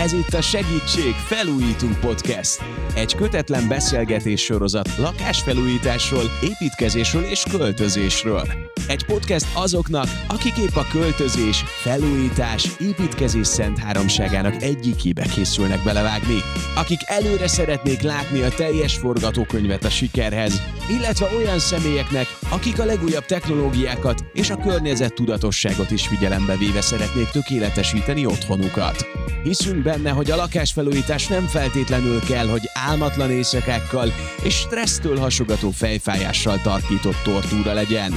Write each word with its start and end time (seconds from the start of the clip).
Ez 0.00 0.12
itt 0.12 0.34
a 0.34 0.40
Segítség 0.40 1.12
Felújítunk 1.12 2.00
Podcast. 2.00 2.62
Egy 2.94 3.14
kötetlen 3.14 3.68
beszélgetés 3.68 4.44
sorozat 4.44 4.96
lakásfelújításról, 4.96 6.24
építkezésről 6.42 7.22
és 7.24 7.42
költözésről. 7.50 8.42
Egy 8.90 9.04
podcast 9.04 9.46
azoknak, 9.54 10.06
akik 10.28 10.56
épp 10.56 10.74
a 10.74 10.86
költözés, 10.90 11.64
felújítás, 11.82 12.68
építkezés 12.80 13.46
szent 13.46 13.78
háromságának 13.78 14.62
egyikébe 14.62 15.22
készülnek 15.22 15.82
belevágni. 15.84 16.38
Akik 16.76 17.00
előre 17.04 17.48
szeretnék 17.48 18.00
látni 18.00 18.40
a 18.40 18.48
teljes 18.48 18.96
forgatókönyvet 18.96 19.84
a 19.84 19.90
sikerhez, 19.90 20.62
illetve 20.88 21.28
olyan 21.36 21.58
személyeknek, 21.58 22.26
akik 22.48 22.80
a 22.80 22.84
legújabb 22.84 23.24
technológiákat 23.24 24.24
és 24.32 24.50
a 24.50 24.56
környezet 24.56 25.14
tudatosságot 25.14 25.90
is 25.90 26.06
figyelembe 26.06 26.56
véve 26.56 26.80
szeretnék 26.80 27.28
tökéletesíteni 27.28 28.26
otthonukat. 28.26 29.06
Hiszünk 29.42 29.82
benne, 29.82 30.10
hogy 30.10 30.30
a 30.30 30.36
lakásfelújítás 30.36 31.26
nem 31.26 31.46
feltétlenül 31.46 32.20
kell, 32.20 32.46
hogy 32.48 32.70
álmatlan 32.74 33.30
éjszakákkal 33.30 34.12
és 34.42 34.54
stressztől 34.54 35.18
hasogató 35.18 35.70
fejfájással 35.70 36.60
tarkított 36.62 37.22
tortúra 37.22 37.72
legyen. 37.72 38.12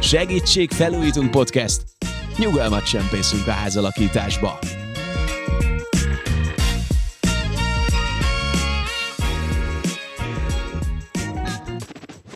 Segítség 0.00 0.70
Felújítunk 0.70 1.30
Podcast! 1.30 1.82
Nyugalmat 2.38 2.84
csempészünk 2.84 3.46
a 3.46 3.50
házalakításba! 3.50 4.58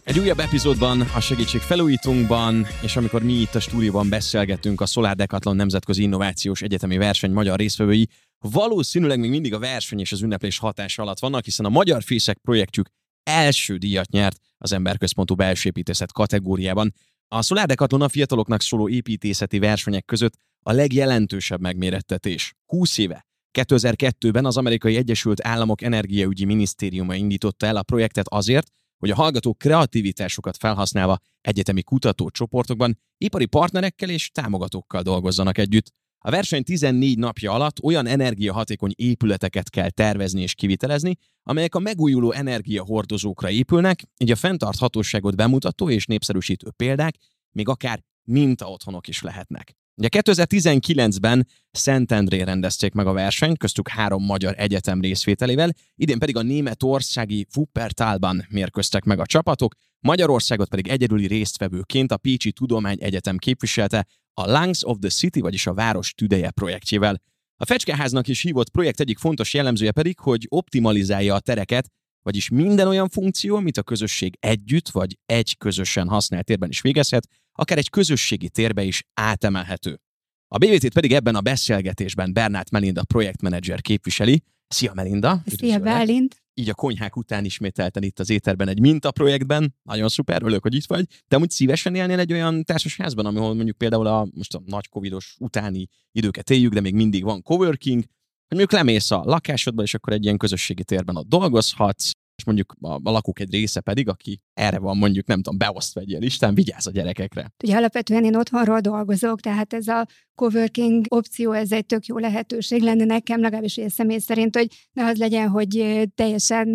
Egy 0.04 0.18
újabb 0.18 0.38
epizódban, 0.38 1.00
a 1.00 1.20
Segítség 1.20 1.60
felújítunkban, 1.60 2.66
és 2.82 2.96
amikor 2.96 3.22
mi 3.22 3.32
itt 3.32 3.54
a 3.54 3.60
stúdióban 3.60 4.08
beszélgetünk 4.08 4.80
a 4.80 4.86
Solar 4.86 5.14
Decathlon 5.14 5.56
Nemzetközi 5.56 6.02
Innovációs 6.02 6.62
Egyetemi 6.62 6.96
Verseny 6.96 7.32
magyar 7.32 7.58
résztvevői, 7.58 8.08
valószínűleg 8.38 9.18
még 9.18 9.30
mindig 9.30 9.54
a 9.54 9.58
verseny 9.58 10.00
és 10.00 10.12
az 10.12 10.22
ünneplés 10.22 10.58
hatása 10.58 11.02
alatt 11.02 11.18
vannak, 11.18 11.44
hiszen 11.44 11.66
a 11.66 11.68
Magyar 11.68 12.02
Fészek 12.02 12.38
projektjük 12.38 12.88
első 13.22 13.76
díjat 13.76 14.10
nyert 14.10 14.38
az 14.58 14.72
emberközpontú 14.72 15.34
belsőépítészet 15.34 16.12
kategóriában. 16.12 16.94
A 17.32 17.42
Solar 17.42 17.66
Decathlon 17.66 18.02
a 18.02 18.08
fiataloknak 18.08 18.60
szóló 18.60 18.88
építészeti 18.88 19.58
versenyek 19.58 20.04
között 20.04 20.32
a 20.62 20.72
legjelentősebb 20.72 21.60
megmérettetés. 21.60 22.54
20 22.66 22.98
éve 22.98 23.26
2002-ben 23.58 24.44
az 24.44 24.56
Amerikai 24.56 24.96
Egyesült 24.96 25.46
Államok 25.46 25.82
Energiaügyi 25.82 26.44
Minisztériuma 26.44 27.14
indította 27.14 27.66
el 27.66 27.76
a 27.76 27.82
projektet 27.82 28.28
azért, 28.28 28.70
hogy 28.98 29.10
a 29.10 29.14
hallgatók 29.14 29.58
kreativitásukat 29.58 30.56
felhasználva 30.56 31.18
egyetemi 31.40 31.82
kutatócsoportokban 31.82 32.98
ipari 33.16 33.46
partnerekkel 33.46 34.10
és 34.10 34.30
támogatókkal 34.30 35.02
dolgozzanak 35.02 35.58
együtt. 35.58 35.92
A 36.22 36.30
verseny 36.30 36.62
14 36.62 37.18
napja 37.18 37.52
alatt 37.52 37.82
olyan 37.82 38.06
energiahatékony 38.06 38.92
épületeket 38.96 39.70
kell 39.70 39.90
tervezni 39.90 40.42
és 40.42 40.54
kivitelezni, 40.54 41.16
amelyek 41.42 41.74
a 41.74 41.78
megújuló 41.78 42.32
energiahordozókra 42.32 43.50
épülnek, 43.50 44.02
így 44.18 44.30
a 44.30 44.36
fenntarthatóságot 44.36 45.36
bemutató 45.36 45.90
és 45.90 46.06
népszerűsítő 46.06 46.70
példák 46.76 47.14
még 47.52 47.68
akár 47.68 48.02
mintaotthonok 48.24 49.08
is 49.08 49.22
lehetnek. 49.22 49.74
Ugye 49.94 50.08
2019-ben 50.12 51.46
Szentendrén 51.70 52.44
rendezték 52.44 52.92
meg 52.92 53.06
a 53.06 53.12
versenyt, 53.12 53.58
köztük 53.58 53.88
három 53.88 54.24
magyar 54.24 54.54
egyetem 54.56 55.00
részvételével, 55.00 55.72
idén 55.94 56.18
pedig 56.18 56.36
a 56.36 56.42
németországi 56.42 57.46
Wuppertalban 57.56 58.46
mérkőztek 58.48 59.04
meg 59.04 59.20
a 59.20 59.26
csapatok, 59.26 59.74
Magyarországot 60.00 60.68
pedig 60.68 60.88
egyedüli 60.88 61.26
résztvevőként 61.26 62.12
a 62.12 62.16
Pécsi 62.16 62.52
Tudományegyetem 62.52 63.36
képviselte 63.36 64.06
a 64.34 64.50
Lungs 64.50 64.84
of 64.84 64.98
the 65.00 65.10
City, 65.10 65.40
vagyis 65.40 65.66
a 65.66 65.74
Város 65.74 66.14
Tüdeje 66.14 66.50
projektjével. 66.50 67.22
A 67.56 67.66
Fecskeháznak 67.66 68.28
is 68.28 68.42
hívott 68.42 68.70
projekt 68.70 69.00
egyik 69.00 69.18
fontos 69.18 69.54
jellemzője 69.54 69.92
pedig, 69.92 70.18
hogy 70.18 70.46
optimalizálja 70.48 71.34
a 71.34 71.40
tereket, 71.40 71.90
vagyis 72.22 72.48
minden 72.48 72.86
olyan 72.86 73.08
funkció, 73.08 73.56
amit 73.56 73.76
a 73.76 73.82
közösség 73.82 74.36
együtt 74.40 74.88
vagy 74.88 75.18
egy 75.26 75.56
közösen 75.58 76.08
használt 76.08 76.44
térben 76.44 76.68
is 76.68 76.80
végezhet, 76.80 77.26
akár 77.52 77.78
egy 77.78 77.90
közösségi 77.90 78.48
térbe 78.48 78.82
is 78.82 79.02
átemelhető. 79.14 80.00
A 80.48 80.58
BVT-t 80.58 80.92
pedig 80.92 81.12
ebben 81.12 81.34
a 81.34 81.40
beszélgetésben 81.40 82.32
Bernát 82.32 82.70
Melinda 82.70 83.04
projektmenedzser 83.04 83.80
képviseli. 83.80 84.42
Szia 84.68 84.94
Melinda! 84.94 85.42
Szia 85.46 85.78
Bálint! 85.78 86.39
Így 86.54 86.68
a 86.68 86.74
konyhák 86.74 87.16
után 87.16 87.44
ismételten 87.44 88.02
itt 88.02 88.18
az 88.18 88.30
éterben 88.30 88.68
egy 88.68 88.80
mintaprojektben. 88.80 89.74
Nagyon 89.82 90.08
szuper, 90.08 90.42
örülök, 90.42 90.62
hogy 90.62 90.74
itt 90.74 90.86
vagy. 90.86 91.06
Te 91.28 91.38
úgy 91.38 91.50
szívesen 91.50 91.94
élnél 91.94 92.18
egy 92.18 92.32
olyan 92.32 92.64
társasházban, 92.64 93.26
ahol 93.26 93.54
mondjuk 93.54 93.76
például 93.76 94.06
a, 94.06 94.26
most 94.34 94.54
a 94.54 94.62
nagy 94.64 94.88
covidos 94.88 95.36
utáni 95.38 95.86
időket 96.12 96.50
éljük, 96.50 96.72
de 96.72 96.80
még 96.80 96.94
mindig 96.94 97.24
van 97.24 97.42
coworking, 97.42 98.02
hogy 98.48 98.58
mondjuk 98.58 98.72
lemész 98.72 99.10
a 99.10 99.22
lakásodba, 99.24 99.82
és 99.82 99.94
akkor 99.94 100.12
egy 100.12 100.24
ilyen 100.24 100.36
közösségi 100.36 100.84
térben 100.84 101.16
ott 101.16 101.28
dolgozhatsz, 101.28 102.10
és 102.40 102.46
mondjuk 102.46 102.76
a, 102.80 102.92
a 102.92 103.10
lakók 103.10 103.40
egy 103.40 103.52
része 103.52 103.80
pedig, 103.80 104.08
aki 104.08 104.40
erre 104.54 104.78
van 104.78 104.96
mondjuk, 104.96 105.26
nem 105.26 105.42
tudom, 105.42 105.58
beosztva 105.58 106.00
egy 106.00 106.08
ilyen 106.08 106.20
listán, 106.20 106.54
vigyáz 106.54 106.86
a 106.86 106.90
gyerekekre. 106.90 107.52
Ugye 107.64 107.76
alapvetően 107.76 108.24
én 108.24 108.36
otthonról 108.36 108.80
dolgozok, 108.80 109.40
tehát 109.40 109.72
ez 109.72 109.88
a 109.88 110.06
coworking 110.34 111.04
opció, 111.08 111.52
ez 111.52 111.72
egy 111.72 111.86
tök 111.86 112.06
jó 112.06 112.18
lehetőség 112.18 112.82
lenne 112.82 113.04
nekem, 113.04 113.40
legalábbis 113.40 113.76
ilyen 113.76 113.88
személy 113.88 114.18
szerint, 114.18 114.56
hogy 114.56 114.88
ne 114.92 115.04
az 115.04 115.16
legyen, 115.16 115.48
hogy 115.48 116.02
teljesen 116.14 116.68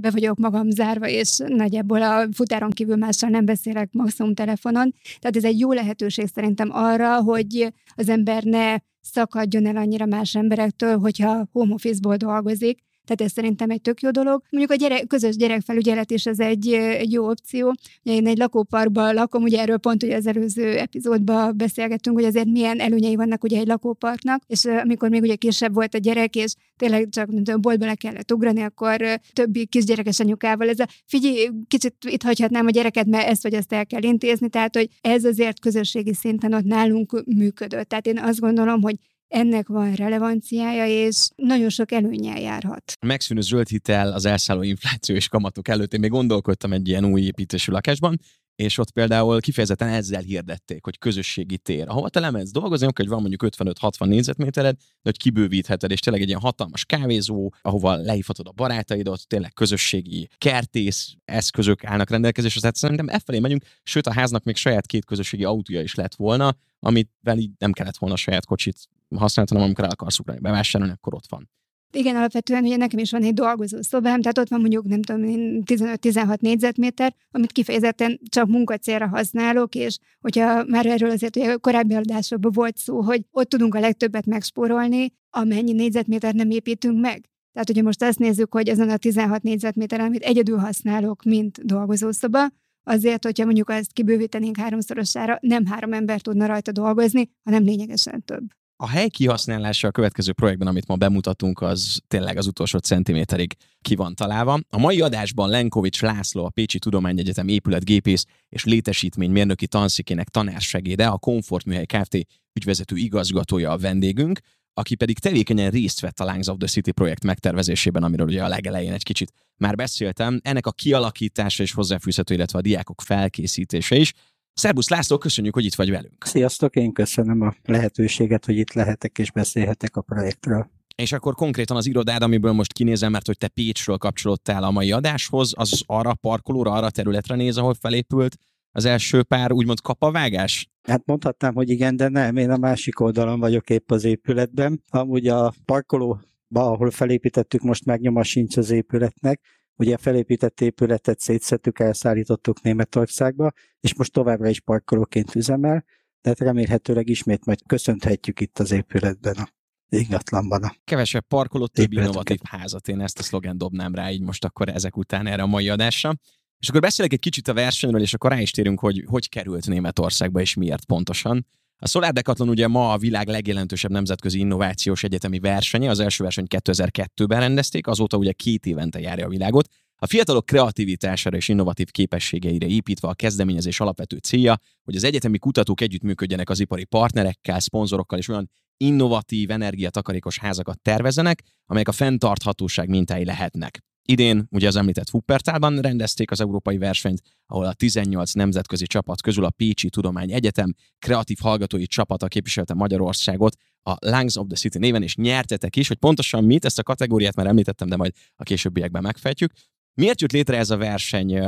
be 0.00 0.10
vagyok 0.10 0.38
magam 0.38 0.70
zárva, 0.70 1.08
és 1.08 1.36
nagyjából 1.46 2.02
a 2.02 2.26
futáron 2.32 2.70
kívül 2.70 2.96
mással 2.96 3.30
nem 3.30 3.44
beszélek 3.44 3.88
maximum 3.92 4.34
telefonon. 4.34 4.94
Tehát 5.18 5.36
ez 5.36 5.44
egy 5.44 5.58
jó 5.58 5.72
lehetőség 5.72 6.26
szerintem 6.34 6.68
arra, 6.72 7.22
hogy 7.22 7.72
az 7.94 8.08
ember 8.08 8.42
ne 8.42 8.76
szakadjon 9.00 9.66
el 9.66 9.76
annyira 9.76 10.06
más 10.06 10.34
emberektől, 10.34 10.98
hogyha 10.98 11.48
home 11.52 11.74
office-ból 11.74 12.16
dolgozik, 12.16 12.84
tehát 13.06 13.20
ez 13.20 13.32
szerintem 13.32 13.70
egy 13.70 13.80
tök 13.80 14.00
jó 14.00 14.10
dolog. 14.10 14.42
Mondjuk 14.50 14.72
a 14.72 14.84
gyerek, 14.84 15.06
közös 15.06 15.36
gyerekfelügyelet 15.36 16.10
is 16.10 16.26
az 16.26 16.40
egy, 16.40 16.72
egy 16.72 17.12
jó 17.12 17.28
opció. 17.28 17.74
Én 18.02 18.26
egy 18.26 18.38
lakóparkban 18.38 19.14
lakom, 19.14 19.42
ugye 19.42 19.60
erről 19.60 19.78
pont 19.78 20.02
ugye 20.02 20.16
az 20.16 20.26
előző 20.26 20.78
epizódban 20.78 21.56
beszélgettünk, 21.56 22.16
hogy 22.16 22.26
azért 22.26 22.46
milyen 22.46 22.80
előnyei 22.80 23.16
vannak 23.16 23.44
ugye 23.44 23.58
egy 23.58 23.66
lakóparknak, 23.66 24.42
és 24.46 24.64
amikor 24.64 25.08
még 25.08 25.22
ugye 25.22 25.34
kisebb 25.34 25.74
volt 25.74 25.94
a 25.94 25.98
gyerek, 25.98 26.36
és 26.36 26.54
tényleg 26.76 27.08
csak 27.08 27.26
nem 27.26 27.44
tudom, 27.44 27.60
boltba 27.60 27.86
le 27.86 27.94
kellett 27.94 28.32
ugrani, 28.32 28.62
akkor 28.62 29.20
többi 29.32 29.66
kisgyerekes 29.66 30.20
anyukával 30.20 30.68
ez 30.68 30.78
a 30.78 30.88
figyelj, 31.06 31.48
kicsit 31.68 31.94
itt 32.08 32.22
hagyhatnám 32.22 32.66
a 32.66 32.70
gyereket, 32.70 33.06
mert 33.06 33.28
ezt 33.28 33.42
vagy 33.42 33.54
azt 33.54 33.72
el 33.72 33.86
kell 33.86 34.02
intézni, 34.02 34.48
tehát 34.48 34.76
hogy 34.76 34.88
ez 35.00 35.24
azért 35.24 35.60
közösségi 35.60 36.14
szinten 36.14 36.52
ott 36.52 36.64
nálunk 36.64 37.22
működött. 37.26 37.88
Tehát 37.88 38.06
én 38.06 38.18
azt 38.18 38.40
gondolom, 38.40 38.82
hogy 38.82 38.96
ennek 39.28 39.68
van 39.68 39.94
relevanciája, 39.94 40.86
és 40.86 41.28
nagyon 41.36 41.68
sok 41.68 41.92
előnyel 41.92 42.40
járhat. 42.40 42.92
Megszűnő 43.06 43.40
zöld 43.40 43.68
hitel 43.68 44.12
az 44.12 44.24
elszálló 44.24 44.62
infláció 44.62 45.14
és 45.14 45.28
kamatok 45.28 45.68
előtt. 45.68 45.92
Én 45.92 46.00
még 46.00 46.10
gondolkodtam 46.10 46.72
egy 46.72 46.88
ilyen 46.88 47.04
új 47.04 47.22
építésű 47.22 47.72
lakásban, 47.72 48.18
és 48.56 48.78
ott 48.78 48.90
például 48.90 49.40
kifejezetten 49.40 49.88
ezzel 49.88 50.20
hirdették, 50.20 50.84
hogy 50.84 50.98
közösségi 50.98 51.58
tér. 51.58 51.88
Ahova 51.88 52.08
te 52.08 52.20
lemetsz 52.20 52.50
dolgozni, 52.50 52.88
hogy 52.94 53.08
van 53.08 53.20
mondjuk 53.20 53.44
55-60 53.56 54.06
négyzetmétered, 54.06 54.76
de 54.76 54.84
hogy 55.02 55.16
kibővítheted, 55.16 55.90
és 55.90 56.00
tényleg 56.00 56.22
egy 56.22 56.28
ilyen 56.28 56.40
hatalmas 56.40 56.84
kávézó, 56.84 57.52
ahova 57.62 57.96
lehívhatod 57.96 58.46
a 58.46 58.52
barátaidat, 58.52 59.26
tényleg 59.26 59.52
közösségi 59.52 60.28
kertész 60.38 61.14
eszközök 61.24 61.84
állnak 61.84 62.10
rendelkezésre, 62.10 62.60
tehát 62.60 62.76
szerintem 62.76 63.08
e 63.08 63.18
felé 63.18 63.38
megyünk, 63.38 63.64
sőt 63.82 64.06
a 64.06 64.12
háznak 64.12 64.44
még 64.44 64.56
saját 64.56 64.86
két 64.86 65.04
közösségi 65.04 65.44
autója 65.44 65.80
is 65.80 65.94
lett 65.94 66.14
volna, 66.14 66.56
amit 66.80 67.10
így 67.36 67.50
nem 67.58 67.72
kellett 67.72 67.96
volna 67.96 68.16
saját 68.16 68.46
kocsit 68.46 68.76
használni, 69.16 69.50
hanem 69.50 69.66
amikor 69.66 69.84
el 69.84 69.90
akarsz 69.90 70.18
ugrani 70.18 70.40
bevásárolni, 70.40 70.92
akkor 70.92 71.14
ott 71.14 71.26
van. 71.28 71.50
Igen, 71.92 72.16
alapvetően 72.16 72.64
ugye 72.64 72.76
nekem 72.76 72.98
is 72.98 73.10
van 73.10 73.22
egy 73.22 73.34
dolgozó 73.34 73.82
szobám, 73.82 74.20
tehát 74.20 74.38
ott 74.38 74.48
van 74.48 74.60
mondjuk 74.60 74.86
nem 74.86 75.02
tudom, 75.02 75.22
15-16 75.64 76.40
négyzetméter, 76.40 77.14
amit 77.30 77.52
kifejezetten 77.52 78.20
csak 78.28 78.46
munkacélra 78.46 79.08
használok, 79.08 79.74
és 79.74 79.98
hogyha 80.20 80.64
már 80.64 80.86
erről 80.86 81.10
azért 81.10 81.36
ugye 81.36 81.56
korábbi 81.56 81.94
adásokban 81.94 82.52
volt 82.52 82.76
szó, 82.76 83.00
hogy 83.00 83.24
ott 83.30 83.48
tudunk 83.48 83.74
a 83.74 83.80
legtöbbet 83.80 84.26
megspórolni, 84.26 85.12
amennyi 85.30 85.72
négyzetméter 85.72 86.34
nem 86.34 86.50
építünk 86.50 87.00
meg. 87.00 87.28
Tehát 87.52 87.70
ugye 87.70 87.82
most 87.82 88.02
azt 88.02 88.18
nézzük, 88.18 88.52
hogy 88.52 88.68
ezen 88.68 88.88
a 88.88 88.96
16 88.96 89.42
négyzetméter, 89.42 90.00
amit 90.00 90.22
egyedül 90.22 90.58
használok, 90.58 91.22
mint 91.22 91.64
dolgozószoba, 91.64 92.48
azért, 92.82 93.24
hogyha 93.24 93.44
mondjuk 93.44 93.70
ezt 93.70 93.92
kibővítenénk 93.92 94.56
háromszorosára, 94.56 95.38
nem 95.40 95.66
három 95.66 95.92
ember 95.92 96.20
tudna 96.20 96.46
rajta 96.46 96.72
dolgozni, 96.72 97.30
hanem 97.44 97.64
lényegesen 97.64 98.24
több. 98.24 98.44
A 98.78 98.88
hely 98.88 99.08
kihasználása 99.08 99.88
a 99.88 99.90
következő 99.90 100.32
projektben, 100.32 100.68
amit 100.68 100.86
ma 100.86 100.96
bemutatunk, 100.96 101.60
az 101.60 102.00
tényleg 102.08 102.36
az 102.36 102.46
utolsó 102.46 102.78
centiméterig 102.78 103.56
ki 103.80 103.94
van 103.94 104.14
találva. 104.14 104.58
A 104.68 104.78
mai 104.78 105.00
adásban 105.00 105.48
Lenkovics 105.48 106.02
László, 106.02 106.44
a 106.44 106.50
Pécsi 106.50 106.78
Tudományegyetem 106.78 107.48
épületgépész 107.48 108.24
és 108.48 108.64
létesítmény 108.64 109.30
mérnöki 109.30 109.66
tanszikének 109.66 110.28
tanársegéde, 110.28 111.06
a 111.06 111.18
Komfortműhely 111.18 111.86
Kft. 111.86 112.26
ügyvezető 112.52 112.96
igazgatója 112.96 113.70
a 113.70 113.78
vendégünk, 113.78 114.40
aki 114.74 114.94
pedig 114.94 115.18
tevékenyen 115.18 115.70
részt 115.70 116.00
vett 116.00 116.20
a 116.20 116.24
Lungs 116.24 116.46
of 116.46 116.56
the 116.58 116.66
City 116.66 116.90
projekt 116.90 117.24
megtervezésében, 117.24 118.02
amiről 118.02 118.26
ugye 118.26 118.44
a 118.44 118.48
legelején 118.48 118.92
egy 118.92 119.02
kicsit 119.02 119.32
már 119.56 119.74
beszéltem. 119.74 120.40
Ennek 120.42 120.66
a 120.66 120.72
kialakítása 120.72 121.62
és 121.62 121.72
hozzáfűzhető, 121.72 122.34
illetve 122.34 122.58
a 122.58 122.62
diákok 122.62 123.00
felkészítése 123.00 123.96
is. 123.96 124.12
Szerbusz 124.58 124.88
László, 124.88 125.18
köszönjük, 125.18 125.54
hogy 125.54 125.64
itt 125.64 125.74
vagy 125.74 125.90
velünk. 125.90 126.24
Sziasztok, 126.24 126.76
én 126.76 126.92
köszönöm 126.92 127.40
a 127.40 127.54
lehetőséget, 127.64 128.44
hogy 128.44 128.56
itt 128.56 128.72
lehetek 128.72 129.18
és 129.18 129.30
beszélhetek 129.30 129.96
a 129.96 130.00
projektről. 130.00 130.70
És 130.94 131.12
akkor 131.12 131.34
konkrétan 131.34 131.76
az 131.76 131.86
irodád, 131.86 132.22
amiből 132.22 132.52
most 132.52 132.72
kinézem, 132.72 133.12
mert 133.12 133.26
hogy 133.26 133.36
te 133.36 133.48
Pécsről 133.48 133.96
kapcsolódtál 133.96 134.62
a 134.62 134.70
mai 134.70 134.92
adáshoz, 134.92 135.52
az 135.56 135.82
arra 135.86 136.14
parkolóra, 136.14 136.72
arra 136.72 136.90
területre 136.90 137.34
néz, 137.34 137.56
ahol 137.56 137.74
felépült 137.74 138.36
az 138.72 138.84
első 138.84 139.22
pár 139.22 139.52
úgymond 139.52 139.80
kapavágás? 139.80 140.70
Hát 140.82 141.02
mondhatnám, 141.06 141.54
hogy 141.54 141.70
igen, 141.70 141.96
de 141.96 142.08
nem, 142.08 142.36
én 142.36 142.50
a 142.50 142.56
másik 142.56 143.00
oldalon 143.00 143.40
vagyok 143.40 143.70
épp 143.70 143.90
az 143.90 144.04
épületben. 144.04 144.82
Amúgy 144.90 145.26
a 145.26 145.52
parkoló, 145.64 146.20
ahol 146.54 146.90
felépítettük, 146.90 147.62
most 147.62 147.84
megnyoma 147.84 148.22
sincs 148.22 148.56
az 148.56 148.70
épületnek, 148.70 149.40
Ugye 149.76 149.96
felépített 149.96 150.60
épületet 150.60 151.20
szétszettük, 151.20 151.78
elszállítottuk 151.78 152.62
Németországba, 152.62 153.52
és 153.80 153.94
most 153.94 154.12
továbbra 154.12 154.48
is 154.48 154.60
parkolóként 154.60 155.34
üzemel, 155.34 155.84
de 156.20 156.28
hát 156.28 156.38
remélhetőleg 156.38 157.08
ismét 157.08 157.44
majd 157.44 157.58
köszönhetjük 157.66 158.40
itt 158.40 158.58
az 158.58 158.70
épületben 158.70 159.36
a 159.36 159.48
ingatlanban. 159.88 160.62
A 160.62 160.74
Kevesebb 160.84 161.24
parkoló, 161.28 161.66
több 161.66 161.92
innovatív 161.92 162.38
házat. 162.42 162.88
Én 162.88 163.00
ezt 163.00 163.18
a 163.18 163.22
szlogen 163.22 163.58
dobnám 163.58 163.94
rá 163.94 164.10
így 164.10 164.22
most 164.22 164.44
akkor 164.44 164.68
ezek 164.68 164.96
után 164.96 165.26
erre 165.26 165.42
a 165.42 165.46
mai 165.46 165.68
adásra. 165.68 166.14
És 166.58 166.68
akkor 166.68 166.80
beszélek 166.80 167.12
egy 167.12 167.18
kicsit 167.18 167.48
a 167.48 167.54
versenyről, 167.54 168.00
és 168.00 168.14
akkor 168.14 168.30
rá 168.30 168.40
is 168.40 168.50
térünk, 168.50 168.80
hogy 168.80 169.04
hogy 169.06 169.28
került 169.28 169.66
Németországba, 169.66 170.40
és 170.40 170.54
miért 170.54 170.84
pontosan. 170.84 171.46
A 171.78 171.88
Solar 171.88 172.12
Decathlon 172.12 172.48
ugye 172.48 172.68
ma 172.68 172.92
a 172.92 172.98
világ 172.98 173.28
legjelentősebb 173.28 173.90
nemzetközi 173.90 174.38
innovációs 174.38 175.02
egyetemi 175.02 175.38
versenye, 175.38 175.90
az 175.90 176.00
első 176.00 176.22
verseny 176.22 176.46
2002-ben 176.48 177.40
rendezték, 177.40 177.86
azóta 177.86 178.16
ugye 178.16 178.32
két 178.32 178.66
évente 178.66 179.00
járja 179.00 179.26
a 179.26 179.28
világot. 179.28 179.68
A 179.98 180.06
fiatalok 180.06 180.46
kreativitására 180.46 181.36
és 181.36 181.48
innovatív 181.48 181.90
képességeire 181.90 182.66
építve 182.66 183.08
a 183.08 183.14
kezdeményezés 183.14 183.80
alapvető 183.80 184.16
célja, 184.16 184.58
hogy 184.82 184.96
az 184.96 185.04
egyetemi 185.04 185.38
kutatók 185.38 185.80
együttműködjenek 185.80 186.50
az 186.50 186.60
ipari 186.60 186.84
partnerekkel, 186.84 187.60
szponzorokkal 187.60 188.18
és 188.18 188.28
olyan 188.28 188.50
innovatív, 188.76 189.50
energiatakarékos 189.50 190.38
házakat 190.38 190.80
tervezenek, 190.80 191.42
amelyek 191.66 191.88
a 191.88 191.92
fenntarthatóság 191.92 192.88
mintái 192.88 193.24
lehetnek. 193.24 193.80
Idén 194.08 194.46
ugye 194.50 194.66
az 194.66 194.76
említett 194.76 195.12
Wuppertalban 195.12 195.80
rendezték 195.80 196.30
az 196.30 196.40
európai 196.40 196.78
versenyt, 196.78 197.22
ahol 197.46 197.64
a 197.64 197.72
18 197.72 198.32
nemzetközi 198.32 198.86
csapat 198.86 199.20
közül 199.20 199.44
a 199.44 199.50
Pécsi 199.50 199.88
Tudomány 199.88 200.32
Egyetem 200.32 200.74
kreatív 200.98 201.38
hallgatói 201.40 201.86
csapata 201.86 202.28
képviselte 202.28 202.74
Magyarországot 202.74 203.56
a 203.82 203.96
Lungs 204.00 204.36
of 204.36 204.46
the 204.46 204.56
City 204.56 204.78
néven, 204.78 205.02
és 205.02 205.16
nyertetek 205.16 205.76
is, 205.76 205.88
hogy 205.88 205.96
pontosan 205.96 206.44
mit, 206.44 206.64
ezt 206.64 206.78
a 206.78 206.82
kategóriát 206.82 207.36
már 207.36 207.46
említettem, 207.46 207.88
de 207.88 207.96
majd 207.96 208.12
a 208.36 208.42
későbbiekben 208.42 209.02
megfejtjük. 209.02 209.52
Miért 209.94 210.20
jött 210.20 210.32
létre 210.32 210.56
ez 210.56 210.70
a 210.70 210.76
verseny, 210.76 211.42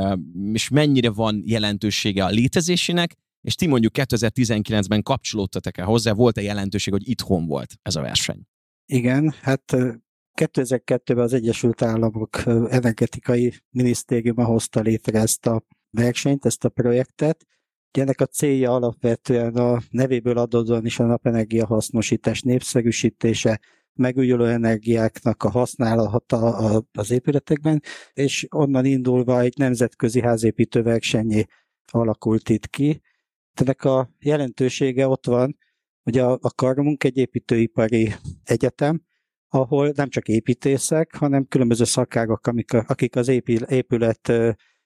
és 0.53 0.69
mennyire 0.69 1.09
van 1.09 1.41
jelentősége 1.45 2.25
a 2.25 2.29
létezésének, 2.29 3.15
és 3.41 3.55
ti 3.55 3.67
mondjuk 3.67 3.93
2019-ben 3.95 5.03
kapcsolódtatok-e 5.03 5.83
hozzá, 5.83 6.11
volt-e 6.11 6.41
jelentőség, 6.41 6.93
hogy 6.93 7.09
itthon 7.09 7.45
volt 7.45 7.79
ez 7.81 7.95
a 7.95 8.01
verseny? 8.01 8.41
Igen, 8.85 9.33
hát 9.41 9.75
2002-ben 10.39 11.17
az 11.17 11.33
Egyesült 11.33 11.81
Államok 11.81 12.45
energetikai 12.69 13.53
minisztériuma 13.69 14.45
hozta 14.45 14.79
létre 14.79 15.19
ezt 15.19 15.45
a 15.45 15.63
versenyt, 15.89 16.45
ezt 16.45 16.65
a 16.65 16.69
projektet. 16.69 17.45
Ennek 17.91 18.21
a 18.21 18.25
célja 18.25 18.73
alapvetően 18.73 19.55
a 19.55 19.81
nevéből 19.89 20.37
adódóan 20.37 20.85
is 20.85 20.99
a 20.99 21.05
napenergia 21.05 21.65
hasznosítás 21.65 22.41
népszerűsítése, 22.41 23.59
megújuló 23.93 24.43
energiáknak 24.43 25.43
a 25.43 25.49
használata 25.49 26.37
az 26.91 27.11
épületekben, 27.11 27.81
és 28.13 28.47
onnan 28.49 28.85
indulva 28.85 29.41
egy 29.41 29.57
nemzetközi 29.57 30.21
házépítő 30.21 30.81
versenyé 30.81 31.45
alakult 31.91 32.49
itt 32.49 32.67
ki. 32.67 33.01
Ennek 33.53 33.83
a 33.83 34.09
jelentősége 34.19 35.07
ott 35.07 35.25
van, 35.25 35.57
hogy 36.03 36.17
a, 36.17 36.31
a 36.31 36.51
Karmunk 36.55 37.03
egy 37.03 37.17
építőipari 37.17 38.13
egyetem, 38.43 39.07
ahol 39.49 39.91
nem 39.95 40.09
csak 40.09 40.27
építészek, 40.27 41.15
hanem 41.15 41.45
különböző 41.47 41.83
szakágok, 41.83 42.47
amik, 42.47 42.73
akik 42.73 43.15
az 43.15 43.27
épület 43.67 44.31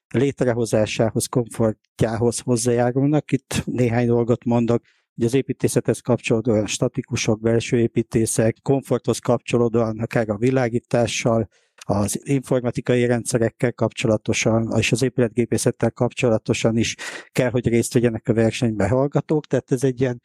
létrehozásához, 0.08 1.26
komfortjához 1.26 2.38
hozzájárulnak. 2.38 3.32
Itt 3.32 3.62
néhány 3.64 4.06
dolgot 4.06 4.44
mondok, 4.44 4.82
hogy 5.14 5.24
az 5.24 5.34
építészethez 5.34 6.00
kapcsolódóan 6.00 6.66
statikusok, 6.66 7.40
belső 7.40 7.78
építészek, 7.78 8.56
komforthoz 8.62 9.18
kapcsolódóan 9.18 9.98
akár 9.98 10.28
a 10.28 10.36
világítással, 10.36 11.48
az 11.86 12.20
informatikai 12.28 13.06
rendszerekkel 13.06 13.72
kapcsolatosan, 13.72 14.72
és 14.78 14.92
az 14.92 15.02
épületgépészettel 15.02 15.90
kapcsolatosan 15.90 16.76
is 16.76 16.96
kell, 17.32 17.50
hogy 17.50 17.68
részt 17.68 17.92
vegyenek 17.92 18.28
a 18.28 18.34
versenyben 18.34 18.88
hallgatók, 18.88 19.46
tehát 19.46 19.72
ez 19.72 19.84
egy 19.84 20.00
ilyen 20.00 20.20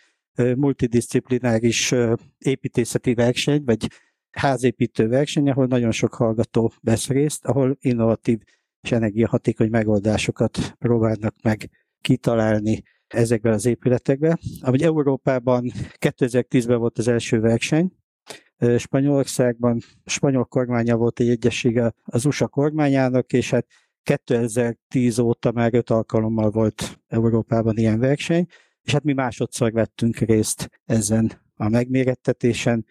multidisciplináris 0.55 1.95
építészeti 2.37 3.13
verseny, 3.13 3.63
vagy 3.65 3.87
házépítő 4.31 5.07
verseny, 5.07 5.49
ahol 5.49 5.65
nagyon 5.65 5.91
sok 5.91 6.13
hallgató 6.13 6.71
vesz 6.81 7.07
részt, 7.07 7.45
ahol 7.45 7.77
innovatív 7.79 8.39
és 8.81 8.91
energiahatékony 8.91 9.69
megoldásokat 9.69 10.75
próbálnak 10.77 11.35
meg 11.43 11.69
kitalálni 12.01 12.83
ezekben 13.07 13.53
az 13.53 13.65
épületekben. 13.65 14.39
Ahogy 14.61 14.81
Európában 14.81 15.71
2010-ben 15.99 16.77
volt 16.77 16.97
az 16.97 17.07
első 17.07 17.39
verseny, 17.39 17.91
Spanyolországban 18.77 19.79
spanyol 20.05 20.45
kormánya 20.45 20.95
volt 20.95 21.19
egy 21.19 21.29
egyessége 21.29 21.93
az 22.03 22.25
USA 22.25 22.47
kormányának, 22.47 23.33
és 23.33 23.49
hát 23.49 23.65
2010 24.03 25.19
óta 25.19 25.51
már 25.51 25.73
öt 25.73 25.89
alkalommal 25.89 26.49
volt 26.49 26.99
Európában 27.07 27.77
ilyen 27.77 27.99
verseny, 27.99 28.45
és 28.81 28.91
hát 28.91 29.03
mi 29.03 29.13
másodszor 29.13 29.71
vettünk 29.71 30.17
részt 30.17 30.81
ezen 30.85 31.31
a 31.55 31.69
megmérettetésen, 31.69 32.85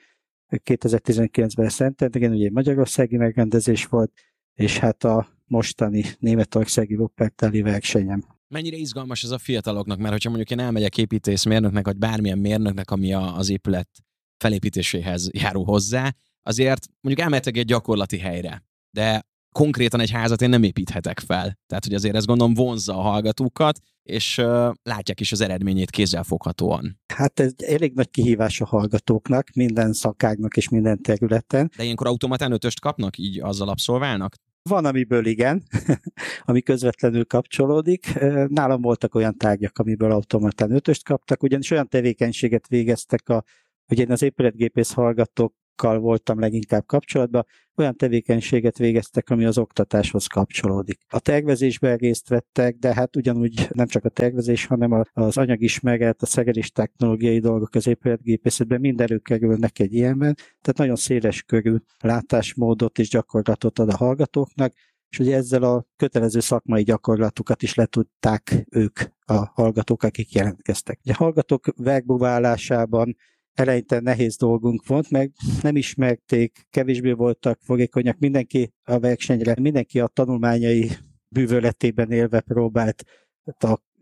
2019-ben 0.50 1.68
Szentendrén, 1.68 2.32
ugye 2.32 2.44
egy 2.44 2.52
magyarországi 2.52 3.16
megrendezés 3.16 3.86
volt, 3.86 4.12
és 4.54 4.78
hát 4.78 5.04
a 5.04 5.28
mostani 5.46 6.04
németországi 6.18 6.94
Wuppertali 6.94 7.60
versenyem. 7.60 8.24
Mennyire 8.48 8.76
izgalmas 8.76 9.22
ez 9.22 9.30
a 9.30 9.38
fiataloknak, 9.38 9.98
mert 9.98 10.12
hogyha 10.12 10.28
mondjuk 10.28 10.50
én 10.50 10.64
elmegyek 10.66 10.98
építészmérnöknek, 10.98 11.84
vagy 11.84 11.96
bármilyen 11.96 12.38
mérnöknek, 12.38 12.90
ami 12.90 13.12
az 13.12 13.48
épület 13.48 13.88
felépítéséhez 14.36 15.30
járul 15.32 15.64
hozzá, 15.64 16.14
azért 16.42 16.86
mondjuk 17.00 17.24
elmehetek 17.24 17.56
egy 17.56 17.64
gyakorlati 17.64 18.18
helyre, 18.18 18.64
de 18.90 19.26
konkrétan 19.54 20.00
egy 20.00 20.10
házat 20.10 20.42
én 20.42 20.48
nem 20.48 20.62
építhetek 20.62 21.20
fel. 21.20 21.58
Tehát, 21.66 21.84
hogy 21.84 21.94
azért 21.94 22.14
ez 22.14 22.24
gondolom 22.24 22.54
vonzza 22.54 22.98
a 22.98 23.00
hallgatókat, 23.00 23.80
és 24.08 24.38
uh, 24.38 24.74
látják 24.82 25.20
is 25.20 25.32
az 25.32 25.40
eredményét 25.40 25.90
kézzelfoghatóan. 25.90 27.00
Hát 27.14 27.40
ez 27.40 27.52
elég 27.56 27.94
nagy 27.94 28.10
kihívás 28.10 28.60
a 28.60 28.66
hallgatóknak, 28.66 29.48
minden 29.54 29.92
szakágnak 29.92 30.56
és 30.56 30.68
minden 30.68 31.02
területen. 31.02 31.70
De 31.76 31.82
ilyenkor 31.82 32.06
automatán 32.06 32.52
ötöst 32.52 32.80
kapnak, 32.80 33.18
így 33.18 33.40
azzal 33.40 33.68
abszolválnak? 33.68 34.34
Van, 34.62 34.84
amiből 34.84 35.26
igen, 35.26 35.62
ami 36.48 36.62
közvetlenül 36.62 37.24
kapcsolódik. 37.24 38.18
Nálam 38.48 38.80
voltak 38.80 39.14
olyan 39.14 39.36
tárgyak, 39.36 39.78
amiből 39.78 40.12
automatán 40.12 40.70
ötöst 40.70 41.04
kaptak, 41.04 41.42
ugyanis 41.42 41.70
olyan 41.70 41.88
tevékenységet 41.88 42.68
végeztek 42.68 43.28
a 43.28 43.44
Ugye 43.90 44.02
én 44.02 44.10
az 44.10 44.22
épületgépész 44.22 44.92
hallgatók 44.92 45.54
kal 45.76 45.98
voltam 45.98 46.38
leginkább 46.38 46.86
kapcsolatban, 46.86 47.46
olyan 47.78 47.96
tevékenységet 47.96 48.78
végeztek, 48.78 49.30
ami 49.30 49.44
az 49.44 49.58
oktatáshoz 49.58 50.26
kapcsolódik. 50.26 50.98
A 51.08 51.20
tervezésben 51.20 51.96
részt 51.96 52.28
vettek, 52.28 52.76
de 52.76 52.94
hát 52.94 53.16
ugyanúgy 53.16 53.68
nem 53.70 53.86
csak 53.86 54.04
a 54.04 54.08
tervezés, 54.08 54.66
hanem 54.66 55.04
az 55.12 55.36
anyagismeret, 55.36 56.22
a 56.22 56.26
szerelés 56.26 56.70
technológiai 56.70 57.38
dolgok 57.38 57.74
az 57.74 57.86
épületgépészetben 57.86 58.80
mind 58.80 59.00
előkerülnek 59.00 59.78
egy 59.78 59.94
ilyenben, 59.94 60.34
tehát 60.34 60.76
nagyon 60.76 60.96
széles 60.96 61.42
körű 61.42 61.76
látásmódot 62.00 62.98
és 62.98 63.08
gyakorlatot 63.08 63.78
ad 63.78 63.88
a 63.88 63.96
hallgatóknak, 63.96 64.72
és 65.10 65.18
ugye 65.18 65.36
ezzel 65.36 65.62
a 65.62 65.86
kötelező 65.96 66.40
szakmai 66.40 66.82
gyakorlatukat 66.82 67.62
is 67.62 67.74
letudták 67.74 68.66
ők 68.70 69.00
a 69.24 69.50
hallgatók, 69.52 70.02
akik 70.02 70.32
jelentkeztek. 70.32 71.00
A 71.04 71.14
hallgatók 71.14 71.66
vergbuválásában 71.76 73.16
eleinte 73.58 74.00
nehéz 74.00 74.36
dolgunk 74.36 74.86
volt, 74.86 75.10
meg 75.10 75.32
nem 75.62 75.76
ismerték, 75.76 76.66
kevésbé 76.70 77.12
voltak 77.12 77.58
fogékonyak, 77.62 78.18
mindenki 78.18 78.72
a 78.84 78.98
versenyre, 78.98 79.54
mindenki 79.60 80.00
a 80.00 80.06
tanulmányai 80.06 80.90
bűvöletében 81.28 82.10
élve 82.10 82.40
próbált 82.40 83.02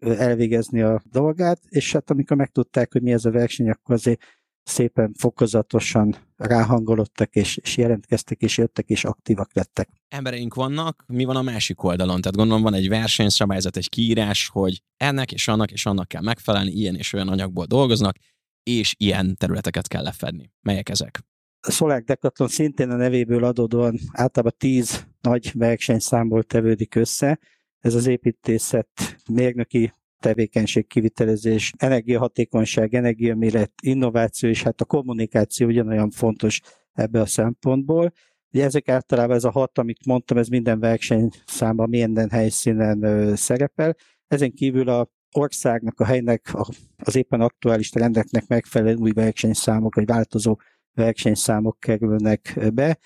elvégezni 0.00 0.82
a 0.82 1.02
dolgát, 1.10 1.60
és 1.68 1.92
hát 1.92 2.10
amikor 2.10 2.36
megtudták, 2.36 2.92
hogy 2.92 3.02
mi 3.02 3.12
ez 3.12 3.24
a 3.24 3.30
verseny, 3.30 3.70
akkor 3.70 3.94
azért 3.94 4.22
szépen 4.62 5.12
fokozatosan 5.18 6.16
ráhangolódtak, 6.36 7.34
és, 7.34 7.56
és 7.56 7.76
jelentkeztek, 7.76 8.40
és 8.40 8.58
jöttek, 8.58 8.88
és 8.88 9.04
aktívak 9.04 9.54
lettek. 9.54 9.88
Embereink 10.08 10.54
vannak, 10.54 11.04
mi 11.06 11.24
van 11.24 11.36
a 11.36 11.42
másik 11.42 11.82
oldalon? 11.82 12.20
Tehát 12.20 12.36
gondolom 12.36 12.62
van 12.62 12.74
egy 12.74 12.88
versenyszabályzat, 12.88 13.76
egy 13.76 13.88
kiírás, 13.88 14.48
hogy 14.52 14.82
ennek 14.96 15.32
és 15.32 15.48
annak 15.48 15.72
és 15.72 15.86
annak 15.86 16.08
kell 16.08 16.22
megfelelni, 16.22 16.70
ilyen 16.70 16.94
és 16.94 17.12
olyan 17.12 17.28
anyagból 17.28 17.64
dolgoznak, 17.66 18.16
és 18.70 18.94
ilyen 18.98 19.36
területeket 19.36 19.88
kell 19.88 20.02
lefedni. 20.02 20.52
Melyek 20.60 20.88
ezek? 20.88 21.20
A 21.60 21.70
Solar 21.70 22.02
Decathlon 22.02 22.48
szintén 22.48 22.90
a 22.90 22.96
nevéből 22.96 23.44
adódóan 23.44 23.98
általában 24.12 24.58
tíz 24.58 25.06
nagy 25.20 25.50
versenyszámból 25.54 26.42
tevődik 26.42 26.94
össze. 26.94 27.38
Ez 27.80 27.94
az 27.94 28.06
építészet 28.06 28.88
mérnöki 29.30 29.92
tevékenység, 30.18 30.86
kivitelezés, 30.86 31.72
energiahatékonyság, 31.76 32.94
energiaméret, 32.94 33.72
innováció, 33.82 34.48
és 34.48 34.62
hát 34.62 34.80
a 34.80 34.84
kommunikáció 34.84 35.66
ugyanolyan 35.66 36.10
fontos 36.10 36.60
ebbe 36.92 37.20
a 37.20 37.26
szempontból. 37.26 38.12
Ugye 38.52 38.64
ezek 38.64 38.88
általában 38.88 39.36
ez 39.36 39.44
a 39.44 39.50
hat, 39.50 39.78
amit 39.78 40.06
mondtam, 40.06 40.38
ez 40.38 40.48
minden 40.48 40.80
versenyszámban, 40.80 41.88
minden 41.88 42.30
helyszínen 42.30 43.36
szerepel. 43.36 43.96
Ezen 44.26 44.52
kívül 44.52 44.88
a 44.88 45.10
országnak, 45.32 46.00
a 46.00 46.04
helynek, 46.04 46.54
az 46.96 47.16
éppen 47.16 47.40
aktuális 47.40 47.90
trendeknek 47.90 48.46
megfelelő 48.46 48.94
új 48.94 49.12
versenyszámok, 49.12 49.94
vagy 49.94 50.06
változó 50.06 50.58
versenyszámok 50.94 51.80
kerülnek 51.80 52.58
be. 52.74 52.98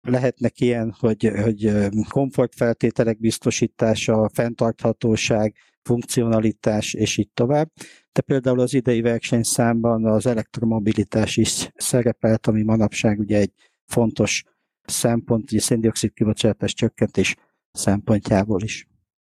Lehetnek 0.00 0.60
ilyen, 0.60 0.94
hogy, 0.98 1.30
hogy 1.42 1.88
komfortfeltételek 2.08 3.18
biztosítása, 3.18 4.30
fenntarthatóság, 4.32 5.54
funkcionalitás, 5.82 6.94
és 6.94 7.16
így 7.16 7.30
tovább. 7.34 7.70
De 8.12 8.20
például 8.20 8.60
az 8.60 8.74
idei 8.74 9.00
versenyszámban 9.00 10.04
az 10.04 10.26
elektromobilitás 10.26 11.36
is 11.36 11.70
szerepelt, 11.74 12.46
ami 12.46 12.62
manapság 12.62 13.18
ugye 13.18 13.38
egy 13.38 13.52
fontos 13.86 14.44
szempont, 14.84 15.50
a 15.50 15.60
széndiokszid 15.60 16.12
kibocsátás 16.12 16.74
csökkentés 16.74 17.36
szempontjából 17.72 18.62
is. 18.62 18.86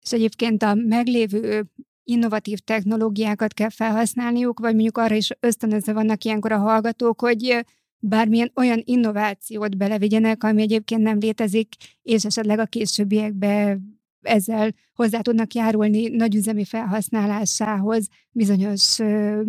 És 0.01 0.11
egyébként 0.11 0.63
a 0.63 0.73
meglévő 0.73 1.65
innovatív 2.03 2.59
technológiákat 2.59 3.53
kell 3.53 3.69
felhasználniuk, 3.69 4.59
vagy 4.59 4.73
mondjuk 4.73 4.97
arra 4.97 5.15
is 5.15 5.29
ösztönözve 5.39 5.93
vannak 5.93 6.23
ilyenkor 6.23 6.51
a 6.51 6.57
hallgatók, 6.57 7.21
hogy 7.21 7.65
bármilyen 7.99 8.51
olyan 8.55 8.81
innovációt 8.85 9.77
belevigyenek, 9.77 10.43
ami 10.43 10.61
egyébként 10.61 11.01
nem 11.01 11.17
létezik, 11.19 11.75
és 12.01 12.25
esetleg 12.25 12.59
a 12.59 12.65
későbbiekben 12.65 13.99
ezzel 14.21 14.73
hozzá 14.93 15.19
tudnak 15.19 15.53
járulni 15.53 16.07
nagyüzemi 16.07 16.65
felhasználásához 16.65 18.07
bizonyos 18.31 18.95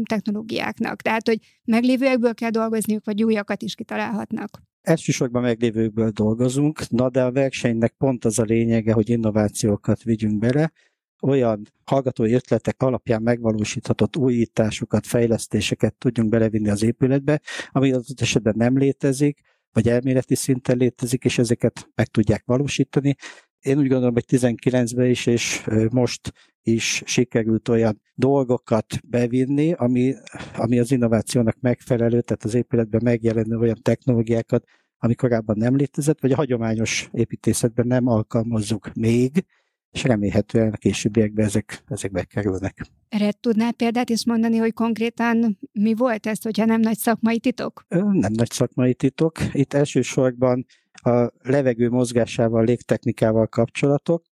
technológiáknak. 0.04 1.02
Tehát, 1.02 1.28
hogy 1.28 1.38
meglévőekből 1.64 2.35
kell 2.35 2.50
dolgozniuk, 2.50 3.04
vagy 3.04 3.25
újakat 3.25 3.62
is 3.62 3.75
kitalálhatnak. 3.75 4.62
Elsősorban 4.82 5.42
meglévőkből 5.42 6.11
dolgozunk, 6.11 6.88
na 6.88 7.11
de 7.11 7.23
a 7.23 7.32
versenynek 7.32 7.94
pont 7.99 8.25
az 8.25 8.38
a 8.38 8.42
lényege, 8.42 8.92
hogy 8.92 9.09
innovációkat 9.09 10.02
vigyünk 10.02 10.38
bele, 10.38 10.73
olyan 11.22 11.62
hallgatói 11.84 12.32
ötletek 12.32 12.82
alapján 12.82 13.22
megvalósíthatott 13.22 14.16
újításokat, 14.16 15.06
fejlesztéseket 15.06 15.94
tudjunk 15.94 16.30
belevinni 16.30 16.68
az 16.68 16.82
épületbe, 16.82 17.40
ami 17.70 17.92
az 17.92 18.14
esetben 18.16 18.54
nem 18.56 18.78
létezik, 18.78 19.40
vagy 19.72 19.88
elméleti 19.88 20.34
szinten 20.34 20.76
létezik, 20.76 21.24
és 21.24 21.38
ezeket 21.38 21.90
meg 21.94 22.06
tudják 22.06 22.42
valósítani. 22.46 23.14
Én 23.60 23.78
úgy 23.78 23.88
gondolom, 23.88 24.12
hogy 24.12 24.24
19-ben 24.28 25.10
is, 25.10 25.26
és 25.26 25.64
most 25.90 26.32
is 26.62 27.02
sikerült 27.04 27.68
olyan 27.68 28.00
dolgokat 28.14 29.00
bevinni, 29.06 29.72
ami, 29.72 30.14
ami 30.56 30.78
az 30.78 30.90
innovációnak 30.90 31.56
megfelelő, 31.60 32.20
tehát 32.20 32.44
az 32.44 32.54
épületben 32.54 33.00
megjelenő 33.04 33.56
olyan 33.56 33.78
technológiákat, 33.82 34.64
ami 34.98 35.14
korábban 35.14 35.56
nem 35.58 35.76
létezett, 35.76 36.20
vagy 36.20 36.32
a 36.32 36.36
hagyományos 36.36 37.08
építészetben 37.12 37.86
nem 37.86 38.06
alkalmazzuk 38.06 38.92
még, 38.94 39.44
és 39.92 40.02
remélhetően 40.02 40.72
a 40.72 40.76
későbbiekben 40.76 41.44
ezek, 41.44 41.82
ezek 41.88 42.11
bekerülnek. 42.11 42.87
Erre 43.08 43.32
tudnál 43.32 43.72
példát 43.72 44.11
is 44.11 44.26
mondani, 44.26 44.56
hogy 44.56 44.72
konkrétan 44.72 45.58
mi 45.72 45.94
volt 45.94 46.26
ez, 46.26 46.42
hogyha 46.42 46.64
nem 46.64 46.80
nagy 46.80 46.99
szakmai 46.99 47.38
titok? 47.38 47.84
Nem 47.88 48.32
nagy 48.32 48.50
szakmai 48.50 48.94
titok. 48.94 49.38
Itt 49.52 49.72
elsősorban 49.72 50.66
a 50.92 51.32
levegő 51.42 51.88
mozgásával, 51.88 52.64
légtechnikával 52.64 53.46
kapcsolatok. 53.46 54.25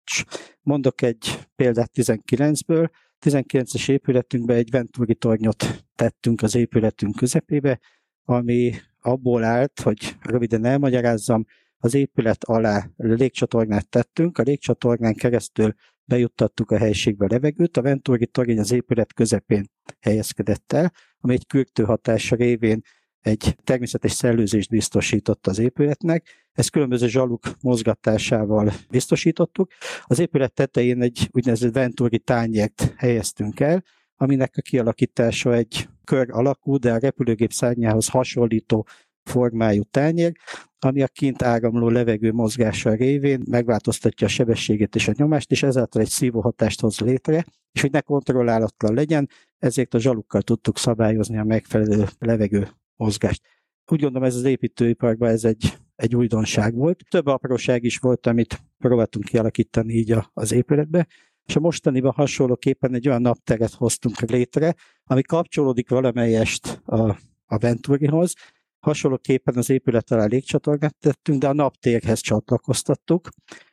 Mondok 0.62 1.02
egy 1.02 1.48
példát 1.56 1.90
19-ből. 1.94 2.88
19-es 3.26 3.90
épületünkben 3.90 4.56
egy 4.56 4.70
Venturi 4.70 5.14
tornyot 5.14 5.84
tettünk 5.94 6.42
az 6.42 6.54
épületünk 6.54 7.16
közepébe, 7.16 7.80
ami 8.24 8.72
abból 9.00 9.44
állt, 9.44 9.80
hogy 9.80 10.16
röviden 10.22 10.64
elmagyarázzam, 10.64 11.44
az 11.80 11.94
épület 11.94 12.44
alá 12.44 12.90
légcsatornát 12.96 13.88
tettünk, 13.88 14.38
a 14.38 14.42
légcsatornán 14.42 15.14
keresztül 15.14 15.74
bejuttattuk 16.04 16.70
a 16.70 16.78
helységbe 16.78 17.24
a 17.24 17.28
levegőt, 17.30 17.76
a 17.76 17.82
Venturi 17.82 18.26
torony 18.26 18.58
az 18.58 18.72
épület 18.72 19.12
közepén 19.12 19.70
helyezkedett 20.00 20.72
el, 20.72 20.92
ami 21.20 21.34
egy 21.34 21.46
kürtő 21.46 21.84
hatása 21.84 22.36
révén 22.36 22.80
egy 23.20 23.56
természetes 23.64 24.12
szellőzést 24.12 24.70
biztosított 24.70 25.46
az 25.46 25.58
épületnek. 25.58 26.48
Ezt 26.52 26.70
különböző 26.70 27.08
zsaluk 27.08 27.40
mozgatásával 27.60 28.72
biztosítottuk. 28.90 29.70
Az 30.04 30.18
épület 30.18 30.52
tetején 30.52 31.02
egy 31.02 31.28
úgynevezett 31.32 31.72
Venturi 31.72 32.18
tányért 32.18 32.94
helyeztünk 32.96 33.60
el, 33.60 33.84
aminek 34.16 34.54
a 34.56 34.60
kialakítása 34.60 35.54
egy 35.54 35.88
kör 36.04 36.30
alakú, 36.30 36.76
de 36.76 36.92
a 36.92 36.98
repülőgép 36.98 37.52
szárnyához 37.52 38.08
hasonlító 38.08 38.86
formájú 39.30 39.82
tányér, 39.82 40.32
ami 40.78 41.02
a 41.02 41.08
kint 41.08 41.42
áramló 41.42 41.88
levegő 41.88 42.32
mozgása 42.32 42.94
révén 42.94 43.42
megváltoztatja 43.50 44.26
a 44.26 44.30
sebességet 44.30 44.94
és 44.94 45.08
a 45.08 45.12
nyomást, 45.16 45.50
és 45.50 45.62
ezáltal 45.62 46.02
egy 46.02 46.08
szívóhatást 46.08 46.80
hoz 46.80 47.00
létre, 47.00 47.44
és 47.72 47.80
hogy 47.80 47.90
ne 47.90 48.00
kontrollálatlan 48.00 48.94
legyen, 48.94 49.28
ezért 49.58 49.94
a 49.94 49.98
zsalukkal 49.98 50.42
tudtuk 50.42 50.78
szabályozni 50.78 51.38
a 51.38 51.44
megfelelő 51.44 52.04
levegő 52.18 52.68
mozgást. 52.96 53.42
Úgy 53.86 54.00
gondolom 54.00 54.28
ez 54.28 54.36
az 54.36 54.44
építőiparban 54.44 55.28
ez 55.28 55.44
egy, 55.44 55.78
egy 55.96 56.16
újdonság 56.16 56.74
volt. 56.74 57.04
Több 57.10 57.26
apróság 57.26 57.84
is 57.84 57.98
volt, 57.98 58.26
amit 58.26 58.60
próbáltunk 58.78 59.24
kialakítani 59.24 59.92
így 59.92 60.12
a, 60.12 60.30
az 60.34 60.52
épületbe, 60.52 61.06
és 61.44 61.56
a 61.56 61.60
mostaniban 61.60 62.12
hasonlóképpen 62.12 62.94
egy 62.94 63.08
olyan 63.08 63.22
napteret 63.22 63.72
hoztunk 63.72 64.20
létre, 64.20 64.74
ami 65.04 65.22
kapcsolódik 65.22 65.88
valamelyest 65.88 66.80
a, 66.84 67.18
a 67.46 67.58
Venturihoz, 67.58 68.34
Hasonlóképpen 68.80 69.56
az 69.56 69.70
épület 69.70 70.10
alá 70.10 70.24
légcsatornát 70.24 70.96
tettünk, 70.98 71.40
de 71.40 71.48
a 71.48 71.52
naptérhez 71.52 72.20
csatlakoztattuk. 72.20 73.28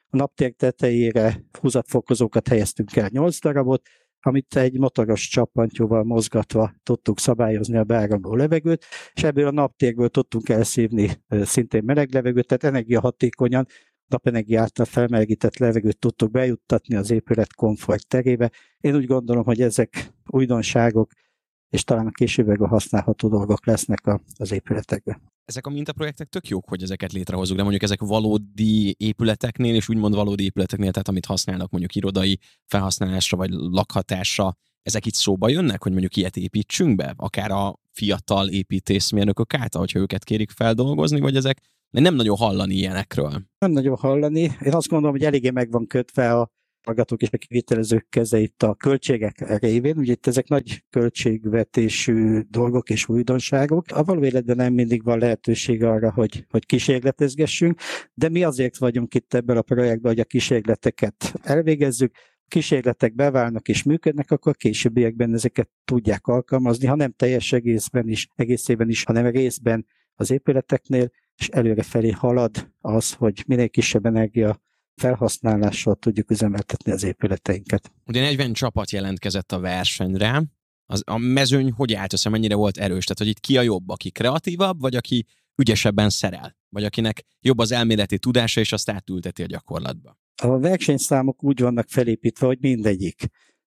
A 0.10 0.18
naptér 0.18 0.54
tetejére 0.54 1.44
húzatfokozókat 1.60 2.48
helyeztünk 2.48 2.96
el 2.96 3.10
8 3.12 3.40
darabot, 3.40 3.88
amit 4.20 4.56
egy 4.56 4.80
motoros 4.80 5.28
csappantyúval 5.28 6.04
mozgatva 6.04 6.74
tudtuk 6.84 7.20
szabályozni 7.20 7.78
a 7.78 7.84
beáramló 7.84 8.36
levegőt, 8.36 8.86
és 9.14 9.24
ebből 9.24 9.48
a 9.48 9.52
naptérből 9.52 10.10
tudtunk 10.10 10.50
elszívni 10.50 11.10
szintén 11.30 11.84
meleg 11.86 12.14
levegőt, 12.14 12.48
tehát 12.48 12.64
energiahatékonyan 12.64 13.66
napenergia 14.08 14.62
által 14.62 14.86
felmelegített 14.86 15.58
levegőt 15.58 16.00
tudtuk 16.00 16.32
bejuttatni 16.32 16.96
az 16.96 17.12
épület 17.12 17.54
komfort 17.54 18.08
terébe. 18.08 18.52
Én 18.80 18.96
úgy 18.96 19.06
gondolom, 19.06 19.44
hogy 19.44 19.62
ezek 19.62 20.12
újdonságok, 20.26 21.12
és 21.70 21.84
talán 21.84 22.08
a 22.08 22.12
későbbekben 22.12 22.70
használható 22.70 23.28
dolgok 23.30 23.66
lesznek 23.66 24.08
a, 24.08 24.22
az 24.38 24.52
épületekben. 24.52 25.22
Ezek 25.46 25.68
a 25.68 25.70
mintaprojektek 25.70 26.28
tök 26.28 26.48
jók, 26.48 26.70
hogy 26.70 26.84
ezeket 26.84 27.12
létrehozzuk, 27.12 27.56
de 27.56 27.62
mondjuk 27.62 27.84
ezek 27.84 28.00
valódi 28.02 28.96
épületeknél, 28.98 29.76
és 29.76 29.90
úgymond 29.90 30.16
valódi 30.16 30.44
épületeknél, 30.44 30.92
tehát 30.92 31.08
amit 31.08 31.26
használnak 31.26 31.70
mondjuk 31.72 31.96
irodai 31.96 32.40
felhasználásra, 32.66 33.38
vagy 33.38 33.50
lakhatásra, 33.52 34.56
ezek 34.82 35.06
itt 35.06 35.14
szóba 35.14 35.50
jönnek, 35.50 35.84
hogy 35.84 35.92
mondjuk 35.92 36.16
ilyet 36.16 36.38
építsünk 36.38 36.96
be, 36.96 37.14
akár 37.18 37.52
a 37.52 37.80
fiatal 37.92 38.50
építészmérnökök 38.50 39.54
által, 39.54 39.82
hogyha 39.82 40.00
őket 40.00 40.24
kérik 40.24 40.52
feldolgozni, 40.52 41.20
vagy 41.20 41.36
ezek 41.36 41.62
nem 41.90 42.16
nagyon 42.16 42.38
hallani 42.38 42.74
ilyenekről. 42.74 43.42
Nem 43.60 43.72
nagyon 43.72 43.96
hallani. 43.96 44.42
Én 44.42 44.74
azt 44.74 44.88
gondolom, 44.88 45.16
hogy 45.16 45.26
eléggé 45.26 45.50
meg 45.50 45.72
van 45.72 45.88
kötve 45.88 46.34
a 46.34 46.50
hallgatók 46.88 47.22
és 47.22 47.30
a 47.32 47.38
kivitelezők 47.38 48.08
keze 48.10 48.40
itt 48.40 48.64
a 48.64 48.76
költségek 48.76 49.60
révén. 49.60 49.98
Ugye 49.98 50.12
itt 50.12 50.28
ezek 50.28 50.48
nagy 50.48 50.84
költségvetésű 50.90 52.42
dolgok 52.50 52.90
és 52.90 53.10
újdonságok. 53.10 53.86
A 53.88 54.04
való 54.04 54.24
életben 54.24 54.56
nem 54.56 54.74
mindig 54.74 55.04
van 55.04 55.20
lehetőség 55.20 55.84
arra, 55.84 56.12
hogy, 56.12 56.46
hogy 56.50 56.66
kísérletezgessünk, 56.66 57.80
de 58.14 58.30
mi 58.30 58.44
azért 58.44 58.78
vagyunk 58.78 59.14
itt 59.14 59.34
ebből 59.34 59.58
a 59.58 59.62
projektben, 59.62 60.12
hogy 60.12 60.22
a 60.22 60.26
kísérleteket 60.26 61.34
elvégezzük, 61.42 62.16
kísérletek 62.48 63.16
beválnak 63.16 63.68
és 63.68 63.84
működnek, 63.84 64.32
akkor 64.32 64.56
későbbiekben 64.56 65.34
ezeket 65.34 65.70
tudják 65.86 66.28
alkalmazni, 66.28 66.88
ha 66.88 66.96
nem 66.96 67.12
teljes 67.12 67.54
egészben 67.54 68.08
is, 68.08 68.28
egészében 68.36 68.90
is, 68.90 69.04
hanem 69.04 69.28
részben 69.28 69.86
az 70.16 70.32
épületeknél, 70.32 71.12
és 71.36 71.48
előre 71.48 71.84
felé 71.84 72.10
halad 72.10 72.72
az, 72.82 73.14
hogy 73.14 73.44
minél 73.48 73.70
kisebb 73.70 74.06
energia 74.06 74.62
felhasználással 74.98 75.96
tudjuk 75.96 76.32
üzemeltetni 76.32 76.92
az 76.92 77.04
épületeinket. 77.04 77.92
Ugye 78.06 78.22
40 78.22 78.54
csapat 78.54 78.92
jelentkezett 78.92 79.52
a 79.52 79.60
versenyre, 79.60 80.44
az, 80.90 81.04
a 81.06 81.18
mezőny 81.18 81.72
hogy 81.72 81.94
állt 81.94 82.14
össze, 82.14 82.30
mennyire 82.30 82.56
volt 82.56 82.78
erős? 82.78 83.04
Tehát, 83.04 83.18
hogy 83.18 83.28
itt 83.28 83.40
ki 83.40 83.58
a 83.58 83.62
jobb, 83.62 83.90
aki 83.90 84.12
kreatívabb, 84.12 84.80
vagy 84.80 84.96
aki 84.96 85.26
ügyesebben 85.56 86.10
szerel? 86.10 86.58
Vagy 86.70 86.84
akinek 86.84 87.24
jobb 87.42 87.58
az 87.58 87.72
elméleti 87.72 88.20
tudása, 88.20 88.60
és 88.60 88.72
azt 88.72 88.90
átülteti 88.90 89.44
a 89.44 89.46
gyakorlatba? 89.46 90.18
A 90.42 90.60
versenyszámok 90.60 91.44
úgy 91.44 91.60
vannak 91.60 91.90
felépítve, 91.90 92.46
hogy 92.46 92.58
mindegyik. 92.60 93.16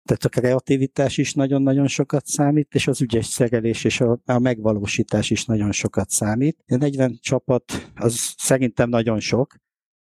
Tehát 0.03 0.25
a 0.25 0.29
kreativitás 0.29 1.19
is 1.19 1.35
nagyon-nagyon 1.35 1.87
sokat 1.87 2.27
számít, 2.27 2.75
és 2.75 2.87
az 2.87 3.01
ügyes 3.01 3.27
szerelés 3.27 3.85
és 3.85 4.01
a, 4.01 4.21
a 4.25 4.39
megvalósítás 4.39 5.31
is 5.31 5.45
nagyon 5.45 5.73
sokat 5.73 6.11
számít. 6.11 6.65
A 6.67 6.77
40 6.77 7.19
csapat 7.21 7.91
az 7.95 8.35
szerintem 8.37 8.89
nagyon 8.89 9.21
sok, 9.21 9.55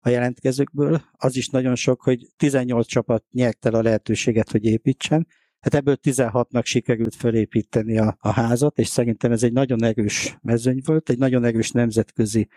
a 0.08 0.10
jelentkezőkből. 0.10 1.02
Az 1.12 1.36
is 1.36 1.50
nagyon 1.50 1.76
sok, 1.76 2.02
hogy 2.02 2.28
18 2.38 2.88
csapat 2.88 3.24
nyert 3.32 3.66
el 3.66 3.74
a 3.74 3.82
lehetőséget, 3.82 4.52
hogy 4.52 4.66
építsen. 4.66 5.28
Hát 5.60 5.74
ebből 5.74 5.98
16-nak 6.04 6.66
sikerült 6.66 7.16
felépíteni 7.16 7.98
a, 7.98 8.18
a 8.20 8.30
házat, 8.30 8.80
és 8.80 8.88
szerintem 8.88 9.32
ez 9.32 9.44
egy 9.44 9.52
nagyon 9.52 9.84
erős 9.84 10.38
mezőny 10.42 10.82
volt, 10.86 11.10
egy 11.10 11.18
nagyon 11.18 11.44
erős 11.44 11.72
nemzetközi 11.72 12.48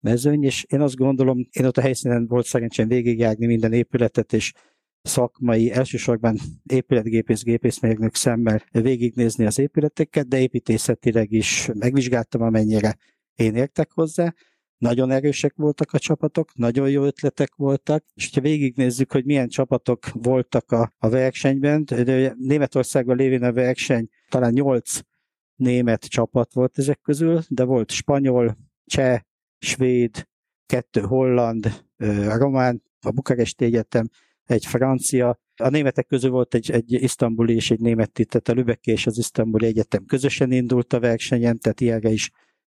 mezőny, 0.00 0.44
és 0.44 0.64
én 0.68 0.80
azt 0.80 0.96
gondolom, 0.96 1.48
én 1.50 1.64
ott 1.64 1.76
a 1.76 1.80
helyszínen 1.80 2.26
volt 2.26 2.46
szerencsém 2.46 2.88
végigjárni 2.88 3.46
minden 3.46 3.72
épületet, 3.72 4.32
és 4.32 4.52
szakmai, 5.02 5.72
elsősorban 5.72 6.38
épületgépész, 6.66 7.42
gépészmérnök 7.42 8.14
szemmel 8.14 8.62
végignézni 8.72 9.46
az 9.46 9.58
épületeket, 9.58 10.28
de 10.28 10.40
építészetileg 10.40 11.32
is 11.32 11.68
megvizsgáltam, 11.74 12.42
amennyire 12.42 12.96
én 13.34 13.54
értek 13.54 13.90
hozzá. 13.92 14.34
Nagyon 14.80 15.10
erősek 15.10 15.54
voltak 15.56 15.92
a 15.92 15.98
csapatok, 15.98 16.54
nagyon 16.54 16.90
jó 16.90 17.04
ötletek 17.04 17.54
voltak, 17.54 18.04
és 18.14 18.30
ha 18.34 18.40
végignézzük, 18.40 19.12
hogy 19.12 19.24
milyen 19.24 19.48
csapatok 19.48 20.06
voltak 20.12 20.72
a, 20.72 20.92
a 20.98 21.08
versenyben, 21.08 21.84
Németországban 22.38 23.16
lévén 23.16 23.42
a 23.42 23.52
verseny 23.52 24.08
talán 24.28 24.52
nyolc 24.52 25.00
német 25.56 26.04
csapat 26.04 26.52
volt 26.52 26.78
ezek 26.78 27.00
közül, 27.00 27.40
de 27.48 27.64
volt 27.64 27.90
spanyol, 27.90 28.56
cseh, 28.84 29.20
svéd, 29.58 30.28
kettő 30.66 31.00
holland, 31.00 31.84
román, 32.36 32.82
a 33.00 33.10
Bukaresti 33.10 33.64
Egyetem, 33.64 34.08
egy 34.44 34.66
francia, 34.66 35.40
a 35.56 35.68
németek 35.68 36.06
közül 36.06 36.30
volt 36.30 36.54
egy, 36.54 36.70
egy 36.70 36.92
isztambuli 36.92 37.54
és 37.54 37.70
egy 37.70 37.80
német, 37.80 38.12
tehát 38.12 38.48
a 38.48 38.52
Lübeck 38.52 38.86
és 38.86 39.06
az 39.06 39.18
isztambuli 39.18 39.66
egyetem 39.66 40.04
közösen 40.04 40.52
indult 40.52 40.92
a 40.92 41.00
versenyen, 41.00 41.58
tehát 41.58 41.80
ilyenre 41.80 42.10
is 42.10 42.30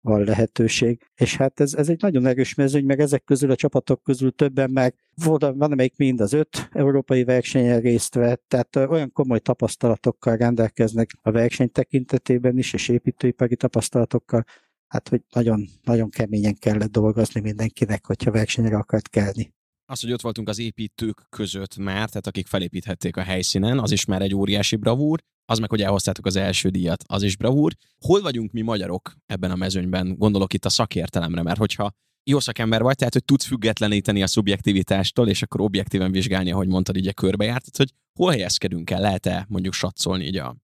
van 0.06 0.24
lehetőség. 0.24 1.02
És 1.16 1.36
hát 1.36 1.60
ez, 1.60 1.74
ez 1.74 1.90
egy 1.90 2.02
nagyon 2.02 2.26
erős 2.26 2.54
mezőny, 2.54 2.86
meg 2.86 3.00
ezek 3.00 3.24
közül 3.24 3.52
a 3.52 3.56
csapatok 3.56 4.04
közül 4.04 4.32
többen 4.32 4.70
meg 4.72 4.96
volt, 5.24 5.42
van, 5.42 5.72
amelyik 5.72 5.98
mind 5.98 6.22
az 6.22 6.34
öt 6.34 6.70
európai 6.72 7.24
versenyen 7.24 7.80
részt 7.80 8.14
vett, 8.14 8.44
tehát 8.48 8.76
olyan 8.76 9.12
komoly 9.12 9.40
tapasztalatokkal 9.40 10.36
rendelkeznek 10.36 11.10
a 11.22 11.32
verseny 11.32 11.72
tekintetében 11.72 12.58
is, 12.58 12.74
és 12.74 12.88
építőipari 12.88 13.56
tapasztalatokkal, 13.56 14.46
hát 14.88 15.10
hogy 15.10 15.22
nagyon, 15.34 15.68
nagyon 15.84 16.10
keményen 16.10 16.56
kellett 16.60 16.92
dolgozni 16.92 17.42
mindenkinek, 17.42 18.06
hogyha 18.06 18.32
versenyre 18.32 18.78
akart 18.78 19.10
kelni. 19.10 19.54
Az, 19.86 20.02
hogy 20.02 20.12
ott 20.12 20.22
voltunk 20.22 20.50
az 20.50 20.60
építők 20.60 21.26
között 21.30 21.78
már, 21.78 22.08
tehát 22.08 22.28
akik 22.28 22.48
felépíthették 22.48 23.18
a 23.18 23.22
helyszínen, 23.22 23.80
az 23.80 23.92
is 23.92 24.06
már 24.06 24.22
egy 24.22 24.36
óriási 24.36 24.76
bravúr, 24.76 25.24
az 25.46 25.60
meg, 25.60 25.70
hogy 25.70 25.82
elhoztátok 25.82 26.26
az 26.26 26.36
első 26.36 26.70
díjat, 26.70 27.04
az 27.08 27.24
is 27.24 27.38
bravúr. 27.38 27.74
Hol 28.00 28.22
vagyunk 28.22 28.52
mi 28.52 28.62
magyarok 28.62 29.16
ebben 29.26 29.52
a 29.52 29.56
mezőnyben? 29.56 30.16
Gondolok 30.18 30.54
itt 30.54 30.66
a 30.66 30.70
szakértelemre, 30.70 31.42
mert 31.42 31.58
hogyha 31.58 31.92
jó 32.24 32.40
szakember 32.40 32.82
vagy, 32.82 32.96
tehát 32.96 33.14
hogy 33.14 33.26
tudsz 33.26 33.46
függetleníteni 33.46 34.22
a 34.22 34.28
szubjektivitástól, 34.28 35.28
és 35.28 35.42
akkor 35.42 35.62
objektíven 35.62 36.12
vizsgálni, 36.12 36.52
ahogy 36.52 36.68
mondtad, 36.68 36.96
így 36.96 37.08
a 37.08 37.14
körbejártat, 37.14 37.78
hogy 37.78 37.94
hol 38.14 38.32
helyezkedünk 38.32 38.90
el, 38.90 39.02
lehet-e 39.02 39.46
mondjuk 39.50 39.74
satszolni 39.74 40.26
így 40.26 40.38
a 40.38 40.56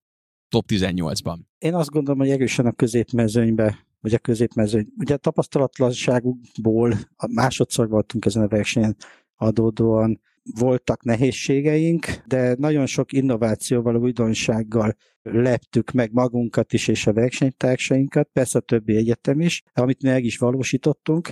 top 0.50 0.66
18-ban? 0.68 1.38
Én 1.58 1.74
azt 1.74 1.90
gondolom, 1.90 2.20
hogy 2.20 2.30
erősen 2.30 2.66
a 2.66 2.72
középmezőnybe 2.72 3.86
vagy 4.00 4.14
a 4.14 4.20
középmezőny. 4.20 4.88
Ugye 4.98 5.14
a 5.14 5.18
tapasztalatlanságukból 5.18 7.00
másodszor 7.30 7.90
voltunk 7.90 8.26
ezen 8.26 8.44
a 8.44 8.48
versenyen 8.48 8.96
adódóan, 9.36 10.22
voltak 10.44 11.04
nehézségeink, 11.04 12.06
de 12.28 12.56
nagyon 12.58 12.86
sok 12.86 13.14
innovációval, 13.14 13.96
újdonsággal 13.96 14.96
leptük 15.22 15.92
meg 15.92 16.12
magunkat 16.12 16.74
is 16.74 16.88
és 16.88 17.08
a 17.08 17.14
versenytársainkat, 17.14 18.30
persze 18.34 18.58
a 18.58 18.62
többi 18.62 18.96
egyetem 18.96 19.40
is, 19.40 19.64
amit 19.74 20.04
meg 20.04 20.24
is 20.24 20.38
valósítottunk. 20.38 21.30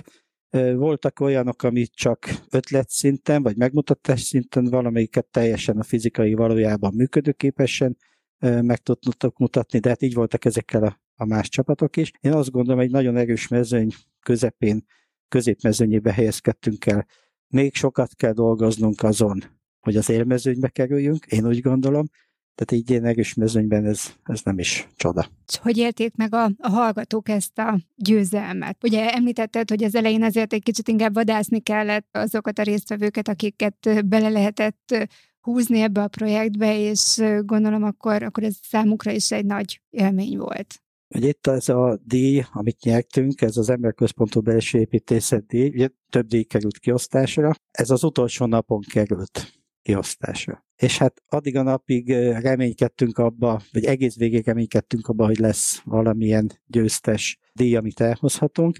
Voltak 0.74 1.20
olyanok, 1.20 1.62
amit 1.62 1.94
csak 1.94 2.28
ötletszinten, 2.50 3.42
vagy 3.42 3.56
megmutatás 3.56 4.20
szinten 4.20 4.64
valamelyiket 4.64 5.26
teljesen 5.26 5.78
a 5.78 5.82
fizikai 5.82 6.34
valójában 6.34 6.94
működőképesen 6.94 7.96
meg 8.40 8.78
tudtuk 8.78 9.38
mutatni, 9.38 9.78
de 9.78 9.88
hát 9.88 10.02
így 10.02 10.14
voltak 10.14 10.44
ezekkel 10.44 10.82
a, 10.82 11.00
a 11.14 11.24
más 11.24 11.48
csapatok 11.48 11.96
is. 11.96 12.10
Én 12.20 12.32
azt 12.32 12.50
gondolom, 12.50 12.80
egy 12.80 12.90
nagyon 12.90 13.16
erős 13.16 13.48
mezőny 13.48 13.90
közepén, 14.20 14.84
középmezőnyébe 15.28 16.12
helyezkedtünk 16.12 16.86
el 16.86 17.06
még 17.50 17.74
sokat 17.74 18.14
kell 18.14 18.32
dolgoznunk 18.32 19.02
azon, 19.02 19.42
hogy 19.80 19.96
az 19.96 20.10
élmezőnybe 20.10 20.68
kerüljünk, 20.68 21.26
én 21.26 21.46
úgy 21.46 21.60
gondolom, 21.60 22.06
tehát 22.54 22.84
így 22.84 23.04
erős 23.04 23.34
mezőnyben 23.34 23.86
ez, 23.86 24.14
ez 24.24 24.40
nem 24.44 24.58
is 24.58 24.88
csoda. 24.96 25.26
Hogy 25.60 25.76
élték 25.76 26.16
meg 26.16 26.34
a, 26.34 26.44
a 26.58 26.68
hallgatók 26.68 27.28
ezt 27.28 27.58
a 27.58 27.78
győzelmet? 27.96 28.84
Ugye 28.84 29.10
említetted, 29.10 29.68
hogy 29.68 29.84
az 29.84 29.94
elején 29.94 30.22
azért 30.22 30.52
egy 30.52 30.62
kicsit 30.62 30.88
inkább 30.88 31.14
vadászni 31.14 31.60
kellett 31.60 32.08
azokat 32.12 32.58
a 32.58 32.62
résztvevőket, 32.62 33.28
akiket 33.28 34.06
bele 34.06 34.28
lehetett 34.28 35.08
húzni 35.40 35.80
ebbe 35.80 36.02
a 36.02 36.08
projektbe, 36.08 36.78
és 36.78 37.22
gondolom 37.40 37.82
akkor, 37.82 38.22
akkor 38.22 38.42
ez 38.42 38.54
számukra 38.62 39.10
is 39.10 39.30
egy 39.30 39.44
nagy 39.44 39.80
élmény 39.90 40.38
volt. 40.38 40.82
Ugye 41.14 41.28
itt 41.28 41.46
ez 41.46 41.68
a 41.68 41.98
díj, 42.04 42.42
amit 42.52 42.82
nyertünk, 42.82 43.40
ez 43.40 43.56
az 43.56 43.70
Emberközpontú 43.70 44.40
Belső 44.40 44.78
Építészet 44.78 45.46
díj, 45.46 45.68
ugye 45.68 45.88
több 46.10 46.26
díj 46.26 46.42
került 46.42 46.78
kiosztásra, 46.78 47.52
ez 47.70 47.90
az 47.90 48.04
utolsó 48.04 48.46
napon 48.46 48.80
került 48.80 49.52
kiosztásra. 49.82 50.64
És 50.76 50.98
hát 50.98 51.22
addig 51.26 51.56
a 51.56 51.62
napig 51.62 52.10
reménykedtünk 52.18 53.18
abba, 53.18 53.60
vagy 53.72 53.84
egész 53.84 54.16
végig 54.16 54.46
reménykedtünk 54.46 55.06
abba, 55.06 55.26
hogy 55.26 55.38
lesz 55.38 55.80
valamilyen 55.84 56.50
győztes 56.66 57.38
díj, 57.52 57.76
amit 57.76 58.00
elhozhatunk, 58.00 58.78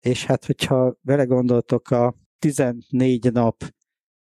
és 0.00 0.24
hát 0.24 0.44
hogyha 0.44 0.98
vele 1.02 1.24
gondoltok, 1.24 1.90
a 1.90 2.14
14 2.38 3.32
nap 3.32 3.64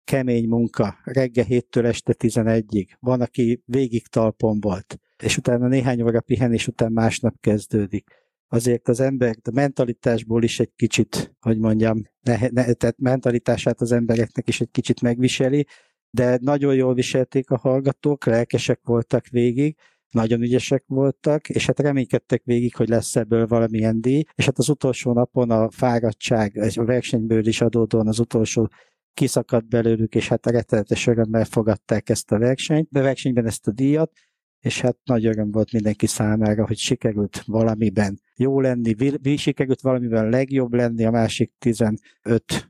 kemény 0.04 0.48
munka, 0.48 0.98
reggel 1.04 1.46
7-től 1.50 1.86
este 1.86 2.16
11-ig, 2.18 2.88
van, 3.00 3.22
aki 3.22 3.62
végig 3.66 4.08
talpon 4.08 4.60
volt, 4.60 4.98
és 5.24 5.38
utána 5.38 5.68
néhány 5.68 6.02
óra 6.02 6.22
pihenés 6.22 6.68
után 6.68 6.92
másnap 6.92 7.36
kezdődik. 7.40 8.10
Azért 8.48 8.88
az 8.88 9.00
ember 9.00 9.36
a 9.44 9.52
mentalitásból 9.54 10.44
is 10.44 10.60
egy 10.60 10.72
kicsit, 10.76 11.36
hogy 11.40 11.58
mondjam, 11.58 12.02
ne, 12.22 12.38
ne, 12.50 12.74
tehát 12.74 12.96
mentalitását 12.98 13.82
az 13.82 13.92
embereknek 13.92 14.48
is 14.48 14.62
egy 14.62 14.72
kicsit 14.72 15.02
megviseli, 15.02 15.66
de 16.10 16.38
nagyon 16.42 16.76
jól 16.76 16.94
viselték 16.94 17.50
a 17.50 17.58
hallgatók, 17.58 18.26
lelkesek 18.26 18.80
voltak 18.84 19.28
végig, 19.28 19.76
nagyon 20.12 20.42
ügyesek 20.42 20.84
voltak, 20.88 21.50
és 21.50 21.66
hát 21.66 21.80
reménykedtek 21.80 22.42
végig, 22.44 22.76
hogy 22.76 22.90
lesz 22.90 23.16
ebből 23.16 23.48
valamilyen 23.48 24.02
díj, 24.02 24.24
és 24.36 24.46
hát 24.46 24.58
az 24.58 24.70
utolsó 24.70 25.14
napon 25.14 25.52
a 25.52 25.72
fáradtság, 25.72 26.58
a 26.76 26.84
versenyből 26.84 27.48
is 27.48 27.62
adódóan 27.62 28.08
az 28.08 28.20
utolsó 28.20 28.70
kiszakadt 29.14 29.68
belőlük, 29.68 30.16
és 30.16 30.28
hát 30.28 30.46
a 30.46 30.52
rettenetes 30.52 31.08
örömmel 31.08 31.46
fogadták 31.46 32.10
ezt 32.10 32.32
a 32.32 32.38
versenyt, 32.38 32.88
de 32.92 33.02
versenyben 33.02 33.46
ezt 33.46 33.68
a 33.68 33.72
díjat, 33.72 34.12
és 34.60 34.82
hát 34.82 34.98
nagy 35.04 35.26
öröm 35.26 35.52
volt 35.52 35.72
mindenki 35.72 36.06
számára, 36.06 36.66
hogy 36.68 36.78
sikerült 36.78 37.44
valamiben 37.46 38.20
jó 38.36 38.62
lenni, 38.62 38.96
sikerült 39.38 39.82
valamiben 39.82 40.30
legjobb 40.30 40.74
lenni, 40.74 41.06
a 41.06 41.12
másik 41.12 41.52
15 41.60 42.00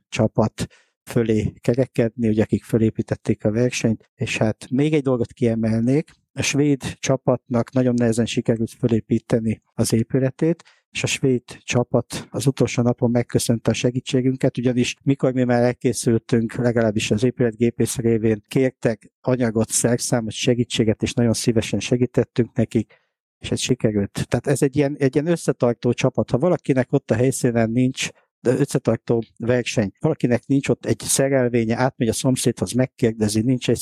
csapat 0.10 0.68
fölé 1.04 1.54
kerekedni, 1.60 2.28
ugye 2.28 2.42
akik 2.42 2.64
fölépítették 2.64 3.46
a 3.46 3.52
versenyt, 3.52 4.12
és 4.16 4.38
hát 4.38 4.68
még 4.70 4.94
egy 4.94 5.04
dolgot 5.04 5.34
kiemelnék, 5.34 6.12
a 6.34 6.42
svéd 6.42 6.82
csapatnak 7.00 7.72
nagyon 7.72 7.94
nehezen 7.94 8.26
sikerült 8.26 8.72
fölépíteni 8.72 9.62
az 9.74 9.94
épületét, 9.94 10.64
és 10.92 11.04
a 11.04 11.08
svéd 11.08 11.44
csapat 11.64 12.28
az 12.32 12.48
utolsó 12.48 12.82
napon 12.82 13.12
megköszönte 13.12 13.72
a 13.72 13.74
segítségünket, 13.74 14.58
ugyanis 14.58 14.96
mikor 15.04 15.34
mi 15.34 15.44
már 15.44 15.62
elkészültünk, 15.62 16.54
legalábbis 16.54 17.12
az 17.12 17.24
épületgépész 17.24 17.98
révén 17.98 18.44
kértek 18.48 19.12
anyagot, 19.22 19.70
szerszámot, 19.70 20.32
segítséget, 20.32 21.02
és 21.02 21.14
nagyon 21.14 21.34
szívesen 21.34 21.80
segítettünk 21.80 22.54
nekik, 22.54 22.94
és 23.40 23.52
ez 23.52 23.60
sikerült. 23.60 24.28
Tehát 24.28 24.48
ez 24.48 24.62
egy 24.62 24.76
ilyen, 24.76 24.96
egy 25.00 25.16
ilyen 25.16 25.28
összetartó 25.28 25.94
csapat. 25.94 26.30
Ha 26.30 26.38
valakinek 26.38 26.92
ott 26.92 27.12
a 27.12 27.16
helyszínen 27.16 27.70
nincs 27.70 28.10
de 28.40 28.58
összetartó 28.58 29.24
verseny, 29.38 29.92
valakinek 30.00 30.46
nincs 30.46 30.70
ott 30.70 30.86
egy 30.86 31.00
szerelvénye, 31.00 31.78
átmegy 31.78 32.08
a 32.08 32.14
szomszédhoz, 32.14 32.72
megkérdezi, 32.72 33.42
nincs 33.42 33.70
egy 33.70 33.82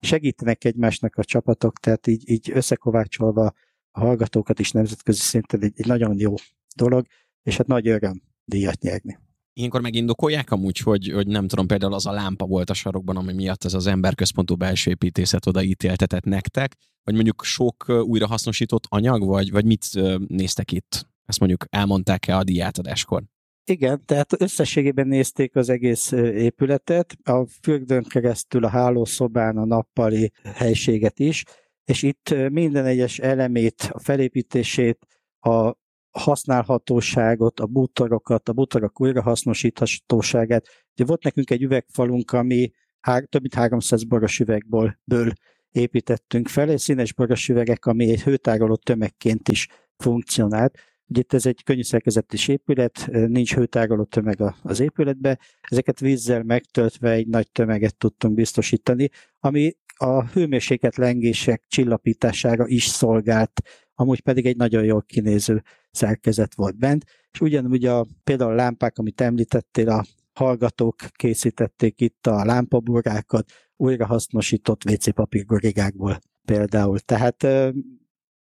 segítenek 0.00 0.64
egymásnak 0.64 1.16
a 1.16 1.24
csapatok, 1.24 1.78
tehát 1.78 2.06
így, 2.06 2.30
így 2.30 2.50
összekovácsolva 2.54 3.52
a 3.92 4.00
hallgatókat 4.00 4.58
is 4.58 4.70
nemzetközi 4.70 5.20
szinten 5.20 5.62
egy, 5.62 5.72
egy 5.76 5.86
nagyon 5.86 6.18
jó 6.18 6.34
dolog, 6.76 7.06
és 7.42 7.56
hát 7.56 7.66
nagy 7.66 7.88
öröm 7.88 8.22
díjat 8.44 8.80
nyerni. 8.80 9.18
Ilyenkor 9.52 9.80
megindokolják 9.80 10.50
amúgy, 10.50 10.78
hogy, 10.78 11.10
hogy 11.12 11.26
nem 11.26 11.48
tudom, 11.48 11.66
például 11.66 11.94
az 11.94 12.06
a 12.06 12.12
lámpa 12.12 12.46
volt 12.46 12.70
a 12.70 12.74
sarokban, 12.74 13.16
ami 13.16 13.32
miatt 13.32 13.64
ez 13.64 13.74
az 13.74 13.86
emberközpontú 13.86 14.54
belső 14.54 14.90
építészet 14.90 15.46
oda 15.46 15.62
ítéltetett 15.62 16.24
nektek, 16.24 16.76
vagy 17.04 17.14
mondjuk 17.14 17.44
sok 17.44 17.88
újrahasznosított 17.88 18.86
anyag, 18.88 19.26
vagy, 19.26 19.50
vagy 19.50 19.64
mit 19.64 19.84
néztek 20.26 20.72
itt? 20.72 21.06
Ezt 21.24 21.38
mondjuk 21.38 21.64
elmondták-e 21.70 22.36
a 22.36 22.44
díjátadáskor? 22.44 23.22
Igen, 23.64 24.04
tehát 24.04 24.40
összességében 24.40 25.06
nézték 25.06 25.56
az 25.56 25.68
egész 25.68 26.10
épületet, 26.12 27.16
a 27.22 27.46
fürdőn 27.62 28.02
keresztül 28.02 28.64
a 28.64 28.68
hálószobán, 28.68 29.56
a 29.56 29.64
nappali 29.64 30.32
helységet 30.42 31.18
is, 31.18 31.44
és 31.84 32.02
itt 32.02 32.34
minden 32.50 32.84
egyes 32.84 33.18
elemét, 33.18 33.88
a 33.92 33.98
felépítését, 33.98 35.06
a 35.40 35.74
használhatóságot, 36.10 37.60
a 37.60 37.66
bútorokat, 37.66 38.48
a 38.48 38.52
bútorok 38.52 39.00
újrahasznosíthatóságát. 39.00 40.66
Ugye 40.94 41.04
volt 41.04 41.22
nekünk 41.22 41.50
egy 41.50 41.62
üvegfalunk, 41.62 42.32
ami 42.32 42.70
hár, 43.00 43.24
több 43.24 43.40
mint 43.40 43.54
300 43.54 44.04
boros 44.04 44.40
üvegből 44.40 44.98
ből 45.04 45.32
építettünk 45.70 46.48
fel, 46.48 46.70
és 46.70 46.80
színes 46.80 47.12
boros 47.12 47.48
üvegek, 47.48 47.86
ami 47.86 48.10
egy 48.10 48.22
hőtároló 48.22 48.76
tömegként 48.76 49.48
is 49.48 49.68
funkcionált. 49.96 50.78
Ugye 51.06 51.20
itt 51.20 51.32
ez 51.32 51.46
egy 51.46 51.62
könnyű 51.62 51.82
szerkezetes 51.82 52.48
épület, 52.48 53.08
nincs 53.10 53.54
hőtágoló 53.54 54.04
tömeg 54.04 54.42
az 54.62 54.80
épületbe, 54.80 55.38
ezeket 55.60 56.00
vízzel 56.00 56.42
megtöltve 56.42 57.10
egy 57.10 57.26
nagy 57.26 57.50
tömeget 57.50 57.96
tudtunk 57.96 58.34
biztosítani, 58.34 59.08
ami 59.38 59.72
a 60.02 60.24
hőmérséklet 60.24 60.96
lengések 60.96 61.64
csillapítására 61.68 62.66
is 62.66 62.84
szolgált, 62.84 63.62
amúgy 63.94 64.20
pedig 64.20 64.46
egy 64.46 64.56
nagyon 64.56 64.84
jól 64.84 65.02
kinéző 65.02 65.62
szerkezet 65.90 66.54
volt 66.54 66.76
bent, 66.76 67.04
és 67.32 67.40
ugyanúgy 67.40 67.84
a, 67.84 68.06
például 68.24 68.50
a 68.50 68.54
lámpák, 68.54 68.98
amit 68.98 69.20
említettél, 69.20 69.88
a 69.88 70.04
hallgatók 70.32 70.96
készítették 71.10 72.00
itt 72.00 72.26
a 72.26 72.44
lámpaburrákat, 72.44 73.52
újrahasznosított 73.76 74.84
WC 74.90 75.14
papírgorigákból 75.14 76.18
például. 76.44 76.98
Tehát 76.98 77.46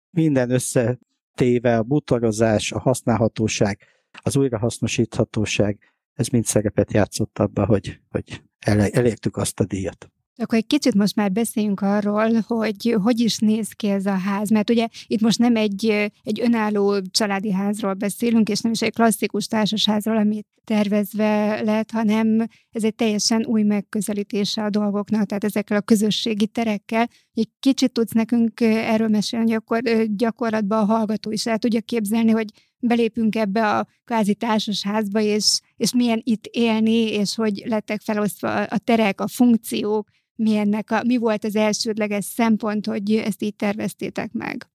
minden 0.09 0.49
összetéve 0.49 1.77
a 1.77 1.83
butorozás, 1.83 2.71
a 2.71 2.79
használhatóság, 2.79 3.79
az 4.21 4.35
újrahasznosíthatóság, 4.35 5.93
ez 6.13 6.27
mind 6.27 6.45
szerepet 6.45 6.93
játszott 6.93 7.39
abba, 7.39 7.65
hogy, 7.65 7.99
hogy 8.09 8.43
elértük 8.91 9.37
azt 9.37 9.59
a 9.59 9.65
díjat. 9.65 10.11
Akkor 10.35 10.57
egy 10.57 10.67
kicsit 10.67 10.93
most 10.93 11.15
már 11.15 11.31
beszéljünk 11.31 11.81
arról, 11.81 12.31
hogy 12.47 12.97
hogy 13.03 13.19
is 13.19 13.37
néz 13.37 13.71
ki 13.71 13.87
ez 13.87 14.05
a 14.05 14.17
ház, 14.17 14.49
mert 14.49 14.69
ugye 14.69 14.87
itt 15.07 15.21
most 15.21 15.39
nem 15.39 15.55
egy, 15.55 15.85
egy 16.23 16.41
önálló 16.41 17.01
családi 17.01 17.51
házról 17.51 17.93
beszélünk, 17.93 18.49
és 18.49 18.59
nem 18.59 18.71
is 18.71 18.81
egy 18.81 18.93
klasszikus 18.93 19.47
társasházról, 19.47 20.17
amit 20.17 20.47
tervezve 20.63 21.61
lett, 21.61 21.91
hanem 21.91 22.45
ez 22.71 22.83
egy 22.83 22.95
teljesen 22.95 23.45
új 23.45 23.63
megközelítése 23.63 24.63
a 24.63 24.69
dolgoknak, 24.69 25.25
tehát 25.25 25.43
ezekkel 25.43 25.77
a 25.77 25.81
közösségi 25.81 26.47
terekkel. 26.47 27.07
Egy 27.33 27.49
kicsit 27.59 27.91
tudsz 27.91 28.11
nekünk 28.11 28.61
erről 28.61 29.07
mesélni, 29.07 29.45
hogy 29.45 29.61
akkor 29.65 30.05
gyakorlatban 30.05 30.79
a 30.79 30.93
hallgató 30.93 31.31
is 31.31 31.45
el 31.45 31.57
tudja 31.57 31.81
képzelni, 31.81 32.31
hogy 32.31 32.47
belépünk 32.79 33.35
ebbe 33.35 33.77
a 33.77 33.87
kvázi 34.03 34.35
társasházba, 34.35 35.19
és, 35.19 35.59
és 35.77 35.93
milyen 35.93 36.21
itt 36.23 36.45
élni, 36.45 37.11
és 37.11 37.35
hogy 37.35 37.63
lettek 37.65 38.01
felosztva 38.01 38.63
a 38.63 38.77
terek, 38.77 39.21
a 39.21 39.27
funkciók, 39.27 40.09
mi, 40.41 40.55
ennek 40.55 40.91
a, 40.91 41.03
mi 41.03 41.17
volt 41.17 41.43
az 41.43 41.55
elsődleges 41.55 42.25
szempont, 42.25 42.85
hogy 42.85 43.11
ezt 43.11 43.41
így 43.41 43.55
terveztétek 43.55 44.31
meg? 44.31 44.69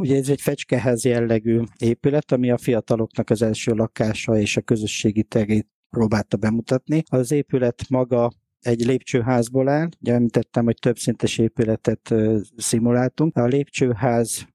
Ugye 0.00 0.16
ez 0.16 0.28
egy 0.28 0.40
fecskeház 0.40 1.04
jellegű 1.04 1.60
épület, 1.78 2.32
ami 2.32 2.50
a 2.50 2.58
fiataloknak 2.58 3.30
az 3.30 3.42
első 3.42 3.72
lakása 3.72 4.38
és 4.38 4.56
a 4.56 4.60
közösségi 4.60 5.22
terét 5.22 5.68
próbálta 5.90 6.36
bemutatni. 6.36 7.02
Az 7.08 7.30
épület 7.30 7.88
maga 7.88 8.30
egy 8.60 8.80
lépcsőházból 8.80 9.68
áll, 9.68 9.88
ugye 10.00 10.12
említettem, 10.12 10.64
hogy 10.64 10.78
több 10.80 10.98
szintes 10.98 11.38
épületet 11.38 12.14
szimuláltunk. 12.56 13.36
A 13.36 13.46
lépcsőház 13.46 14.46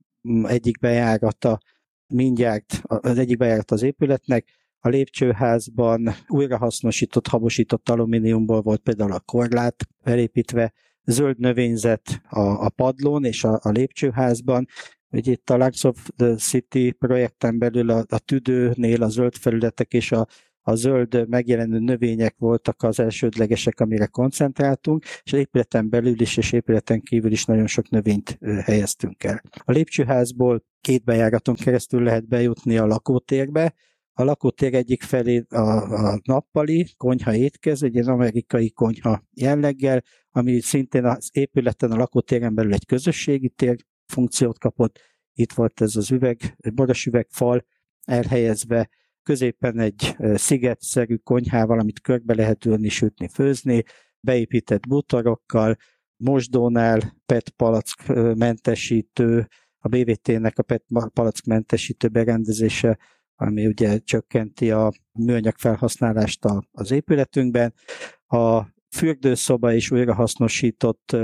egyik 0.44 0.80
bejárata 0.80 1.60
mindjárt 2.08 2.82
az 2.84 3.18
egyik 3.18 3.38
bejárat 3.38 3.72
az 3.72 3.84
épületnek, 3.84 4.50
a 4.86 4.90
lépcsőházban 4.90 6.16
újrahasznosított, 6.28 7.28
habosított 7.28 7.90
alumíniumból 7.90 8.62
volt 8.62 8.82
például 8.82 9.12
a 9.12 9.20
korlát 9.20 9.88
felépítve, 10.04 10.74
zöld 11.04 11.40
növényzet 11.40 12.22
a, 12.30 12.40
a 12.40 12.70
padlón 12.70 13.24
és 13.24 13.44
a, 13.44 13.60
a 13.62 13.70
lépcsőházban, 13.70 14.66
hogy 15.10 15.28
itt 15.28 15.50
a 15.50 15.58
Lungs 15.58 15.84
of 15.84 16.10
the 16.16 16.36
City 16.36 16.92
projekten 16.92 17.58
belül 17.58 17.90
a, 17.90 18.06
a 18.08 18.20
tüdőnél 18.20 19.04
a 19.04 19.10
zöld 19.10 19.36
felületek 19.36 19.94
és 19.94 20.12
a, 20.12 20.28
a 20.62 20.76
zöld 20.76 21.30
megjelenő 21.30 21.80
növények 21.80 22.36
voltak 22.38 22.84
az 22.84 23.00
elsődlegesek, 23.00 23.80
amire 23.80 24.06
koncentráltunk, 24.06 25.04
és 25.24 25.34
az 25.34 25.40
épületen 25.40 25.90
belül 25.90 26.22
is 26.22 26.38
és 26.38 26.52
épületen 26.52 27.02
kívül 27.02 27.32
is 27.32 27.46
nagyon 27.46 27.68
sok 27.68 27.90
növényt 27.90 28.38
helyeztünk 28.42 29.24
el. 29.24 29.42
A 29.64 29.72
lépcsőházból 29.72 30.64
két 30.82 31.04
bejáraton 31.04 31.56
keresztül 31.56 32.04
lehet 32.04 32.28
bejutni 32.28 32.78
a 32.78 32.86
lakótérbe, 32.86 33.74
a 34.18 34.24
lakótér 34.24 34.74
egyik 34.74 35.04
felé 35.04 35.46
a, 35.50 35.60
a 36.10 36.20
nappali 36.24 36.88
konyha 36.98 37.36
étkező, 37.36 37.86
egy 37.86 38.10
amerikai 38.10 38.72
konyha 38.72 39.24
jelleggel, 39.34 40.04
ami 40.32 40.62
szintén 40.62 41.06
az 41.06 41.30
épületen, 41.32 41.92
a 41.92 41.98
lakótéren 41.98 42.56
belül 42.56 42.74
egy 42.74 42.86
közösségi 42.86 43.50
tér 43.50 43.76
funkciót 44.06 44.60
kapott. 44.60 45.00
Itt 45.34 45.54
volt 45.54 45.82
ez 45.82 45.96
az 45.96 46.12
üveg, 46.12 46.58
boros 46.74 47.06
üvegfal 47.06 47.66
elhelyezve, 48.06 48.90
középen 49.24 49.80
egy 49.80 50.16
szigetszerű 50.34 51.16
konyhával, 51.16 51.80
amit 51.80 52.02
körbe 52.02 52.36
lehet 52.36 52.66
ülni, 52.66 52.90
sütni, 52.90 53.28
főzni, 53.28 53.84
beépített 54.20 54.88
butorokkal, 54.88 55.76
mosdónál 56.16 57.22
PET 57.26 57.50
palack 57.50 58.08
mentesítő, 58.36 59.48
a 59.78 59.88
BVT-nek 59.88 60.58
a 60.58 60.64
PET 60.64 60.84
palack 61.14 61.46
mentesítő 61.46 62.08
berendezése 62.08 62.98
ami 63.36 63.66
ugye 63.66 63.98
csökkenti 63.98 64.72
a 64.72 64.92
műanyag 65.12 65.58
felhasználást 65.58 66.46
az 66.72 66.92
épületünkben. 66.92 67.74
A 68.28 68.62
fürdőszoba 68.96 69.74
is 69.74 69.92
újrahasznosított 69.92 71.16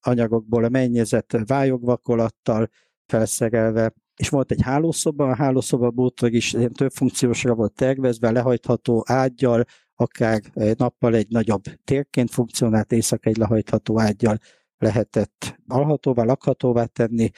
anyagokból 0.00 0.64
a 0.64 0.68
mennyezet 0.68 1.38
vályogvakolattal 1.46 2.68
felszerelve, 3.06 3.94
és 4.16 4.28
volt 4.28 4.50
egy 4.50 4.62
hálószoba, 4.62 5.30
a 5.30 5.36
hálószoba 5.36 5.90
bútor 5.90 6.32
is 6.32 6.52
ilyen 6.52 6.72
több 6.72 6.90
funkciósra 6.90 7.54
volt 7.54 7.72
tervezve, 7.72 8.30
lehajtható 8.30 9.04
ágyal, 9.06 9.64
akár 9.94 10.40
nappal 10.76 11.14
egy 11.14 11.28
nagyobb 11.28 11.62
térként 11.84 12.30
funkcionált, 12.30 12.92
éjszaka 12.92 13.30
egy 13.30 13.36
lehajtható 13.36 14.00
ágyal 14.00 14.38
lehetett 14.78 15.58
alhatóvá, 15.66 16.24
lakhatóvá 16.24 16.84
tenni. 16.84 17.30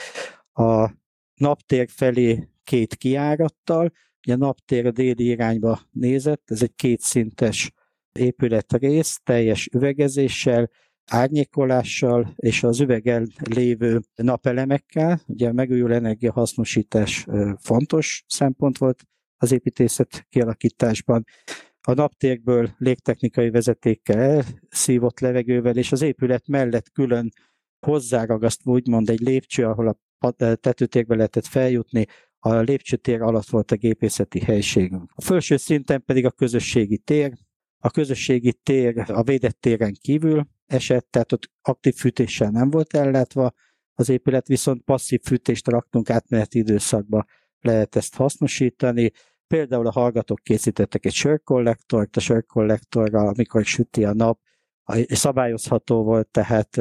A 0.52 0.90
naptér 1.34 1.88
felé 1.90 2.48
két 2.64 2.94
kiárattal, 2.94 3.92
Ugye 4.26 4.35
a 4.35 4.37
naptér 4.37 4.87
a 4.87 4.90
déli 4.90 5.24
irányba 5.24 5.80
nézett, 5.90 6.42
ez 6.44 6.62
egy 6.62 6.74
kétszintes 6.74 7.72
épületrész, 8.12 9.20
teljes 9.24 9.68
üvegezéssel, 9.72 10.70
árnyékolással 11.11 12.33
és 12.37 12.62
az 12.62 12.80
üvegen 12.80 13.33
lévő 13.50 14.00
napelemekkel. 14.14 15.20
Ugye 15.26 15.48
a 15.48 15.52
megújuló 15.52 15.94
energiahasznosítás 15.94 17.26
fontos 17.59 18.24
szempont 18.26 18.78
volt 18.78 19.02
az 19.37 19.52
építészet 19.52 20.26
kialakításban. 20.28 21.24
A 21.80 21.92
naptérből 21.92 22.70
légtechnikai 22.78 23.50
vezetékkel 23.50 24.44
szívott 24.68 25.20
levegővel, 25.20 25.76
és 25.76 25.92
az 25.92 26.02
épület 26.02 26.46
mellett 26.48 26.90
külön 26.90 27.30
hozzáragasztva 27.87 28.70
úgymond 28.70 29.11
egy 29.11 29.20
lépcső, 29.20 29.66
ahol 29.66 29.88
a 29.88 30.30
tetőtérbe 30.56 31.14
lehetett 31.14 31.46
feljutni, 31.46 32.06
a 32.42 32.55
lépcsőtér 32.55 33.22
alatt 33.22 33.48
volt 33.48 33.70
a 33.70 33.76
gépészeti 33.76 34.40
helységünk. 34.40 35.11
A 35.14 35.22
felső 35.22 35.57
szinten 35.57 36.05
pedig 36.05 36.26
a 36.26 36.31
közösségi 36.31 36.98
tér. 36.98 37.33
A 37.83 37.90
közösségi 37.90 38.53
tér 38.53 39.05
a 39.07 39.22
védett 39.22 39.61
téren 39.61 39.94
kívül 40.00 40.46
esett, 40.66 41.07
tehát 41.11 41.33
ott 41.33 41.50
aktív 41.62 41.94
fűtéssel 41.94 42.50
nem 42.50 42.70
volt 42.70 42.94
ellátva, 42.94 43.53
az 43.94 44.09
épület 44.09 44.46
viszont 44.46 44.83
passzív 44.83 45.20
fűtést 45.22 45.68
raktunk 45.68 46.11
átmeneti 46.11 46.59
időszakba, 46.59 47.24
lehet 47.61 47.96
ezt 47.96 48.14
hasznosítani. 48.14 49.11
Például 49.46 49.87
a 49.87 49.90
hallgatók 49.90 50.40
készítettek 50.42 51.05
egy 51.05 51.12
sörkollektort, 51.12 52.16
a 52.16 52.20
sörkollektorral, 52.20 53.29
amikor 53.29 53.64
süti 53.64 54.05
a 54.05 54.14
nap, 54.14 54.40
szabályozható 55.08 56.02
volt, 56.02 56.28
tehát 56.28 56.80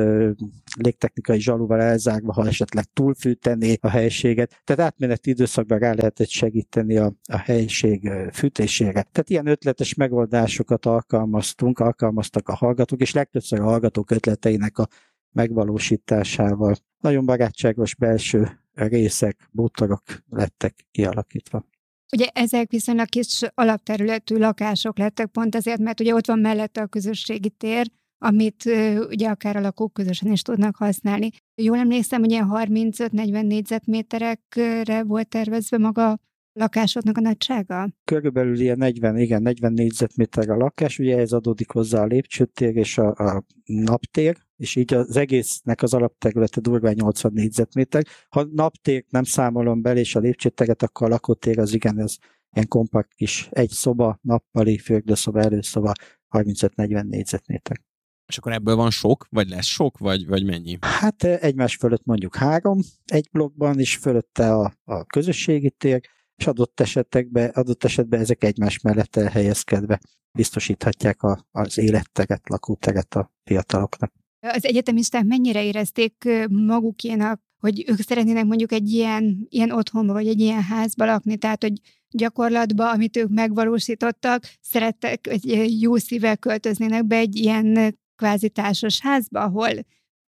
légtechnikai 0.80 1.40
zsalúval 1.40 1.82
elzárva, 1.82 2.34
ha 2.34 2.48
esetleg 2.48 2.84
túlfűtené 2.94 3.78
a 3.82 3.90
helységet. 3.90 4.62
Tehát 4.64 4.92
átmeneti 4.92 5.30
időszakban 5.30 5.80
rá 5.80 5.94
lehetett 5.94 6.30
segíteni 6.30 6.98
a, 6.98 7.14
a 7.24 7.38
helység 7.38 8.12
fűtésére. 8.32 8.92
Tehát 8.92 9.30
ilyen 9.30 9.48
ötletes 9.48 9.94
megoldásokat 9.94 10.86
alkalmaztunk, 10.86 11.80
alkalmaztak 11.80 12.50
a 12.50 12.56
hallgatók, 12.56 13.02
és 13.02 13.14
legtöbbször 13.14 13.60
a 13.60 13.64
hallgatók 13.64 14.12
ötleteinek 14.12 14.78
a 14.78 14.88
megvalósításával. 15.32 16.76
Nagyon 17.00 17.26
barátságos 17.26 17.96
belső 17.96 18.60
részek, 18.74 19.50
bútorok 19.52 20.04
lettek 20.30 20.76
kialakítva. 20.92 21.66
Ugye 22.12 22.28
ezek 22.34 22.72
viszonylag 22.72 23.08
kis 23.08 23.42
alapterületű 23.54 24.36
lakások 24.36 24.98
lettek, 24.98 25.28
pont 25.28 25.56
azért, 25.56 25.80
mert 25.80 26.00
ugye 26.00 26.14
ott 26.14 26.28
van 26.28 26.40
mellette 26.40 26.82
a 26.82 26.88
közösségi 26.88 27.50
tér, 27.50 27.92
amit 28.18 28.66
ugye 29.10 29.30
akár 29.30 29.56
a 29.56 29.62
lakók 29.62 29.94
közösen 29.94 30.32
is 30.32 30.42
tudnak 30.42 30.76
használni. 30.76 31.30
Jól 31.56 31.78
emlékszem, 31.78 32.20
hogy 32.20 32.32
ilyen 32.32 32.50
35-40 32.52 33.48
négyzetméterekre 33.48 35.04
volt 35.04 35.28
tervezve 35.28 35.78
maga 35.78 36.20
lakásoknak 36.54 37.18
a 37.18 37.22
nagysága? 37.22 37.90
Körülbelül 38.04 38.60
ilyen 38.60 38.78
40, 38.78 39.18
igen, 39.18 39.42
40 39.42 39.74
négyzetméter 39.74 40.50
a 40.50 40.56
lakás, 40.56 41.00
ugye 41.00 41.18
ez 41.18 41.32
adódik 41.32 41.72
hozzá 41.72 42.02
a 42.02 42.06
lépcsőtér 42.06 42.76
és 42.76 42.98
a, 42.98 43.08
a 43.08 43.44
naptér, 43.66 44.38
és 44.56 44.76
így 44.76 44.94
az 44.94 45.16
egésznek 45.16 45.82
az 45.82 45.94
alapterülete 45.94 46.62
durván 46.62 46.94
80 46.94 47.32
négyzetméter. 47.34 48.04
Ha 48.30 48.48
naptért 48.52 49.12
nem 49.12 49.24
számolom 49.24 49.82
bele, 49.82 50.00
és 50.00 50.16
a 50.16 50.20
lépcsőteret, 50.20 50.84
akkor 50.84 51.08
a 51.08 51.10
lakótér 51.10 51.60
az 51.60 51.74
igen, 51.74 52.00
ez 52.00 52.16
ilyen 52.52 52.68
kompakt 52.68 53.14
kis 53.14 53.48
egy 53.52 53.70
szoba, 53.70 54.20
nappali, 54.22 54.78
fürdőszoba, 54.78 55.40
előszoba, 55.40 55.92
35-40 56.30 57.04
négyzetméter. 57.04 57.82
És 58.28 58.38
akkor 58.38 58.52
ebből 58.52 58.76
van 58.76 58.90
sok, 58.90 59.28
vagy 59.30 59.50
lesz 59.50 59.66
sok, 59.66 59.98
vagy, 59.98 60.28
vagy 60.28 60.46
mennyi? 60.46 60.78
Hát 60.82 61.24
egymás 61.24 61.76
fölött 61.76 62.06
mondjuk 62.06 62.36
három 62.36 62.80
egy 63.06 63.30
blokkban, 63.32 63.80
és 63.80 63.96
fölötte 63.96 64.54
a, 64.54 64.74
a 64.84 65.06
közösségi 65.06 65.70
tér, 65.70 66.02
és 66.40 66.48
adott 66.48 66.80
esetekben, 66.80 67.50
adott 67.50 67.84
esetben 67.84 68.20
ezek 68.20 68.44
egymás 68.44 68.80
mellett 68.80 69.16
elhelyezkedve 69.16 70.00
biztosíthatják 70.32 71.24
a, 71.24 71.48
az 71.52 71.78
életteret, 71.78 72.50
lakóteret 72.50 73.16
a 73.16 73.32
fiataloknak. 73.44 74.14
Az 74.40 74.66
egyetemisták 74.66 75.24
mennyire 75.24 75.64
érezték 75.64 76.30
magukénak, 76.50 77.42
hogy 77.60 77.84
ők 77.88 78.00
szeretnének 78.00 78.46
mondjuk 78.46 78.72
egy 78.72 78.90
ilyen, 78.90 79.48
ilyen 79.50 79.72
otthonba, 79.72 80.14
vagy 80.14 80.28
egy 80.28 80.40
ilyen 80.40 80.64
házba 80.64 81.06
lakni, 81.06 81.38
tehát 81.38 81.64
hogy 81.64 81.74
gyakorlatban, 82.10 82.88
amit 82.88 83.18
ők 83.18 83.30
megvalósítottak, 83.30 84.44
szerettek, 84.62 85.28
hogy 85.30 85.82
jó 85.82 85.96
szívvel 85.96 86.38
költöznének 86.38 87.06
be 87.06 87.16
egy 87.16 87.36
ilyen 87.36 87.98
kvázi 88.16 88.50
társas 88.50 89.00
házba, 89.02 89.42
ahol 89.42 89.72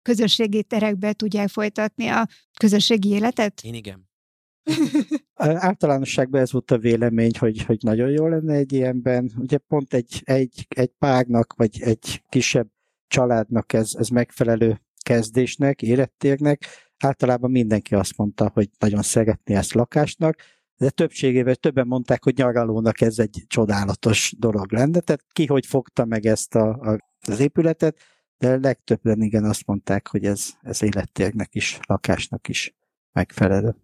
közösségi 0.01 0.63
terekbe 0.63 1.13
tudják 1.13 1.47
folytatni 1.47 2.07
a 2.07 2.27
közösségi 2.59 3.09
életet? 3.09 3.61
Én 3.63 3.73
igen. 3.73 4.09
Általánosságban 5.33 6.41
ez 6.41 6.51
volt 6.51 6.71
a 6.71 6.77
vélemény, 6.77 7.31
hogy, 7.39 7.63
hogy 7.63 7.77
nagyon 7.81 8.09
jó 8.09 8.27
lenne 8.27 8.53
egy 8.53 8.73
ilyenben. 8.73 9.31
Ugye 9.37 9.57
pont 9.57 9.93
egy, 9.93 10.21
egy, 10.23 10.65
egy 10.69 10.91
párnak, 10.99 11.53
vagy 11.53 11.81
egy 11.81 12.23
kisebb 12.29 12.67
családnak 13.07 13.73
ez, 13.73 13.91
ez 13.97 14.07
megfelelő 14.07 14.81
kezdésnek, 15.03 15.81
élettérnek. 15.81 16.65
Általában 16.97 17.51
mindenki 17.51 17.95
azt 17.95 18.17
mondta, 18.17 18.51
hogy 18.53 18.69
nagyon 18.79 19.01
szeretné 19.01 19.55
ezt 19.55 19.73
lakásnak, 19.73 20.35
de 20.77 20.89
többségében 20.89 21.55
többen 21.59 21.87
mondták, 21.87 22.23
hogy 22.23 22.37
nyaralónak 22.37 23.01
ez 23.01 23.19
egy 23.19 23.43
csodálatos 23.47 24.33
dolog 24.37 24.71
lenne. 24.71 24.99
Tehát 24.99 25.23
ki 25.31 25.45
hogy 25.45 25.65
fogta 25.65 26.05
meg 26.05 26.25
ezt 26.25 26.55
a, 26.55 26.69
a, 26.69 26.97
az 27.27 27.39
épületet, 27.39 27.97
de 28.37 28.57
legtöbben 28.57 29.21
igen 29.21 29.43
azt 29.43 29.65
mondták, 29.65 30.07
hogy 30.07 30.25
ez, 30.25 30.49
ez 30.61 30.81
élettérnek 30.81 31.55
is, 31.55 31.79
lakásnak 31.87 32.47
is 32.47 32.75
megfelelő. 33.11 33.75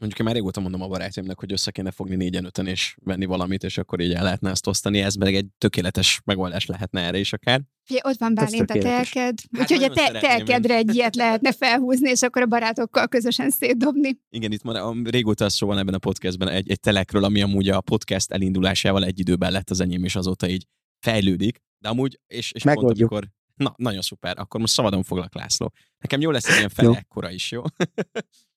Mondjuk 0.00 0.20
én 0.20 0.26
már 0.26 0.34
régóta 0.34 0.60
mondom 0.60 0.82
a 0.82 0.86
barátaimnak, 0.86 1.38
hogy 1.38 1.52
össze 1.52 1.70
kéne 1.70 1.90
fogni 1.90 2.16
négyen 2.16 2.44
öten 2.44 2.66
és 2.66 2.96
venni 3.04 3.24
valamit, 3.24 3.64
és 3.64 3.78
akkor 3.78 4.00
így 4.00 4.12
el 4.12 4.22
lehetne 4.22 4.50
ezt 4.50 4.66
osztani. 4.66 5.00
Ez 5.00 5.14
meg 5.14 5.34
egy 5.34 5.46
tökéletes 5.58 6.20
megoldás 6.24 6.66
lehetne 6.66 7.00
erre 7.00 7.18
is 7.18 7.32
akár. 7.32 7.62
Fie, 7.84 8.00
ott 8.04 8.18
van 8.18 8.34
Bálint 8.34 8.70
a 8.70 8.78
telked, 8.78 9.38
hát 9.56 9.70
úgyhogy 9.70 9.82
a 9.82 9.92
te- 9.92 10.20
telkedre 10.20 10.74
egy 10.74 10.94
ilyet 10.94 11.16
lehetne 11.16 11.52
felhúzni, 11.52 12.10
és 12.10 12.22
akkor 12.22 12.42
a 12.42 12.46
barátokkal 12.46 13.08
közösen 13.08 13.50
szétdobni. 13.50 14.18
Igen, 14.30 14.52
itt 14.52 14.62
már 14.62 14.82
régóta 15.04 15.44
az 15.44 15.54
szó 15.54 15.66
van 15.66 15.78
ebben 15.78 15.94
a 15.94 15.98
podcastben 15.98 16.48
egy, 16.48 16.70
egy 16.70 16.80
telekről, 16.80 17.24
ami 17.24 17.42
amúgy 17.42 17.68
a 17.68 17.80
podcast 17.80 18.32
elindulásával 18.32 19.04
egy 19.04 19.18
időben 19.18 19.52
lett 19.52 19.70
az 19.70 19.80
enyém, 19.80 20.04
és 20.04 20.16
azóta 20.16 20.48
így 20.48 20.66
fejlődik. 20.98 21.62
De 21.78 21.88
amúgy, 21.88 22.20
és, 22.26 22.52
és 22.52 22.62
pont 22.62 22.78
amikor, 22.78 23.28
na, 23.54 23.74
nagyon 23.76 24.02
szuper, 24.02 24.38
akkor 24.38 24.60
most 24.60 24.72
szabadon 24.72 25.02
foglak 25.02 25.34
László. 25.34 25.72
Nekem 25.98 26.20
jó 26.20 26.30
lesz 26.30 26.48
egy 26.48 26.56
ilyen 26.56 26.68
fel 26.68 26.96
ekkora 26.96 27.30
is, 27.30 27.50
jó? 27.50 27.62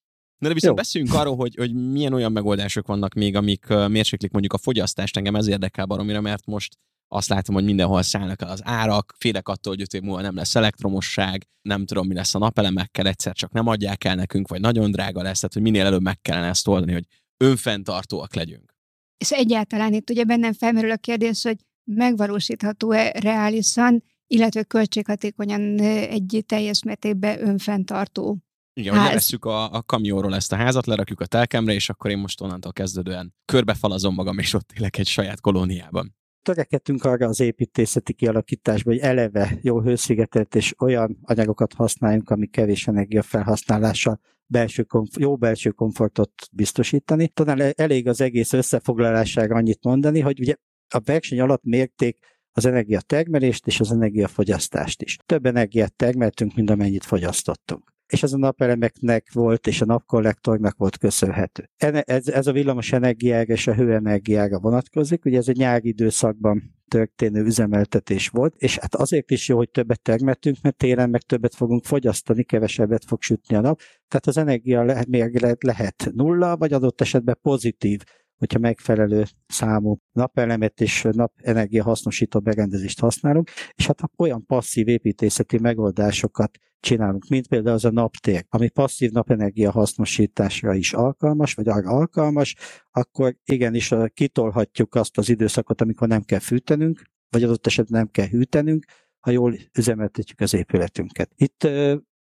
Na 0.44 0.50
de 0.50 0.56
viszont 0.56 0.76
Jó. 0.76 0.82
beszéljünk 0.82 1.14
arról, 1.14 1.36
hogy, 1.36 1.54
hogy 1.54 1.74
milyen 1.74 2.12
olyan 2.12 2.32
megoldások 2.32 2.86
vannak 2.86 3.14
még, 3.14 3.36
amik 3.36 3.66
mérséklik 3.66 4.30
mondjuk 4.30 4.52
a 4.52 4.58
fogyasztást, 4.58 5.16
engem 5.16 5.34
ez 5.34 5.46
érdekel 5.46 5.86
baromira, 5.86 6.20
mert 6.20 6.46
most 6.46 6.78
azt 7.08 7.28
látom, 7.28 7.54
hogy 7.54 7.64
mindenhol 7.64 8.02
szállnak 8.02 8.42
el 8.42 8.48
az 8.48 8.60
árak, 8.64 9.14
félek 9.18 9.48
attól, 9.48 9.72
hogy 9.72 9.82
öt 9.82 9.94
év 9.94 10.02
múlva 10.02 10.20
nem 10.20 10.34
lesz 10.34 10.54
elektromosság, 10.54 11.46
nem 11.62 11.86
tudom, 11.86 12.06
mi 12.06 12.14
lesz 12.14 12.34
a 12.34 12.38
napelemekkel, 12.38 13.06
egyszer 13.06 13.34
csak 13.34 13.52
nem 13.52 13.66
adják 13.66 14.04
el 14.04 14.14
nekünk, 14.14 14.48
vagy 14.48 14.60
nagyon 14.60 14.90
drága 14.90 15.22
lesz, 15.22 15.38
tehát 15.38 15.52
hogy 15.52 15.62
minél 15.62 15.86
előbb 15.86 16.02
meg 16.02 16.20
kellene 16.20 16.48
ezt 16.48 16.68
oldani, 16.68 16.92
hogy 16.92 17.06
önfenntartóak 17.36 18.34
legyünk. 18.34 18.74
És 19.16 19.32
egyáltalán 19.32 19.92
itt 19.92 20.10
ugye 20.10 20.24
bennem 20.24 20.52
felmerül 20.52 20.90
a 20.90 20.96
kérdés, 20.96 21.42
hogy 21.42 21.56
megvalósítható-e 21.84 23.10
reálisan, 23.20 24.02
illetve 24.26 24.62
költséghatékonyan 24.62 25.78
egy 25.80 26.44
teljes 26.46 26.82
mértékben 26.82 27.48
önfenntartó 27.48 28.38
igen, 28.74 28.94
hogy 28.96 29.06
levesszük 29.06 29.44
a, 29.44 29.72
a 29.72 29.82
kamionról 29.82 30.34
ezt 30.34 30.52
a 30.52 30.56
házat, 30.56 30.86
lerakjuk 30.86 31.20
a 31.20 31.26
telkemre, 31.26 31.72
és 31.72 31.88
akkor 31.88 32.10
én 32.10 32.18
most 32.18 32.40
onnantól 32.40 32.72
kezdődően 32.72 33.34
körbefalazom 33.44 34.14
magam, 34.14 34.38
és 34.38 34.54
ott 34.54 34.70
élek 34.76 34.98
egy 34.98 35.06
saját 35.06 35.40
kolóniában. 35.40 36.16
Törekedtünk 36.42 37.04
arra 37.04 37.26
az 37.26 37.40
építészeti 37.40 38.12
kialakításba, 38.12 38.90
hogy 38.90 38.98
eleve 38.98 39.58
jó 39.62 39.80
hőszigetelt 39.80 40.54
és 40.54 40.74
olyan 40.78 41.18
anyagokat 41.22 41.72
használjunk, 41.72 42.30
ami 42.30 42.46
kevés 42.46 42.86
energiafelhasználással 42.86 44.20
belső 44.46 44.82
komf- 44.82 45.18
jó 45.18 45.36
belső 45.36 45.70
komfortot 45.70 46.32
biztosítani. 46.52 47.28
Talán 47.28 47.72
elég 47.76 48.08
az 48.08 48.20
egész 48.20 48.52
összefoglalására 48.52 49.54
annyit 49.56 49.84
mondani, 49.84 50.20
hogy 50.20 50.40
ugye 50.40 50.54
a 50.88 51.00
verseny 51.04 51.40
alatt 51.40 51.62
mérték 51.62 52.18
az 52.52 52.66
energiatermelést 52.66 53.66
és 53.66 53.80
az 53.80 53.92
energiafogyasztást 53.92 55.02
is. 55.02 55.16
Több 55.26 55.46
energiát 55.46 55.94
termeltünk, 55.94 56.54
mint 56.54 56.70
amennyit 56.70 57.04
fogyasztottunk 57.04 57.93
és 58.06 58.22
ez 58.22 58.32
a 58.32 58.36
napelemeknek 58.36 59.32
volt, 59.32 59.66
és 59.66 59.80
a 59.80 59.84
napkollektornak 59.84 60.76
volt 60.76 60.98
köszönhető. 60.98 61.70
Ez, 61.76 62.28
ez 62.28 62.46
a 62.46 62.52
villamos 62.52 62.92
energiára 62.92 63.52
és 63.52 63.66
a 63.66 63.74
hőenergiára 63.74 64.58
vonatkozik, 64.58 65.24
ugye 65.24 65.38
ez 65.38 65.48
egy 65.48 65.56
nyári 65.56 65.88
időszakban 65.88 66.74
történő 66.88 67.44
üzemeltetés 67.44 68.28
volt, 68.28 68.54
és 68.56 68.78
hát 68.78 68.94
azért 68.94 69.30
is 69.30 69.48
jó, 69.48 69.56
hogy 69.56 69.70
többet 69.70 70.02
termeltünk, 70.02 70.56
mert 70.62 70.76
télen 70.76 71.10
meg 71.10 71.22
többet 71.22 71.54
fogunk 71.54 71.84
fogyasztani, 71.84 72.42
kevesebbet 72.42 73.04
fog 73.04 73.22
sütni 73.22 73.56
a 73.56 73.60
nap, 73.60 73.80
tehát 74.08 74.26
az 74.26 74.36
energia 74.36 74.82
lehet, 74.82 75.62
lehet 75.62 76.10
nulla, 76.14 76.56
vagy 76.56 76.72
adott 76.72 77.00
esetben 77.00 77.38
pozitív 77.42 78.02
hogyha 78.36 78.58
megfelelő 78.58 79.24
számú 79.46 79.96
napelemet 80.12 80.80
és 80.80 81.08
napenergia 81.10 81.82
hasznosító 81.82 82.40
berendezést 82.40 83.00
használunk, 83.00 83.50
és 83.74 83.86
hát 83.86 84.00
olyan 84.16 84.46
passzív 84.46 84.88
építészeti 84.88 85.58
megoldásokat 85.58 86.58
csinálunk, 86.80 87.28
mint 87.28 87.48
például 87.48 87.74
az 87.74 87.84
a 87.84 87.90
naptér, 87.90 88.44
ami 88.48 88.68
passzív 88.68 89.10
napenergia 89.10 89.70
hasznosításra 89.70 90.74
is 90.74 90.92
alkalmas, 90.92 91.54
vagy 91.54 91.68
arra 91.68 91.90
alkalmas, 91.90 92.56
akkor 92.90 93.36
igenis 93.44 93.94
kitolhatjuk 94.14 94.94
azt 94.94 95.18
az 95.18 95.28
időszakot, 95.28 95.80
amikor 95.80 96.08
nem 96.08 96.22
kell 96.22 96.38
fűtenünk, 96.38 97.02
vagy 97.28 97.42
adott 97.42 97.66
esetben 97.66 98.00
nem 98.00 98.10
kell 98.10 98.26
hűtenünk, 98.26 98.84
ha 99.20 99.30
jól 99.30 99.54
üzemeltetjük 99.78 100.40
az 100.40 100.54
épületünket. 100.54 101.30
Itt 101.36 101.68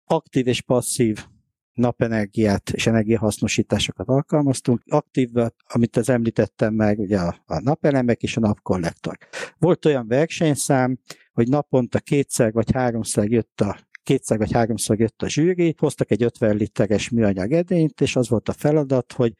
aktív 0.05 0.47
és 0.47 0.61
passzív 0.61 1.25
napenergiát 1.79 2.69
és 2.69 2.87
energiahasznosításokat 2.87 4.07
alkalmaztunk. 4.07 4.81
Aktív, 4.87 5.29
amit 5.67 5.97
az 5.97 6.09
említettem 6.09 6.73
meg, 6.73 6.99
ugye 6.99 7.19
a, 7.19 7.35
a 7.45 7.59
napelemek 7.59 8.23
és 8.23 8.37
a 8.37 8.39
napkollektor. 8.39 9.17
Volt 9.57 9.85
olyan 9.85 10.07
versenyszám, 10.07 10.99
hogy 11.33 11.47
naponta 11.47 11.99
kétszer 11.99 12.51
vagy 12.51 12.71
háromszor 12.71 13.31
jött 13.31 13.61
a 13.61 13.77
kétszer 14.03 14.37
vagy 14.37 14.51
háromszor 14.51 14.99
jött 14.99 15.21
a 15.21 15.29
zsűri, 15.29 15.75
hoztak 15.77 16.11
egy 16.11 16.23
50 16.23 16.55
literes 16.55 17.09
műanyag 17.09 17.51
edényt, 17.51 18.01
és 18.01 18.15
az 18.15 18.29
volt 18.29 18.49
a 18.49 18.53
feladat, 18.53 19.13
hogy 19.13 19.33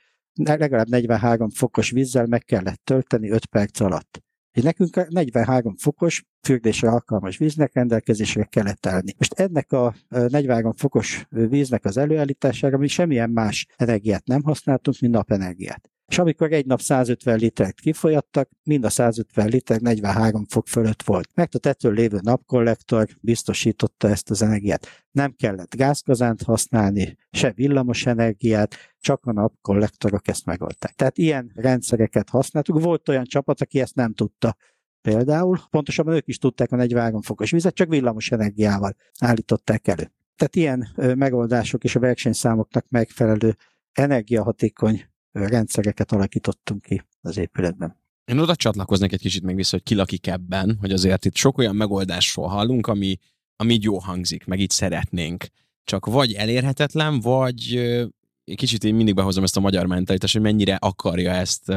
legalább 0.43 0.87
43 0.87 1.49
fokos 1.49 1.91
vízzel 1.91 2.25
meg 2.25 2.43
kellett 2.43 2.81
tölteni 2.83 3.29
5 3.29 3.45
perc 3.45 3.79
alatt. 3.79 4.23
És 4.59 4.65
nekünk 4.65 4.95
a 4.95 5.05
43 5.09 5.75
fokos 5.75 6.25
fürdésre 6.41 6.89
alkalmas 6.89 7.37
víznek 7.37 7.73
rendelkezésre 7.73 8.43
kellett 8.43 8.85
állni. 8.85 9.13
Most 9.17 9.33
ennek 9.33 9.71
a 9.71 9.95
43 10.09 10.73
fokos 10.73 11.25
víznek 11.29 11.85
az 11.85 11.97
előállítására 11.97 12.77
mi 12.77 12.87
semmilyen 12.87 13.29
más 13.29 13.67
energiát 13.75 14.25
nem 14.25 14.43
használtunk, 14.43 14.99
mint 14.99 15.13
napenergiát. 15.13 15.89
És 16.09 16.19
amikor 16.19 16.51
egy 16.51 16.65
nap 16.65 16.81
150 16.81 17.37
litert 17.37 17.79
kifolyattak, 17.79 18.49
mind 18.63 18.83
a 18.83 18.89
150 18.89 19.47
liter 19.47 19.79
43 19.81 20.45
fok 20.45 20.67
fölött 20.67 21.03
volt. 21.03 21.29
Mert 21.33 21.55
a 21.55 21.59
tetől 21.59 21.93
lévő 21.93 22.19
napkollektor 22.21 23.07
biztosította 23.21 24.09
ezt 24.09 24.29
az 24.29 24.41
energiát. 24.41 24.87
Nem 25.11 25.33
kellett 25.37 25.75
gázkazánt 25.75 26.41
használni, 26.41 27.17
se 27.31 27.51
villamos 27.51 28.05
energiát, 28.05 28.75
csak 28.99 29.25
a 29.25 29.31
napkollektorok 29.31 30.27
ezt 30.27 30.45
megoldták. 30.45 30.93
Tehát 30.93 31.17
ilyen 31.17 31.51
rendszereket 31.55 32.29
használtuk. 32.29 32.81
Volt 32.81 33.09
olyan 33.09 33.25
csapat, 33.25 33.61
aki 33.61 33.79
ezt 33.79 33.95
nem 33.95 34.13
tudta 34.13 34.55
például. 35.01 35.59
Pontosabban 35.69 36.13
ők 36.13 36.27
is 36.27 36.37
tudták 36.37 36.71
a 36.71 36.75
43 36.75 37.21
fokos 37.21 37.51
vizet, 37.51 37.75
csak 37.75 37.89
villamos 37.89 38.31
energiával 38.31 38.95
állították 39.19 39.87
elő. 39.87 40.11
Tehát 40.35 40.55
ilyen 40.55 40.87
megoldások 41.15 41.83
és 41.83 41.95
a 41.95 41.99
versenyszámoknak 41.99 42.85
megfelelő 42.89 43.55
energiahatékony 43.91 45.03
rendszereket 45.47 46.11
alakítottunk 46.11 46.81
ki 46.81 47.03
az 47.21 47.37
épületben. 47.37 47.97
Én 48.25 48.39
oda 48.39 48.55
csatlakoznék 48.55 49.11
egy 49.11 49.19
kicsit 49.19 49.43
még 49.43 49.55
vissza, 49.55 49.75
hogy 49.75 49.83
ki 49.83 49.95
lakik 49.95 50.27
ebben, 50.27 50.77
hogy 50.79 50.91
azért 50.91 51.25
itt 51.25 51.35
sok 51.35 51.57
olyan 51.57 51.75
megoldásról 51.75 52.47
hallunk, 52.47 52.87
ami, 52.87 53.17
ami 53.55 53.77
jó 53.81 53.97
hangzik, 53.97 54.45
meg 54.45 54.59
így 54.59 54.69
szeretnénk. 54.69 55.45
Csak 55.83 56.05
vagy 56.05 56.33
elérhetetlen, 56.33 57.19
vagy 57.19 57.79
kicsit 58.55 58.83
én 58.83 58.95
mindig 58.95 59.15
behozom 59.15 59.43
ezt 59.43 59.57
a 59.57 59.59
magyar 59.59 59.85
mentalitást, 59.85 60.33
hogy 60.33 60.41
mennyire 60.41 60.75
akarja 60.75 61.31
ezt 61.31 61.73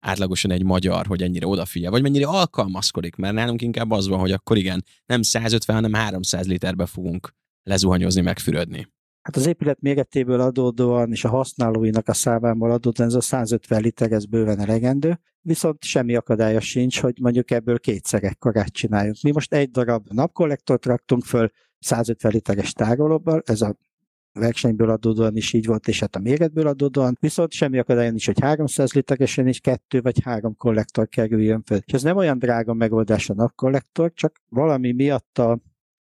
átlagosan 0.00 0.50
egy 0.50 0.62
magyar, 0.62 1.06
hogy 1.06 1.22
ennyire 1.22 1.46
odafigyel, 1.46 1.90
vagy 1.90 2.02
mennyire 2.02 2.26
alkalmazkodik, 2.26 3.16
mert 3.16 3.34
nálunk 3.34 3.62
inkább 3.62 3.90
az 3.90 4.08
van, 4.08 4.18
hogy 4.18 4.32
akkor 4.32 4.56
igen, 4.56 4.84
nem 5.06 5.22
150, 5.22 5.76
hanem 5.76 5.92
300 5.92 6.46
literbe 6.46 6.86
fogunk 6.86 7.34
lezuhanyozni, 7.62 8.20
megfürödni. 8.20 8.88
Hát 9.22 9.36
az 9.36 9.46
épület 9.46 9.80
méretéből 9.80 10.40
adódóan 10.40 11.10
és 11.10 11.24
a 11.24 11.28
használóinak 11.28 12.08
a 12.08 12.12
számából 12.12 12.70
adódóan 12.70 13.08
ez 13.08 13.14
a 13.14 13.20
150 13.20 13.80
liter, 13.80 14.12
ez 14.12 14.24
bőven 14.24 14.58
elegendő, 14.58 15.20
viszont 15.40 15.84
semmi 15.84 16.14
akadálya 16.14 16.60
sincs, 16.60 17.00
hogy 17.00 17.18
mondjuk 17.20 17.50
ebből 17.50 17.78
kétszer 17.78 18.24
ekkorát 18.24 18.72
csináljunk. 18.72 19.16
Mi 19.22 19.30
most 19.30 19.52
egy 19.52 19.70
darab 19.70 20.06
napkollektort 20.10 20.86
raktunk 20.86 21.24
föl 21.24 21.50
150 21.78 22.32
literes 22.32 22.72
tárolóban, 22.72 23.42
ez 23.44 23.60
a 23.60 23.76
versenyből 24.32 24.90
adódóan 24.90 25.36
is 25.36 25.52
így 25.52 25.66
volt, 25.66 25.88
és 25.88 26.00
hát 26.00 26.16
a 26.16 26.20
méretből 26.20 26.66
adódóan, 26.66 27.16
viszont 27.20 27.52
semmi 27.52 27.78
akadályon 27.78 28.14
is, 28.14 28.26
hogy 28.26 28.40
300 28.40 28.92
literesen 28.92 29.48
is 29.48 29.60
kettő 29.60 30.00
vagy 30.00 30.22
három 30.22 30.56
kollektor 30.56 31.08
kerüljön 31.08 31.62
föl. 31.62 31.78
És 31.84 31.92
ez 31.92 32.02
nem 32.02 32.16
olyan 32.16 32.38
drága 32.38 32.74
megoldás 32.74 33.30
a 33.30 33.34
napkollektor, 33.34 34.12
csak 34.12 34.42
valami 34.48 34.92
miatt 34.92 35.38
a 35.38 35.58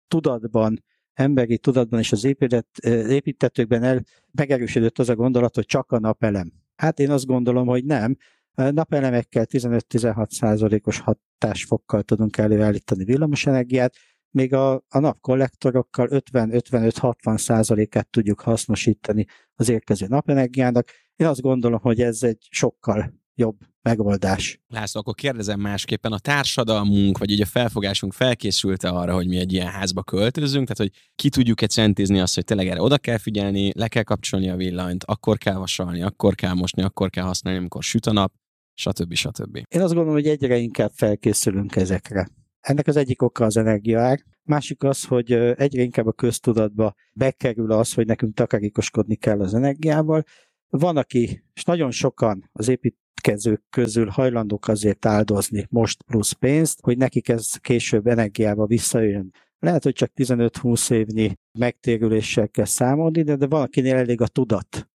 tudatban 0.08 0.84
emberi 1.14 1.58
tudatban 1.58 2.00
és 2.00 2.12
az 2.12 2.24
épület, 2.24 2.78
építetőkben 3.08 3.84
el, 3.84 4.04
megerősödött 4.32 5.00
az 5.00 5.10
a 5.10 5.16
gondolat, 5.16 5.56
hogy 5.56 5.66
csak 5.66 5.92
a 5.92 6.00
napelem. 6.00 6.52
Hát 6.76 7.00
én 7.00 7.10
azt 7.10 7.26
gondolom, 7.26 7.68
hogy 7.68 7.86
nem. 7.86 8.18
Napelemekkel 8.54 9.46
15-16 9.50 10.30
százalékos 10.30 11.00
hatásfokkal 11.00 12.04
tudunk 12.04 12.38
előállítani 12.38 13.04
villamosenergiát, 13.04 13.96
még 14.32 14.54
a, 14.54 14.74
a 14.74 15.00
napkollektorokkal 15.00 16.08
50-55-60 16.12 17.38
százalékát 17.38 18.10
tudjuk 18.10 18.42
hasznosítani 18.42 19.26
az 19.56 19.70
érkező 19.70 20.06
napenergiának. 20.08 20.88
Én 21.16 21.28
azt 21.28 21.42
gondolom, 21.42 21.80
hogy 21.80 22.02
ez 22.02 22.24
egy 22.24 22.48
sokkal 22.50 23.21
jobb 23.36 23.56
megoldás. 23.82 24.60
László, 24.68 25.00
akkor 25.00 25.16
kérdezem 25.16 25.60
másképpen, 25.60 26.12
a 26.12 26.20
társadalmunk, 26.20 27.18
vagy 27.18 27.32
így 27.32 27.42
a 27.42 27.46
felfogásunk 27.46 28.14
felkészülte 28.14 28.90
arra, 28.90 29.14
hogy 29.14 29.28
mi 29.28 29.38
egy 29.38 29.54
ilyen 29.54 29.68
házba 29.68 30.04
költözünk, 30.04 30.68
tehát 30.68 30.92
hogy 30.92 31.02
ki 31.16 31.30
tudjuk-e 31.30 31.68
centízni 31.68 32.20
azt, 32.20 32.36
hogy 32.36 32.44
tényleg 32.44 32.68
erre 32.68 32.82
oda 32.82 32.98
kell 32.98 33.18
figyelni, 33.18 33.72
le 33.76 33.88
kell 33.88 34.04
kapcsolni 34.04 34.50
a 34.50 34.56
villanyt, 34.56 35.04
akkor 35.04 35.38
kell 35.38 35.56
vasalni, 35.56 36.02
akkor 36.02 36.36
kell 36.36 36.54
mosni, 36.54 36.82
akkor 36.82 37.10
kell 37.10 37.26
használni, 37.26 37.60
amikor 37.60 37.84
süt 37.84 38.06
a 38.06 38.12
nap, 38.12 38.34
stb. 38.74 39.14
stb. 39.14 39.56
Én 39.56 39.82
azt 39.82 39.94
gondolom, 39.94 40.14
hogy 40.14 40.28
egyre 40.28 40.58
inkább 40.58 40.92
felkészülünk 40.94 41.76
ezekre. 41.76 42.28
Ennek 42.60 42.88
az 42.88 42.96
egyik 42.96 43.22
oka 43.22 43.46
az 43.46 43.58
energiaár, 43.58 44.20
másik 44.44 44.84
az, 44.84 45.06
hogy 45.06 45.32
egyre 45.32 45.82
inkább 45.82 46.06
a 46.06 46.12
köztudatba 46.12 46.96
bekerül 47.14 47.72
az, 47.72 47.94
hogy 47.94 48.06
nekünk 48.06 48.34
takarékoskodni 48.34 49.16
kell 49.16 49.42
az 49.42 49.54
energiával. 49.54 50.24
Van, 50.70 50.98
aki, 50.98 51.44
és 51.54 51.64
nagyon 51.64 51.92
sokan 51.92 52.50
az 52.52 52.68
építkezők 53.12 53.64
közül 53.70 54.08
hajlandók 54.08 54.68
azért 54.68 55.06
áldozni 55.06 55.68
most 55.70 56.04
plusz 56.04 56.32
pénzt, 56.32 56.80
hogy 56.82 56.98
nekik 56.98 57.30
ez 57.30 57.56
később 57.56 58.08
energiába 58.08 58.66
visszajön. 58.66 59.34
Lehet, 59.60 59.84
hogy 59.84 59.94
csak 59.94 60.12
15-20 60.16 60.92
évnyi 60.92 61.38
megtérüléssel 61.60 62.48
kell 62.50 62.66
számolni, 62.66 63.22
de, 63.22 63.36
de 63.36 63.48
valakinél 63.48 63.96
elég 63.96 64.22
a 64.22 64.28
tudat, 64.28 64.90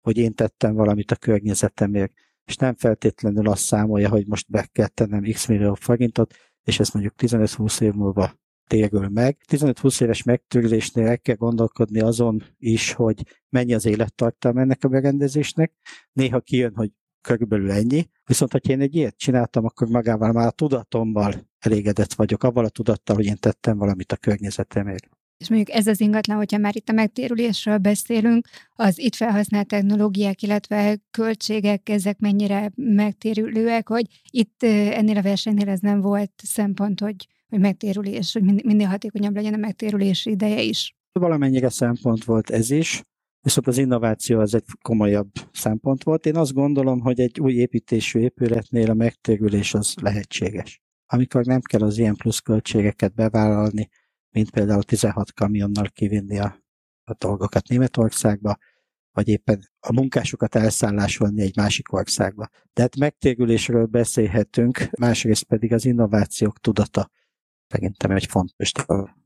hogy 0.00 0.16
én 0.16 0.34
tettem 0.34 0.74
valamit 0.74 1.10
a 1.10 1.16
környezetemért, 1.16 2.12
és 2.44 2.56
nem 2.56 2.74
feltétlenül 2.74 3.48
azt 3.48 3.64
számolja, 3.64 4.08
hogy 4.08 4.26
most 4.26 4.50
be 4.50 4.68
kell 4.72 4.88
tennem 4.88 5.22
x 5.22 5.46
millió 5.46 5.74
forintot, 5.74 6.34
és 6.62 6.80
ezt 6.80 6.94
mondjuk 6.94 7.14
15-20 7.18 7.80
év 7.80 7.92
múlva 7.92 8.34
térül 8.66 9.08
meg. 9.08 9.36
15-20 9.48 10.02
éves 10.02 10.22
megtörlésnél 10.22 11.06
el 11.06 11.18
kell 11.18 11.36
gondolkodni 11.36 12.00
azon 12.00 12.42
is, 12.58 12.92
hogy 12.92 13.22
mennyi 13.48 13.74
az 13.74 13.84
élettartalma 13.84 14.60
ennek 14.60 14.84
a 14.84 14.88
berendezésnek. 14.88 15.72
Néha 16.12 16.40
kijön, 16.40 16.74
hogy 16.74 16.90
körülbelül 17.24 17.70
ennyi, 17.70 18.08
viszont 18.24 18.52
ha 18.52 18.58
én 18.58 18.80
egy 18.80 18.94
ilyet 18.94 19.16
csináltam, 19.16 19.64
akkor 19.64 19.88
magával 19.88 20.32
már 20.32 20.46
a 20.46 20.50
tudatommal 20.50 21.34
elégedett 21.58 22.12
vagyok, 22.12 22.42
avval 22.42 22.64
a 22.64 22.68
tudattal, 22.68 23.16
hogy 23.16 23.24
én 23.24 23.36
tettem 23.40 23.78
valamit 23.78 24.12
a 24.12 24.16
környezetemért. 24.16 25.08
És 25.36 25.48
mondjuk 25.48 25.76
ez 25.76 25.86
az 25.86 26.00
ingatlan, 26.00 26.36
hogyha 26.36 26.58
már 26.58 26.76
itt 26.76 26.88
a 26.88 26.92
megtérülésről 26.92 27.78
beszélünk, 27.78 28.48
az 28.74 28.98
itt 28.98 29.14
felhasznált 29.14 29.66
technológiák, 29.66 30.42
illetve 30.42 30.98
költségek, 31.10 31.88
ezek 31.88 32.18
mennyire 32.18 32.72
megtérülőek, 32.74 33.88
hogy 33.88 34.06
itt 34.30 34.62
ennél 34.62 35.16
a 35.16 35.22
versenynél 35.22 35.68
ez 35.68 35.80
nem 35.80 36.00
volt 36.00 36.32
szempont, 36.36 37.00
hogy, 37.00 37.28
hogy 37.48 37.60
megtérülés, 37.60 38.32
hogy 38.32 38.64
minél 38.64 38.86
hatékonyabb 38.86 39.34
legyen 39.34 39.54
a 39.54 39.56
megtérülési 39.56 40.30
ideje 40.30 40.62
is. 40.62 40.94
Valamennyire 41.12 41.68
szempont 41.68 42.24
volt 42.24 42.50
ez 42.50 42.70
is, 42.70 43.02
viszont 43.44 43.66
az 43.66 43.78
innováció 43.78 44.40
az 44.40 44.54
egy 44.54 44.64
komolyabb 44.82 45.30
szempont 45.52 46.02
volt. 46.02 46.26
Én 46.26 46.36
azt 46.36 46.52
gondolom, 46.52 47.00
hogy 47.00 47.20
egy 47.20 47.40
új 47.40 47.52
építésű 47.52 48.20
épületnél 48.20 48.90
a 48.90 48.94
megtérülés 48.94 49.74
az 49.74 49.94
lehetséges. 50.00 50.82
Amikor 51.06 51.44
nem 51.44 51.60
kell 51.60 51.82
az 51.82 51.98
ilyen 51.98 52.14
pluszköltségeket 52.14 53.14
bevállalni, 53.14 53.88
mint 54.30 54.50
például 54.50 54.82
16 54.82 55.32
kamionnal 55.32 55.88
kivinni 55.88 56.38
a, 56.38 56.64
a 57.04 57.14
dolgokat 57.18 57.68
Németországba, 57.68 58.56
vagy 59.12 59.28
éppen 59.28 59.70
a 59.80 59.92
munkásokat 59.92 60.54
elszállásolni 60.54 61.42
egy 61.42 61.56
másik 61.56 61.92
országba. 61.92 62.48
De 62.72 62.82
hát 62.82 62.96
megtérülésről 62.96 63.86
beszélhetünk, 63.86 64.88
másrészt 64.98 65.44
pedig 65.44 65.72
az 65.72 65.84
innovációk 65.84 66.58
tudata 66.58 67.10
szerintem 67.66 68.10
egy 68.10 68.26
fontos 68.26 68.72
dolog. 68.72 69.23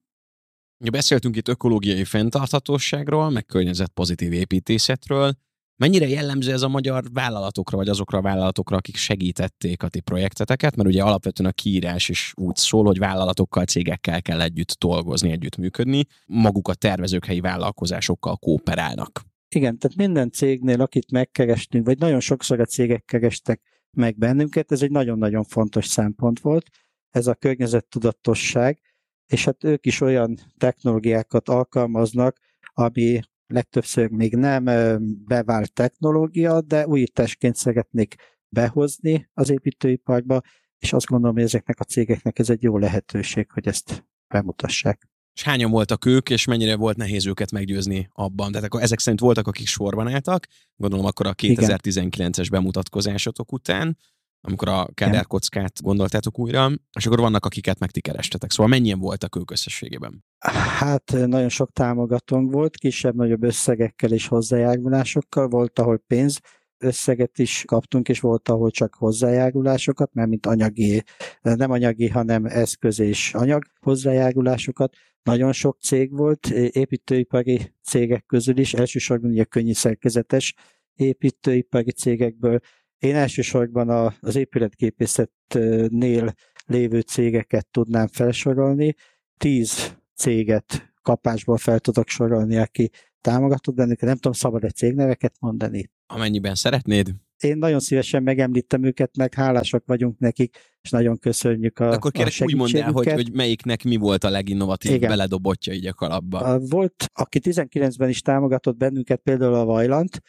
Beszéltünk 0.78 1.36
itt 1.36 1.48
ökológiai 1.48 2.04
fenntarthatóságról, 2.04 3.30
meg 3.30 3.44
környezetpozitív 3.44 4.32
építészetről, 4.32 5.32
Mennyire 5.80 6.08
jellemző 6.08 6.52
ez 6.52 6.62
a 6.62 6.68
magyar 6.68 7.04
vállalatokra, 7.12 7.76
vagy 7.76 7.88
azokra 7.88 8.18
a 8.18 8.22
vállalatokra, 8.22 8.76
akik 8.76 8.96
segítették 8.96 9.82
a 9.82 9.88
ti 9.88 10.00
projekteteket? 10.00 10.76
Mert 10.76 10.88
ugye 10.88 11.02
alapvetően 11.02 11.50
a 11.50 11.52
kiírás 11.52 12.08
is 12.08 12.32
úgy 12.36 12.56
szól, 12.56 12.84
hogy 12.84 12.98
vállalatokkal, 12.98 13.64
cégekkel 13.64 14.22
kell 14.22 14.40
együtt 14.40 14.76
dolgozni, 14.78 15.30
együtt 15.30 15.56
működni, 15.56 16.04
maguk 16.26 16.68
a 16.68 16.74
tervezők 16.74 17.24
helyi 17.24 17.40
vállalkozásokkal 17.40 18.36
kooperálnak. 18.36 19.20
Igen, 19.48 19.78
tehát 19.78 19.96
minden 19.96 20.30
cégnél, 20.30 20.80
akit 20.80 21.10
megkerestünk, 21.10 21.86
vagy 21.86 21.98
nagyon 21.98 22.20
sokszor 22.20 22.60
a 22.60 22.64
cégek 22.64 23.04
kerestek 23.04 23.60
meg 23.90 24.16
bennünket, 24.16 24.72
ez 24.72 24.82
egy 24.82 24.90
nagyon-nagyon 24.90 25.44
fontos 25.44 25.86
szempont 25.86 26.40
volt, 26.40 26.66
ez 27.10 27.26
a 27.26 27.34
környezettudatosság, 27.34 28.80
és 29.28 29.44
hát 29.44 29.64
ők 29.64 29.86
is 29.86 30.00
olyan 30.00 30.38
technológiákat 30.58 31.48
alkalmaznak, 31.48 32.38
ami 32.72 33.20
legtöbbször 33.46 34.10
még 34.10 34.34
nem 34.34 34.64
bevált 35.24 35.72
technológia, 35.72 36.60
de 36.60 36.86
újításként 36.86 37.56
szeretnék 37.56 38.14
behozni 38.48 39.30
az 39.34 39.50
építőiparba, 39.50 40.40
és 40.78 40.92
azt 40.92 41.06
gondolom, 41.06 41.34
hogy 41.34 41.44
ezeknek 41.44 41.80
a 41.80 41.84
cégeknek 41.84 42.38
ez 42.38 42.50
egy 42.50 42.62
jó 42.62 42.78
lehetőség, 42.78 43.50
hogy 43.50 43.66
ezt 43.66 44.06
bemutassák. 44.28 45.08
És 45.32 45.42
hányan 45.42 45.70
voltak 45.70 46.04
ők, 46.04 46.30
és 46.30 46.44
mennyire 46.44 46.76
volt 46.76 46.96
nehéz 46.96 47.26
őket 47.26 47.50
meggyőzni 47.50 48.08
abban? 48.12 48.50
Tehát 48.50 48.66
akkor 48.66 48.82
ezek 48.82 48.98
szerint 48.98 49.20
voltak, 49.20 49.46
akik 49.46 49.66
sorban 49.66 50.08
álltak, 50.08 50.46
gondolom 50.76 51.06
akkor 51.06 51.26
a 51.26 51.34
2019-es 51.34 52.46
bemutatkozásotok 52.50 53.52
után, 53.52 53.96
amikor 54.40 54.68
a 54.68 54.88
kockát 55.26 55.82
gondoltátok 55.82 56.38
újra, 56.38 56.70
és 56.98 57.06
akkor 57.06 57.20
vannak, 57.20 57.44
akiket 57.44 57.78
meg 57.78 57.90
ti 57.90 58.00
kerestetek. 58.00 58.50
Szóval 58.50 58.68
mennyien 58.68 58.98
voltak 58.98 59.36
ők 59.36 59.50
összességében? 59.50 60.24
Hát 60.78 61.12
nagyon 61.26 61.48
sok 61.48 61.72
támogatónk 61.72 62.52
volt, 62.52 62.76
kisebb-nagyobb 62.76 63.42
összegekkel 63.42 64.12
és 64.12 64.26
hozzájárulásokkal, 64.26 65.48
volt, 65.48 65.78
ahol 65.78 65.98
pénz 66.06 66.40
összeget 66.78 67.38
is 67.38 67.64
kaptunk, 67.66 68.08
és 68.08 68.20
volt, 68.20 68.48
ahol 68.48 68.70
csak 68.70 68.94
hozzájárulásokat, 68.94 70.14
mert 70.14 70.28
mint 70.28 70.46
anyagi, 70.46 71.02
nem 71.40 71.70
anyagi, 71.70 72.08
hanem 72.08 72.44
eszköz 72.44 72.98
és 72.98 73.34
anyag 73.34 73.62
hozzájárulásokat. 73.80 74.96
Nagyon 75.22 75.52
sok 75.52 75.78
cég 75.80 76.16
volt, 76.16 76.46
építőipari 76.50 77.74
cégek 77.82 78.24
közül 78.26 78.58
is, 78.58 78.74
elsősorban 78.74 79.30
ugye 79.30 79.44
könnyű 79.44 79.72
szerkezetes 79.72 80.54
építőipari 80.94 81.90
cégekből, 81.90 82.60
én 82.98 83.14
elsősorban 83.14 83.88
a, 83.88 84.14
az 84.20 84.36
épületképészetnél 84.36 86.34
lévő 86.66 87.00
cégeket 87.00 87.66
tudnám 87.70 88.06
felsorolni. 88.06 88.94
Tíz 89.36 89.96
céget 90.14 90.92
kapásból 91.02 91.56
fel 91.56 91.78
tudok 91.78 92.08
sorolni, 92.08 92.56
aki 92.56 92.90
támogatott 93.20 93.74
bennünket. 93.74 94.08
Nem 94.08 94.14
tudom, 94.14 94.32
szabad 94.32 94.64
egy 94.64 94.74
cégneveket 94.74 95.34
mondani? 95.40 95.90
Amennyiben 96.06 96.54
szeretnéd. 96.54 97.14
Én 97.38 97.58
nagyon 97.58 97.80
szívesen 97.80 98.22
megemlítem 98.22 98.84
őket, 98.84 99.16
meg 99.16 99.34
hálásak 99.34 99.82
vagyunk 99.86 100.18
nekik, 100.18 100.56
és 100.82 100.90
nagyon 100.90 101.18
köszönjük 101.18 101.78
a 101.78 101.90
Akkor 101.90 102.10
kérlek, 102.10 102.34
a 102.38 102.44
úgy 102.44 102.56
mondd 102.56 102.76
el, 102.76 102.92
hogy, 102.92 103.12
hogy 103.12 103.32
melyiknek 103.32 103.84
mi 103.84 103.96
volt 103.96 104.24
a 104.24 104.30
leginnovatív 104.30 104.92
Igen. 104.92 105.08
beledobotja 105.08 105.72
így 105.72 105.86
a 105.86 105.92
kalapba. 105.92 106.58
Volt, 106.58 107.04
aki 107.12 107.40
19-ben 107.42 108.08
is 108.08 108.20
támogatott 108.20 108.76
bennünket, 108.76 109.20
például 109.20 109.54
a 109.54 109.64
Vajlant, 109.64 110.20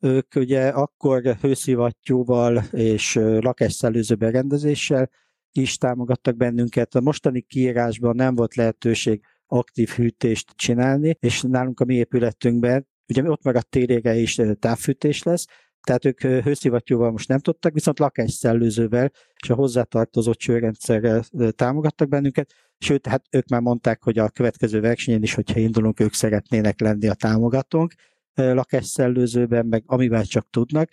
ők 0.00 0.34
ugye 0.34 0.68
akkor 0.68 1.22
hőszivattyúval 1.22 2.62
és 2.72 3.14
lakásszellőző 3.40 4.14
berendezéssel 4.14 5.10
is 5.52 5.76
támogattak 5.76 6.36
bennünket. 6.36 6.94
A 6.94 7.00
mostani 7.00 7.40
kiírásban 7.40 8.14
nem 8.16 8.34
volt 8.34 8.54
lehetőség 8.54 9.22
aktív 9.46 9.88
hűtést 9.88 10.50
csinálni, 10.56 11.16
és 11.20 11.42
nálunk 11.42 11.80
a 11.80 11.84
mi 11.84 11.94
épületünkben, 11.94 12.86
ugye 13.08 13.30
ott 13.30 13.44
maradt 13.44 13.68
térére 13.68 14.14
is 14.14 14.40
távfűtés 14.58 15.22
lesz, 15.22 15.46
tehát 15.80 16.04
ők 16.04 16.20
hőszivattyúval 16.20 17.10
most 17.10 17.28
nem 17.28 17.38
tudtak, 17.38 17.72
viszont 17.72 17.98
lakásszellőzővel 17.98 19.10
és 19.42 19.50
a 19.50 19.54
hozzátartozó 19.54 20.34
csőrendszerrel 20.34 21.24
támogattak 21.50 22.08
bennünket, 22.08 22.52
sőt, 22.78 23.06
hát 23.06 23.24
ők 23.30 23.48
már 23.48 23.60
mondták, 23.60 24.02
hogy 24.02 24.18
a 24.18 24.28
következő 24.28 24.80
versenyen 24.80 25.22
is, 25.22 25.34
hogyha 25.34 25.58
indulunk, 25.58 26.00
ők 26.00 26.12
szeretnének 26.12 26.80
lenni 26.80 27.08
a 27.08 27.14
támogatónk 27.14 27.92
lakásszellőzőben, 28.34 29.66
meg 29.66 29.82
amivel 29.86 30.24
csak 30.24 30.50
tudnak. 30.50 30.88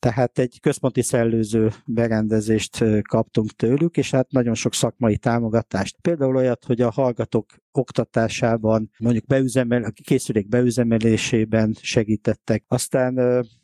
tehát 0.00 0.38
egy 0.38 0.60
központi 0.60 1.02
szellőző 1.02 1.70
berendezést 1.86 2.84
kaptunk 3.02 3.50
tőlük, 3.50 3.96
és 3.96 4.10
hát 4.10 4.30
nagyon 4.30 4.54
sok 4.54 4.74
szakmai 4.74 5.16
támogatást. 5.16 5.96
Például 6.00 6.36
olyat, 6.36 6.64
hogy 6.64 6.80
a 6.80 6.90
hallgatók 6.90 7.50
oktatásában, 7.72 8.90
mondjuk 8.98 9.26
beüzemel, 9.26 9.82
a 9.82 9.90
készülék 10.04 10.48
beüzemelésében 10.48 11.76
segítettek. 11.80 12.64
Aztán 12.66 13.14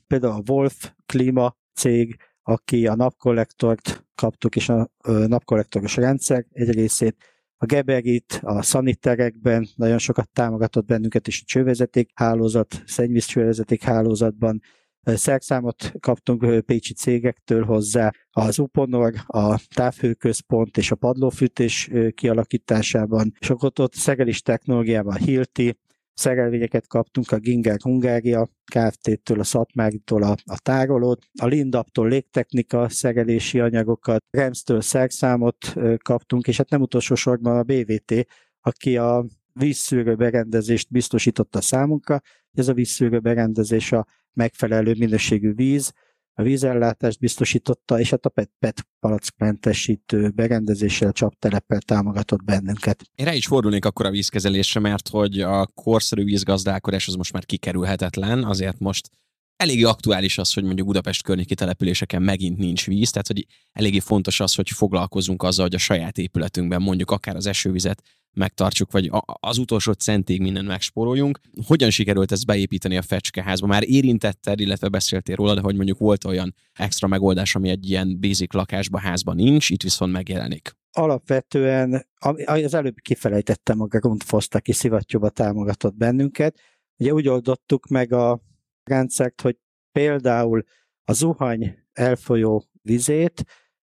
például 0.07 0.33
a 0.33 0.53
Wolf 0.53 0.93
Klima 1.07 1.57
cég, 1.75 2.17
aki 2.43 2.87
a 2.87 2.95
napkollektort 2.95 4.07
kaptuk, 4.15 4.57
és 4.57 4.69
a 4.69 4.91
napkollektoros 5.27 5.97
rendszer 5.97 6.47
egy 6.51 6.71
részét, 6.71 7.17
a 7.57 7.67
Geberit, 7.67 8.41
a 8.43 8.63
szaniterekben 8.63 9.69
nagyon 9.75 9.99
sokat 9.99 10.31
támogatott 10.31 10.87
bennünket, 10.87 11.27
és 11.27 11.41
a 11.41 11.47
csővezeték 11.47 12.11
hálózat, 12.15 12.83
szennyvíz 12.87 13.25
csővezeték 13.25 13.83
hálózatban. 13.83 14.61
Szerszámot 15.03 15.93
kaptunk 16.01 16.65
pécsi 16.65 16.95
cégektől 16.95 17.65
hozzá, 17.65 18.13
az 18.31 18.59
Uponor, 18.59 19.15
a 19.27 19.61
távhőközpont 19.75 20.77
és 20.77 20.91
a 20.91 20.97
padlófűtés 20.97 21.91
kialakításában, 22.15 23.33
és 23.39 23.51
ott, 23.51 23.81
ott 23.81 23.95
szerelés 23.95 24.43
technológiában 24.43 25.17
Hilti, 25.17 25.79
szerelvényeket 26.17 26.87
kaptunk 26.87 27.33
a 27.33 27.39
Ginger 27.39 27.81
Hungária 27.83 28.49
Kft-től, 28.65 29.41
a 29.41 29.45
Szatmáritól 29.45 30.23
a, 30.23 30.37
a 30.45 30.59
tárolót, 30.59 31.25
a 31.41 31.47
Lindaptól 31.47 32.09
légtechnika 32.09 32.89
szerelési 32.89 33.61
anyagokat, 33.61 34.25
Remstől 34.31 34.81
szerszámot 34.81 35.75
kaptunk, 36.03 36.47
és 36.47 36.57
hát 36.57 36.71
nem 36.71 36.81
utolsó 36.81 37.15
sorban 37.15 37.57
a 37.57 37.63
BVT, 37.63 38.27
aki 38.61 38.97
a 38.97 39.27
vízszűrő 39.53 40.15
berendezést 40.15 40.91
biztosította 40.91 41.61
számunkra. 41.61 42.21
Ez 42.53 42.69
a 42.69 42.75
vízszűrő 42.75 43.19
berendezés 43.19 43.93
a 43.93 44.07
megfelelő 44.33 44.95
minőségű 44.99 45.53
víz, 45.55 45.93
a 46.39 46.43
vízellátást 46.43 47.19
biztosította, 47.19 48.01
és 48.01 48.11
hát 48.11 48.27
a 48.27 48.29
PET, 48.29 48.51
PET 48.59 48.87
palackmentesítő 49.01 50.31
berendezéssel, 50.31 51.13
csaptelepel 51.13 51.81
támogatott 51.81 52.45
bennünket. 52.45 53.05
Én 53.15 53.27
rá 53.27 53.35
is 53.35 53.47
fordulnék 53.47 53.85
akkor 53.85 54.07
a 54.07 54.11
vízkezelésre, 54.11 54.81
mert 54.81 55.09
hogy 55.09 55.41
a 55.41 55.67
korszerű 55.67 56.25
vízgazdálkodás 56.25 57.09
az 57.09 57.15
most 57.15 57.33
már 57.33 57.45
kikerülhetetlen, 57.45 58.45
azért 58.45 58.79
most 58.79 59.11
eléggé 59.57 59.83
aktuális 59.83 60.39
az, 60.39 60.53
hogy 60.53 60.65
mondjuk 60.65 60.87
Budapest 60.87 61.23
környéki 61.23 61.55
településeken 61.55 62.23
megint 62.23 62.59
nincs 62.59 62.87
víz, 62.87 63.11
tehát 63.11 63.27
hogy 63.27 63.47
eléggé 63.73 63.99
fontos 63.99 64.41
az, 64.41 64.55
hogy 64.55 64.71
foglalkozunk 64.71 65.43
azzal, 65.43 65.65
hogy 65.65 65.75
a 65.75 65.79
saját 65.79 66.19
épületünkben 66.19 66.83
mondjuk 66.83 67.11
akár 67.11 67.37
az 67.37 67.47
esővizet 67.47 68.03
megtartsuk, 68.33 68.93
vagy 68.93 69.11
az 69.41 69.59
utolsó 69.59 69.93
centig 69.93 70.41
minden 70.41 70.65
megspóroljunk. 70.65 71.41
Hogyan 71.67 71.91
sikerült 71.91 72.33
ezt 72.33 72.47
beépíteni 72.47 72.97
a 72.97 73.03
fecskeházba? 73.03 73.67
Már 73.67 73.83
érintetted, 73.89 74.61
illetve 74.61 74.89
beszéltél 74.89 75.37
róla, 75.37 75.55
de 75.55 75.61
hogy 75.61 75.75
mondjuk 75.77 75.99
volt 75.99 76.25
olyan 76.25 76.55
extra 76.73 77.09
megoldás, 77.09 77.55
ami 77.55 77.69
egy 77.69 77.91
ilyen 77.91 78.21
basic 78.21 78.53
lakásban, 78.53 79.01
házban 79.01 79.37
nincs, 79.37 79.71
itt 79.71 79.83
viszont 79.83 80.13
megjelenik. 80.13 80.77
Alapvetően, 80.93 82.07
az 82.45 82.75
előbb 82.75 82.97
kifelejtettem 83.03 83.81
a 83.81 83.87
Grundfoszt, 83.87 84.55
aki 84.55 84.73
szivattyúba 84.73 85.29
támogatott 85.29 85.97
bennünket. 85.97 86.59
Ugye 86.97 87.13
úgy 87.13 87.29
oldottuk 87.29 87.87
meg 87.87 88.13
a 88.13 88.41
rendszert, 88.89 89.41
hogy 89.41 89.57
például 89.93 90.65
a 91.05 91.13
zuhany 91.13 91.79
elfolyó 91.93 92.65
vizét 92.83 93.45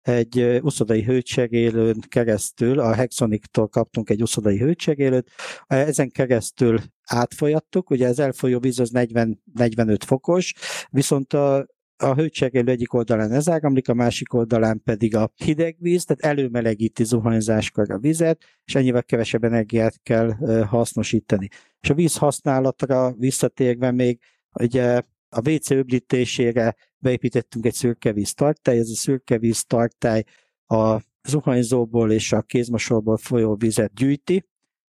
egy 0.06 0.58
uszodai 0.62 1.02
hőcsegélőn 1.02 2.00
keresztül, 2.08 2.78
a 2.78 2.94
Hexoniktól 2.94 3.68
kaptunk 3.68 4.10
egy 4.10 4.22
uszodai 4.22 4.58
hőcsegélőt, 4.58 5.30
ezen 5.66 6.10
keresztül 6.10 6.80
átfolyattuk, 7.02 7.90
ugye 7.90 8.08
az 8.08 8.18
elfolyó 8.18 8.58
víz 8.58 8.78
az 8.78 8.90
40, 8.90 9.42
45 9.52 10.04
fokos, 10.04 10.54
viszont 10.90 11.32
a, 11.32 11.66
a 11.96 12.14
hőcsegélő 12.14 12.70
egyik 12.70 12.92
oldalán 12.92 13.32
ez 13.32 13.48
áramlik, 13.48 13.88
a 13.88 13.94
másik 13.94 14.32
oldalán 14.34 14.82
pedig 14.84 15.16
a 15.16 15.32
hideg 15.34 15.76
víz, 15.78 16.04
tehát 16.04 16.38
előmelegíti 16.38 17.04
zuhanyzáskor 17.04 17.90
a 17.90 17.98
vizet, 17.98 18.44
és 18.64 18.74
ennyivel 18.74 19.04
kevesebb 19.04 19.44
energiát 19.44 20.02
kell 20.02 20.30
hasznosítani. 20.64 21.48
És 21.80 21.90
a 21.90 21.94
víz 21.94 22.16
használatra 22.16 23.14
visszatérve 23.18 23.90
még, 23.90 24.18
ugye 24.60 25.02
a 25.28 25.50
WC 25.50 25.70
öblítésére 25.70 26.76
beépítettünk 26.98 27.66
egy 27.66 27.74
szürkevíz 27.74 28.34
tartály, 28.34 28.78
ez 28.78 28.90
a 28.90 28.94
szürkevíz 28.94 29.64
tartály 29.64 30.24
a 30.66 31.00
zuhanyzóból 31.28 32.12
és 32.12 32.32
a 32.32 32.42
kézmosóból 32.42 33.16
folyó 33.16 33.54
vizet 33.54 33.94
gyűjti, 33.94 34.48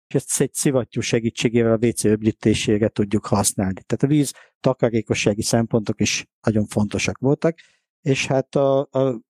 és 0.08 0.14
ezt 0.14 0.40
egy 0.40 0.54
szivattyú 0.54 1.00
segítségével 1.00 1.72
a 1.72 1.86
WC 1.86 2.04
öblítésére 2.04 2.88
tudjuk 2.88 3.26
használni. 3.26 3.82
Tehát 3.86 4.02
a 4.02 4.06
víz 4.06 4.32
takarékossági 4.60 5.42
szempontok 5.42 6.00
is 6.00 6.26
nagyon 6.40 6.66
fontosak 6.66 7.18
voltak, 7.18 7.58
és 8.00 8.26
hát 8.26 8.54
a, 8.54 8.78
a 8.78 9.20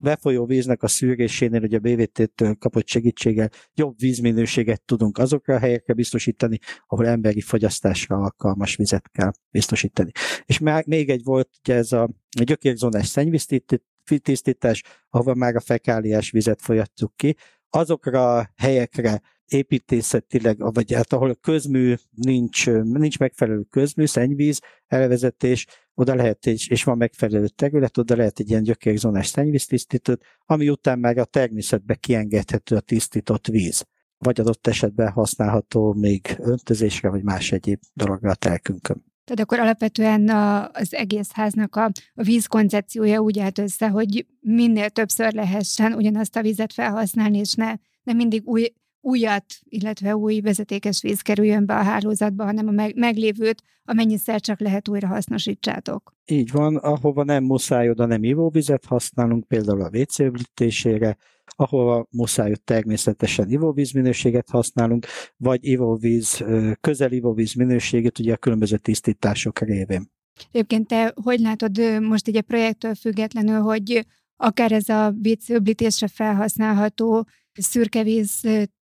befolyó 0.00 0.46
víznek 0.46 0.82
a 0.82 0.88
szűrésénél, 0.88 1.62
ugye 1.62 1.76
a 1.76 1.80
BVT-től 1.80 2.54
kapott 2.54 2.88
segítséggel 2.88 3.50
jobb 3.74 3.98
vízminőséget 3.98 4.82
tudunk 4.82 5.18
azokra 5.18 5.54
a 5.54 5.58
helyekre 5.58 5.94
biztosítani, 5.94 6.58
ahol 6.86 7.06
emberi 7.06 7.40
fogyasztásra 7.40 8.16
alkalmas 8.16 8.76
vizet 8.76 9.08
kell 9.12 9.32
biztosítani. 9.50 10.10
És 10.44 10.58
még 10.86 11.10
egy 11.10 11.22
volt 11.24 11.48
ugye 11.64 11.74
ez 11.74 11.92
a 11.92 12.10
gyökérzónás 12.44 13.06
szennyvíztisztítás, 13.06 14.82
ahova 15.10 15.34
már 15.34 15.56
a 15.56 15.60
fekáliás 15.60 16.30
vizet 16.30 16.60
folyattuk 16.60 17.16
ki. 17.16 17.36
Azokra 17.70 18.36
a 18.36 18.50
helyekre 18.56 19.20
építészetileg, 19.52 20.72
vagy 20.72 20.92
hát 20.92 21.12
ahol 21.12 21.34
közmű 21.34 21.94
nincs, 22.10 22.66
nincs 22.70 23.18
megfelelő 23.18 23.62
közmű, 23.70 24.06
szennyvíz, 24.06 24.60
elvezetés, 24.86 25.66
oda 25.94 26.14
lehet, 26.14 26.46
és, 26.46 26.68
és 26.68 26.84
van 26.84 26.96
megfelelő 26.96 27.48
terület, 27.48 27.98
oda 27.98 28.16
lehet 28.16 28.38
egy 28.38 28.50
ilyen 28.50 28.62
gyökérzónás 28.62 29.26
szennyvíztisztítót, 29.26 30.24
ami 30.46 30.68
után 30.68 30.98
már 30.98 31.18
a 31.18 31.24
természetbe 31.24 31.94
kiengedhető 31.94 32.76
a 32.76 32.80
tisztított 32.80 33.46
víz 33.46 33.84
vagy 34.24 34.40
adott 34.40 34.66
esetben 34.66 35.10
használható 35.10 35.92
még 35.92 36.36
öntözésre, 36.38 37.08
vagy 37.08 37.22
más 37.22 37.52
egyéb 37.52 37.80
dologra 37.94 38.30
a 38.30 38.34
telkünkön. 38.34 39.04
Tehát 39.24 39.44
akkor 39.44 39.58
alapvetően 39.58 40.28
az 40.72 40.94
egész 40.94 41.32
háznak 41.32 41.76
a, 41.76 41.84
a 42.14 42.22
vízkoncepciója 42.22 43.20
úgy 43.20 43.38
állt 43.38 43.58
össze, 43.58 43.88
hogy 43.88 44.26
minél 44.40 44.90
többször 44.90 45.32
lehessen 45.32 45.92
ugyanazt 45.92 46.36
a 46.36 46.42
vizet 46.42 46.72
felhasználni, 46.72 47.38
és 47.38 47.54
ne, 47.54 47.74
ne 48.02 48.12
mindig 48.12 48.48
új 48.48 48.72
újat, 49.00 49.44
illetve 49.64 50.16
új 50.16 50.40
vezetékes 50.40 51.02
víz 51.02 51.20
kerüljön 51.20 51.66
be 51.66 51.76
a 51.76 51.82
hálózatba, 51.82 52.44
hanem 52.44 52.68
a 52.68 52.70
meg, 52.70 52.96
meglévőt 52.96 53.62
amennyiszer 53.84 54.40
csak 54.40 54.60
lehet 54.60 54.88
újra 54.88 55.06
hasznosítsátok. 55.06 56.14
Így 56.24 56.50
van, 56.50 56.76
ahova 56.76 57.24
nem 57.24 57.44
muszáj, 57.44 57.90
oda 57.90 58.06
nem 58.06 58.24
ivóvizet 58.24 58.84
használunk, 58.84 59.48
például 59.48 59.82
a 59.82 59.90
WC 59.92 60.18
öblítésére, 60.18 61.16
ahova 61.44 62.06
muszáj, 62.10 62.54
természetesen 62.64 63.50
ivóvíz 63.50 63.92
minőséget 63.92 64.48
használunk, 64.48 65.06
vagy 65.36 65.64
ivóvíz, 65.64 66.44
közel 66.80 67.12
ivóvíz 67.12 67.54
minőséget, 67.54 68.18
ugye 68.18 68.32
a 68.32 68.36
különböző 68.36 68.76
tisztítások 68.76 69.58
révén. 69.58 70.10
Egyébként 70.50 70.86
te 70.86 71.14
hogy 71.22 71.40
látod 71.40 72.00
most 72.00 72.28
így 72.28 72.36
a 72.36 72.42
projektől 72.42 72.94
függetlenül, 72.94 73.60
hogy 73.60 74.06
akár 74.36 74.72
ez 74.72 74.88
a 74.88 75.14
WC 75.24 75.48
öblítésre 75.48 76.08
felhasználható 76.08 77.26
szürkevíz 77.52 78.48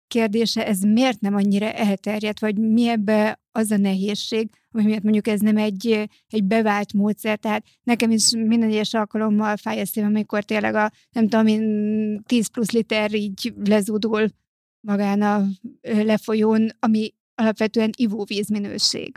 kérdése, 0.10 0.68
ez 0.68 0.82
miért 0.82 1.20
nem 1.20 1.36
annyira 1.36 1.72
elterjedt, 1.72 2.40
vagy 2.40 2.58
mi 2.58 2.88
ebbe 2.88 3.40
az 3.52 3.72
a 3.72 3.78
nehézség, 3.78 4.50
ami 4.72 4.84
miatt 4.84 5.04
mondjuk 5.04 5.28
ez 5.28 5.40
nem 5.40 5.58
egy, 5.58 6.10
egy 6.30 6.44
bevált 6.44 6.94
módszer. 6.94 7.38
Tehát 7.38 7.66
nekem 7.84 8.12
is 8.12 8.32
minden 8.32 8.70
egyes 8.70 8.94
alkalommal 8.94 9.58
fáj 9.58 9.80
a 9.80 9.86
szívem, 9.86 10.10
amikor 10.10 10.44
tényleg 10.44 10.76
a, 10.76 10.92
nem 11.12 11.28
tudom, 11.28 11.46
10 12.24 12.48
plusz 12.48 12.72
liter 12.72 13.14
így 13.14 13.54
lezúdul 13.66 14.28
magán 14.80 15.22
a 15.22 15.46
lefolyón, 15.82 16.70
ami 16.80 17.14
alapvetően 17.36 17.90
ivóvíz 17.98 18.50
minőség 18.50 19.12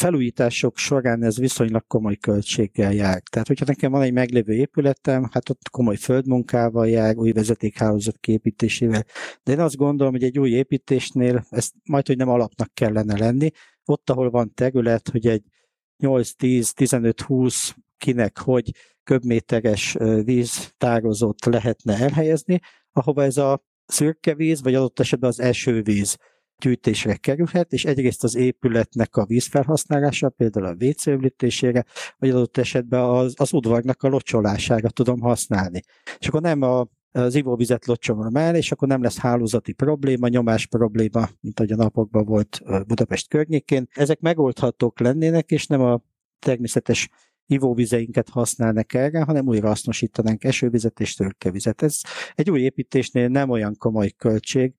felújítások 0.00 0.76
során 0.78 1.22
ez 1.22 1.38
viszonylag 1.38 1.86
komoly 1.86 2.16
költséggel 2.16 2.92
jár. 2.92 3.22
Tehát, 3.30 3.46
hogyha 3.46 3.64
nekem 3.64 3.90
van 3.90 4.02
egy 4.02 4.12
meglévő 4.12 4.52
épületem, 4.52 5.28
hát 5.32 5.50
ott 5.50 5.68
komoly 5.70 5.96
földmunkával 5.96 6.88
jár, 6.88 7.16
új 7.16 7.32
vezetékhálózat 7.32 8.18
képítésével. 8.18 9.04
De 9.42 9.52
én 9.52 9.60
azt 9.60 9.76
gondolom, 9.76 10.12
hogy 10.12 10.22
egy 10.22 10.38
új 10.38 10.50
építésnél 10.50 11.46
ezt 11.50 11.72
majd, 11.84 12.06
hogy 12.06 12.16
nem 12.16 12.28
alapnak 12.28 12.74
kellene 12.74 13.18
lenni. 13.18 13.50
Ott, 13.84 14.10
ahol 14.10 14.30
van 14.30 14.54
terület, 14.54 15.08
hogy 15.08 15.26
egy 15.26 15.42
8-10-15-20 16.02 17.70
kinek, 17.98 18.38
hogy 18.38 18.70
köbméteres 19.04 19.96
víztározót 20.24 21.44
lehetne 21.44 21.98
elhelyezni, 21.98 22.60
ahova 22.92 23.22
ez 23.22 23.36
a 23.36 23.64
szürke 23.86 24.34
víz, 24.34 24.62
vagy 24.62 24.74
adott 24.74 25.00
esetben 25.00 25.30
az 25.30 25.40
esővíz 25.40 26.16
gyűjtésre 26.60 27.16
kerülhet, 27.16 27.72
és 27.72 27.84
egyrészt 27.84 28.24
az 28.24 28.34
épületnek 28.34 29.16
a 29.16 29.24
vízfelhasználása, 29.24 30.28
például 30.28 30.66
a 30.66 30.76
WC 30.84 31.06
öblítésére, 31.06 31.84
vagy 32.18 32.30
adott 32.30 32.56
esetben 32.56 33.00
az, 33.00 33.34
az 33.36 33.52
udvarnak 33.52 34.02
a 34.02 34.08
locsolására 34.08 34.90
tudom 34.90 35.20
használni. 35.20 35.80
És 36.18 36.28
akkor 36.28 36.40
nem 36.40 36.62
a 36.62 36.88
az 37.12 37.34
ivóvizet 37.34 37.86
locsolom 37.86 38.36
el, 38.36 38.56
és 38.56 38.72
akkor 38.72 38.88
nem 38.88 39.02
lesz 39.02 39.18
hálózati 39.18 39.72
probléma, 39.72 40.28
nyomás 40.28 40.66
probléma, 40.66 41.28
mint 41.40 41.60
ahogy 41.60 41.72
a 41.72 41.76
napokban 41.76 42.24
volt 42.24 42.62
Budapest 42.86 43.28
környékén. 43.28 43.88
Ezek 43.92 44.20
megoldhatók 44.20 45.00
lennének, 45.00 45.50
és 45.50 45.66
nem 45.66 45.80
a 45.80 46.00
természetes 46.38 47.08
ivóvizeinket 47.46 48.28
használnak 48.28 48.94
erre, 48.94 49.22
hanem 49.22 49.46
újra 49.46 49.68
hasznosítanánk 49.68 50.44
esővizet 50.44 51.00
és 51.00 51.14
tőkevizet. 51.14 51.82
Ez 51.82 52.00
egy 52.34 52.50
új 52.50 52.60
építésnél 52.60 53.28
nem 53.28 53.50
olyan 53.50 53.76
komoly 53.78 54.10
költség, 54.10 54.74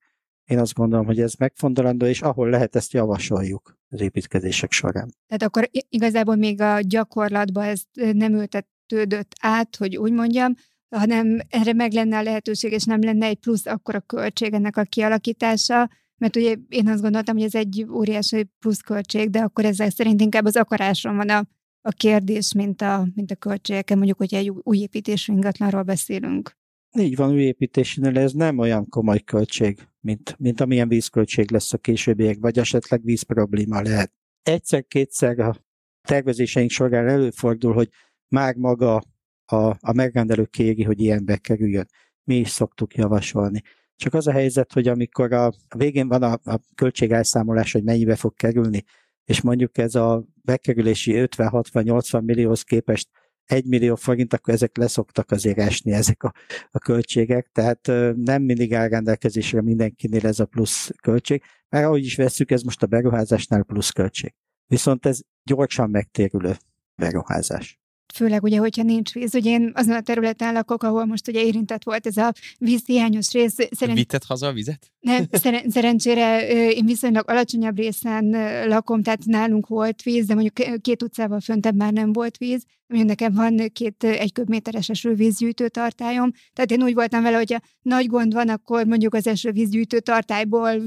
én 0.52 0.58
azt 0.58 0.74
gondolom, 0.74 1.06
hogy 1.06 1.20
ez 1.20 1.34
megfontolandó, 1.34 2.06
és 2.06 2.22
ahol 2.22 2.48
lehet, 2.48 2.76
ezt 2.76 2.92
javasoljuk 2.92 3.78
az 3.88 4.00
építkezések 4.00 4.72
során. 4.72 5.10
Tehát 5.26 5.42
akkor 5.42 5.68
igazából 5.88 6.36
még 6.36 6.60
a 6.60 6.80
gyakorlatban 6.80 7.64
ez 7.64 7.82
nem 7.92 8.32
ültetődött 8.32 9.32
át, 9.40 9.76
hogy 9.76 9.96
úgy 9.96 10.12
mondjam, 10.12 10.54
hanem 10.96 11.38
erre 11.48 11.72
meg 11.72 11.92
lenne 11.92 12.18
a 12.18 12.22
lehetőség, 12.22 12.72
és 12.72 12.84
nem 12.84 13.02
lenne 13.02 13.26
egy 13.26 13.38
plusz 13.38 13.66
akkor 13.66 13.94
a 13.94 14.00
költség 14.00 14.52
ennek 14.52 14.76
a 14.76 14.82
kialakítása, 14.82 15.90
mert 16.16 16.36
ugye 16.36 16.56
én 16.68 16.88
azt 16.88 17.02
gondoltam, 17.02 17.36
hogy 17.36 17.44
ez 17.44 17.54
egy 17.54 17.86
óriási 17.90 18.48
pluszköltség, 18.58 19.30
de 19.30 19.40
akkor 19.40 19.64
ezzel 19.64 19.90
szerint 19.90 20.20
inkább 20.20 20.44
az 20.44 20.56
akaráson 20.56 21.16
van 21.16 21.28
a, 21.28 21.44
a 21.80 21.90
kérdés, 21.90 22.52
mint 22.52 22.82
a, 22.82 23.06
mint 23.14 23.30
a 23.30 23.36
költségeken, 23.36 23.96
mondjuk, 23.96 24.18
hogy 24.18 24.34
egy 24.34 24.52
új 24.62 24.78
építésű 24.78 25.32
ingatlanról 25.32 25.82
beszélünk. 25.82 26.60
Így 26.98 27.16
van, 27.16 27.30
új 27.30 27.42
építésénél 27.42 28.18
ez 28.18 28.32
nem 28.32 28.58
olyan 28.58 28.88
komoly 28.88 29.20
költség, 29.20 29.88
mint, 30.00 30.36
mint 30.38 30.60
amilyen 30.60 30.88
vízköltség 30.88 31.50
lesz 31.50 31.72
a 31.72 31.78
későbbiek, 31.78 32.36
vagy 32.40 32.58
esetleg 32.58 33.04
víz 33.04 33.22
probléma 33.22 33.80
lehet. 33.80 34.12
Egyszer-kétszer 34.42 35.38
a 35.38 35.56
tervezéseink 36.02 36.70
során 36.70 37.08
előfordul, 37.08 37.72
hogy 37.72 37.88
már 38.28 38.54
maga 38.54 39.02
a, 39.44 39.56
a 39.80 39.92
megrendelő 39.94 40.44
kéri, 40.44 40.82
hogy 40.82 41.00
ilyenbe 41.00 41.36
kerüljön. 41.36 41.88
Mi 42.24 42.36
is 42.36 42.48
szoktuk 42.48 42.94
javasolni. 42.94 43.62
Csak 43.96 44.14
az 44.14 44.26
a 44.26 44.32
helyzet, 44.32 44.72
hogy 44.72 44.88
amikor 44.88 45.32
a, 45.32 45.46
a 45.46 45.76
végén 45.76 46.08
van 46.08 46.22
a, 46.22 46.38
a 46.44 46.60
költségelszámolás, 46.74 47.72
hogy 47.72 47.82
mennyibe 47.82 48.16
fog 48.16 48.34
kerülni, 48.34 48.84
és 49.24 49.40
mondjuk 49.40 49.78
ez 49.78 49.94
a 49.94 50.24
bekerülési 50.42 51.12
50-60-80 51.16 52.24
millióhoz 52.24 52.62
képest 52.62 53.08
1 53.44 53.66
millió 53.66 53.94
forint, 53.94 54.32
akkor 54.32 54.54
ezek 54.54 54.76
leszoktak 54.76 55.30
azért 55.30 55.58
esni, 55.58 55.92
ezek 55.92 56.22
a, 56.22 56.32
a 56.70 56.78
költségek, 56.78 57.48
tehát 57.52 57.86
nem 58.16 58.42
mindig 58.42 58.74
áll 58.74 58.88
rendelkezésre 58.88 59.62
mindenkinél 59.62 60.26
ez 60.26 60.40
a 60.40 60.46
plusz 60.46 60.90
költség, 61.02 61.42
mert 61.68 61.84
ahogy 61.84 62.04
is 62.04 62.16
veszük, 62.16 62.50
ez 62.50 62.62
most 62.62 62.82
a 62.82 62.86
beruházásnál 62.86 63.62
plusz 63.62 63.90
költség. 63.90 64.34
Viszont 64.66 65.06
ez 65.06 65.20
gyorsan 65.44 65.90
megtérülő 65.90 66.56
beruházás 66.94 67.81
főleg 68.12 68.42
ugye, 68.42 68.58
hogyha 68.58 68.82
nincs 68.82 69.12
víz. 69.12 69.34
Ugye 69.34 69.50
én 69.50 69.70
azon 69.74 69.94
a 69.94 70.00
területen 70.00 70.52
lakok, 70.52 70.82
ahol 70.82 71.04
most 71.04 71.28
ugye 71.28 71.44
érintett 71.44 71.82
volt 71.84 72.06
ez 72.06 72.16
a 72.16 72.32
vízhiányos 72.58 73.32
rész. 73.32 73.56
Szerint... 73.70 73.98
Vitted 73.98 74.24
haza 74.24 74.46
a 74.46 74.52
vizet? 74.52 74.92
Nem, 75.00 75.24
szeren- 75.30 75.70
szerencsére 75.74 76.48
én 76.72 76.86
viszonylag 76.86 77.30
alacsonyabb 77.30 77.76
részen 77.76 78.30
lakom, 78.68 79.02
tehát 79.02 79.24
nálunk 79.24 79.66
volt 79.66 80.02
víz, 80.02 80.26
de 80.26 80.34
mondjuk 80.34 80.80
két 80.80 81.02
utcával 81.02 81.40
föntebb 81.40 81.76
már 81.76 81.92
nem 81.92 82.12
volt 82.12 82.36
víz. 82.36 82.64
Mondjuk 82.86 83.10
nekem 83.10 83.34
van 83.34 83.68
két 83.72 84.04
egy 84.04 84.32
köbméteres 84.32 84.88
esővízgyűjtő 84.88 85.68
tartályom, 85.68 86.30
tehát 86.52 86.70
én 86.70 86.82
úgy 86.82 86.94
voltam 86.94 87.22
vele, 87.22 87.36
hogyha 87.36 87.60
nagy 87.82 88.06
gond 88.06 88.32
van, 88.32 88.48
akkor 88.48 88.86
mondjuk 88.86 89.14
az 89.14 89.26
esővízgyűjtő 89.26 90.00
tartályból 90.00 90.82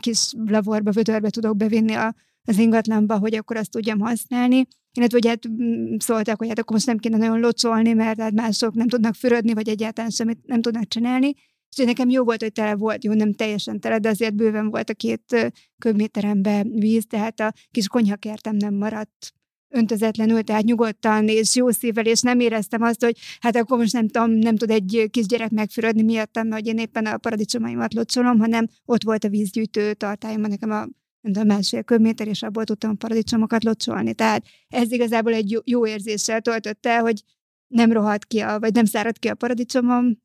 kis 0.00 0.32
laborba, 0.46 0.90
vödörbe 0.90 1.30
tudok 1.30 1.56
bevinni 1.56 1.92
a, 1.92 2.14
az 2.44 2.58
ingatlanba, 2.58 3.18
hogy 3.18 3.34
akkor 3.34 3.56
azt 3.56 3.70
tudjam 3.70 4.00
használni 4.00 4.66
illetve 4.98 5.18
ugye 5.18 5.28
hát 5.28 5.48
mm, 5.48 5.96
szóltak, 5.98 6.38
hogy 6.38 6.48
hát 6.48 6.58
akkor 6.58 6.72
most 6.72 6.86
nem 6.86 6.98
kéne 6.98 7.16
nagyon 7.16 7.40
locsolni, 7.40 7.92
mert 7.92 8.20
hát 8.20 8.32
mások 8.32 8.74
nem 8.74 8.88
tudnak 8.88 9.14
fürödni, 9.14 9.54
vagy 9.54 9.68
egyáltalán 9.68 10.10
semmit 10.10 10.38
nem 10.46 10.62
tudnak 10.62 10.88
csinálni. 10.88 11.34
És 11.76 11.84
nekem 11.84 12.08
jó 12.08 12.24
volt, 12.24 12.42
hogy 12.42 12.52
tele 12.52 12.74
volt, 12.74 13.04
jó, 13.04 13.12
nem 13.12 13.34
teljesen 13.34 13.80
tele, 13.80 13.98
de 13.98 14.08
azért 14.08 14.34
bőven 14.34 14.70
volt 14.70 14.90
a 14.90 14.94
két 14.94 15.52
köbméterembe 15.78 16.62
víz, 16.62 17.04
tehát 17.08 17.40
a 17.40 17.52
kis 17.70 17.88
konyhakertem 17.88 18.56
nem 18.56 18.74
maradt 18.74 19.32
öntözetlenül, 19.68 20.42
tehát 20.42 20.64
nyugodtan 20.64 21.28
és 21.28 21.56
jó 21.56 21.70
szívvel, 21.70 22.06
és 22.06 22.20
nem 22.20 22.40
éreztem 22.40 22.82
azt, 22.82 23.04
hogy 23.04 23.16
hát 23.40 23.56
akkor 23.56 23.78
most 23.78 23.92
nem 23.92 24.08
tudom, 24.08 24.30
nem 24.30 24.56
tud 24.56 24.70
egy 24.70 25.08
kisgyerek 25.10 25.50
megfürödni 25.50 26.02
miattam, 26.02 26.48
mert 26.48 26.66
én 26.66 26.78
éppen 26.78 27.06
a 27.06 27.16
paradicsomaimat 27.16 27.94
locsolom, 27.94 28.38
hanem 28.38 28.66
ott 28.84 29.02
volt 29.02 29.24
a 29.24 29.28
vízgyűjtő 29.28 29.94
tartályom, 29.94 30.40
nekem 30.40 30.70
a 30.70 30.86
nem 31.28 31.42
tudom, 31.42 31.56
másfél 31.56 31.82
köbméter, 31.82 32.28
és 32.28 32.42
abból 32.42 32.64
tudtam 32.64 32.96
paradicsomokat 32.96 33.64
locsolni. 33.64 34.14
Tehát 34.14 34.44
ez 34.68 34.92
igazából 34.92 35.32
egy 35.32 35.50
jó, 35.50 35.60
jó 35.64 35.86
érzéssel 35.86 36.40
töltötte, 36.40 36.98
hogy 36.98 37.22
nem 37.66 37.92
rohadt 37.92 38.24
ki, 38.24 38.38
a, 38.38 38.58
vagy 38.58 38.74
nem 38.74 38.84
szárad 38.84 39.18
ki 39.18 39.28
a 39.28 39.34
paradicsomom, 39.34 40.18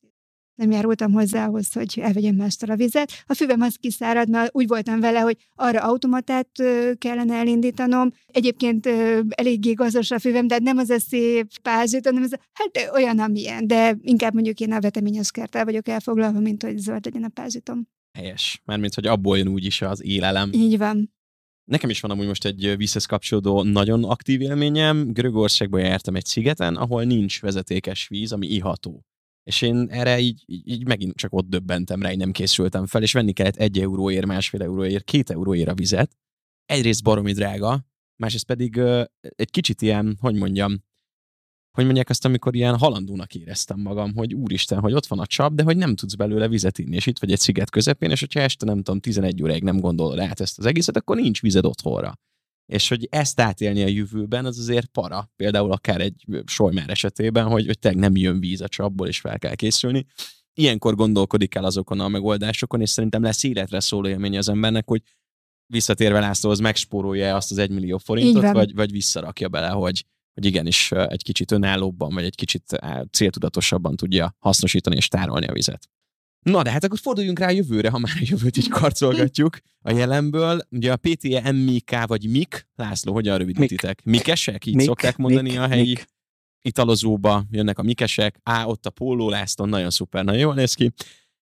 nem 0.56 0.72
járultam 0.72 1.12
hozzá 1.12 1.46
ahhoz, 1.46 1.74
hogy 1.74 2.00
elvegyem 2.02 2.36
mástól 2.36 2.70
a 2.70 2.76
vizet. 2.76 3.12
A 3.26 3.34
füvem 3.34 3.62
az 3.62 3.76
kiszárad, 3.76 4.30
mert 4.30 4.56
úgy 4.56 4.68
voltam 4.68 5.00
vele, 5.00 5.20
hogy 5.20 5.38
arra 5.56 5.80
automatát 5.80 6.50
kellene 6.98 7.36
elindítanom. 7.36 8.12
Egyébként 8.26 8.86
eléggé 9.30 9.74
gazdas 9.74 10.12
a 10.12 10.20
füvem, 10.20 10.48
de 10.48 10.60
nem 10.60 10.78
az 10.78 10.90
a 10.90 11.00
szép 11.00 11.48
pázsit, 11.62 12.06
hanem 12.06 12.24
az, 12.24 12.36
hát 12.54 12.92
olyan, 12.94 13.20
amilyen, 13.20 13.68
de 13.68 13.98
inkább 14.02 14.34
mondjuk 14.34 14.60
én 14.60 14.72
a 14.72 14.80
veteményes 14.80 15.32
kertel 15.32 15.66
vagyok 15.66 15.88
elfoglalva, 15.88 16.40
mint 16.40 16.64
hogy 16.64 16.78
zöld 16.78 17.06
legyen 17.06 17.24
a 17.24 17.30
pázsitom. 17.30 17.88
Helyes. 18.18 18.62
Mármint, 18.66 18.94
hogy 18.94 19.06
abból 19.06 19.38
jön 19.38 19.48
úgyis 19.48 19.82
az 19.82 20.04
élelem. 20.04 20.50
Így 20.54 20.78
van. 20.78 21.14
Nekem 21.64 21.90
is 21.90 22.00
van 22.00 22.12
amúgy 22.12 22.28
most 22.28 22.46
egy 22.46 22.78
vízhez 22.78 23.06
kapcsolódó 23.06 23.64
nagyon 23.64 24.04
aktív 24.04 24.42
élményem. 24.42 25.14
Görögországban 25.14 25.82
jártam 25.82 26.16
egy 26.16 26.26
szigeten, 26.26 26.76
ahol 26.76 27.04
nincs 27.04 27.42
vezetékes 27.42 28.08
víz, 28.08 28.32
ami 28.32 28.48
iható. 28.48 29.06
És 29.44 29.62
én 29.62 29.88
erre 29.90 30.20
így, 30.20 30.44
így, 30.46 30.70
így 30.70 30.88
megint 30.88 31.16
csak 31.16 31.34
ott 31.34 31.48
döbbentem 31.48 32.02
rá, 32.02 32.10
hogy 32.10 32.18
nem 32.18 32.32
készültem 32.32 32.86
fel, 32.86 33.02
és 33.02 33.14
venni 33.14 33.34
kellett 33.34 33.56
egy 33.56 33.80
euróért, 33.80 34.26
másfél 34.26 34.62
euróért, 34.62 35.04
két 35.04 35.30
euróért 35.30 35.70
a 35.70 35.74
vizet. 35.74 36.18
Egyrészt 36.66 37.04
baromi 37.04 37.32
drága, 37.32 37.86
másrészt 38.16 38.46
pedig 38.46 38.76
uh, 38.76 39.04
egy 39.20 39.50
kicsit 39.50 39.82
ilyen, 39.82 40.18
hogy 40.20 40.36
mondjam, 40.36 40.84
hogy 41.78 41.86
mondják 41.86 42.10
azt, 42.10 42.26
amikor 42.26 42.56
ilyen 42.56 42.78
halandónak 42.78 43.36
éreztem 43.36 43.80
magam, 43.80 44.16
hogy 44.16 44.34
úristen, 44.34 44.80
hogy 44.80 44.94
ott 44.94 45.06
van 45.06 45.20
a 45.20 45.26
csap, 45.26 45.54
de 45.54 45.64
hogy 45.64 45.78
nem 45.78 45.96
tudsz 45.96 46.16
belőle 46.16 46.48
vizet 46.48 46.78
inni, 46.78 46.96
és 46.96 47.06
itt 47.06 47.20
vagy 47.20 47.32
egy 47.32 47.40
sziget 47.40 47.70
közepén, 47.70 48.10
és 48.10 48.20
hogyha 48.20 48.40
este 48.40 48.66
nem 48.66 48.78
tudom, 48.78 49.00
11 49.00 49.44
óráig 49.44 49.64
nem 49.64 49.80
gondolod 49.80 50.20
át 50.20 50.40
ezt 50.40 50.60
az 50.60 50.66
egészet, 50.66 50.98
akkor 50.98 51.16
nincs 51.16 51.42
vized 51.42 51.66
otthonra. 51.66 52.14
És 52.66 52.88
hogy 52.88 53.08
ezt 53.12 53.40
átélni 53.40 53.84
a 53.84 53.88
jövőben, 53.88 54.46
az 54.46 54.60
azért 54.60 54.88
para. 54.88 55.32
Például 55.36 55.72
akár 55.72 56.02
egy 56.02 56.26
solymár 56.46 56.90
esetében, 56.90 57.48
hogy, 57.48 57.66
hogy 57.66 57.80
tényleg 57.80 58.02
nem 58.02 58.16
jön 58.16 58.40
víz 58.40 58.62
a 58.62 58.68
csapból, 58.68 59.08
és 59.08 59.20
fel 59.20 59.40
kell 59.40 59.56
készülni. 59.56 60.06
Ilyenkor 60.54 60.96
gondolkodik 60.96 61.56
el 61.56 61.64
azokon 61.64 62.00
a 62.00 62.08
megoldásokon, 62.08 62.82
és 62.82 62.90
szerintem 62.90 63.24
lesz 63.24 63.44
életre 63.44 63.80
szóló 63.80 64.08
élmény 64.08 64.38
az 64.38 64.50
embernek, 64.50 64.88
hogy 64.88 65.02
visszatérve 65.66 66.20
Lászlóhoz 66.20 66.60
megspórolja 66.60 67.36
azt 67.36 67.52
az 67.52 67.58
egymillió 67.58 67.98
forintot, 67.98 68.52
vagy, 68.52 68.76
vagy 68.76 68.92
visszarakja 68.92 69.50
bele, 69.50 69.70
hogy, 69.70 70.06
hogy 70.34 70.46
igenis 70.46 70.92
egy 70.92 71.24
kicsit 71.24 71.52
önállóbban, 71.52 72.14
vagy 72.14 72.24
egy 72.24 72.36
kicsit 72.36 72.80
céltudatosabban 73.12 73.96
tudja 73.96 74.36
hasznosítani 74.40 74.96
és 74.96 75.08
tárolni 75.08 75.48
a 75.48 75.54
vizet. 75.54 75.90
Na, 76.44 76.62
de 76.62 76.72
hát 76.72 76.84
akkor 76.84 77.00
forduljunk 77.00 77.40
rá 77.40 77.48
a 77.48 77.52
jövőre, 77.52 77.90
ha 77.90 77.98
már 77.98 78.14
a 78.16 78.24
jövőt 78.26 78.58
így 78.58 78.70
karcolgatjuk 78.70 79.58
a 79.82 79.92
jelenből. 79.92 80.62
Ugye 80.70 80.92
a 80.92 80.96
PTE 80.96 81.52
MIK 81.52 82.06
vagy 82.06 82.30
MIK, 82.30 82.68
László, 82.76 83.14
hogyan 83.14 83.38
rövidítitek? 83.38 84.04
Mikesek, 84.04 84.66
így 84.66 84.76
Mik, 84.76 84.86
szokták 84.86 85.18
mondani 85.18 85.50
Mik, 85.50 85.60
a 85.60 85.68
helyi 85.68 85.88
Mik. 85.88 86.08
italozóba, 86.62 87.46
jönnek 87.50 87.80
a 87.80 87.84
Mikesek, 87.84 88.40
á, 88.44 88.66
ott 88.66 88.86
a 88.86 88.90
Póló 88.90 89.30
László, 89.30 89.66
nagyon 89.66 89.90
szuper, 89.90 90.24
nagyon 90.24 90.42
jól 90.42 90.54
néz 90.54 90.74
ki. 90.74 90.92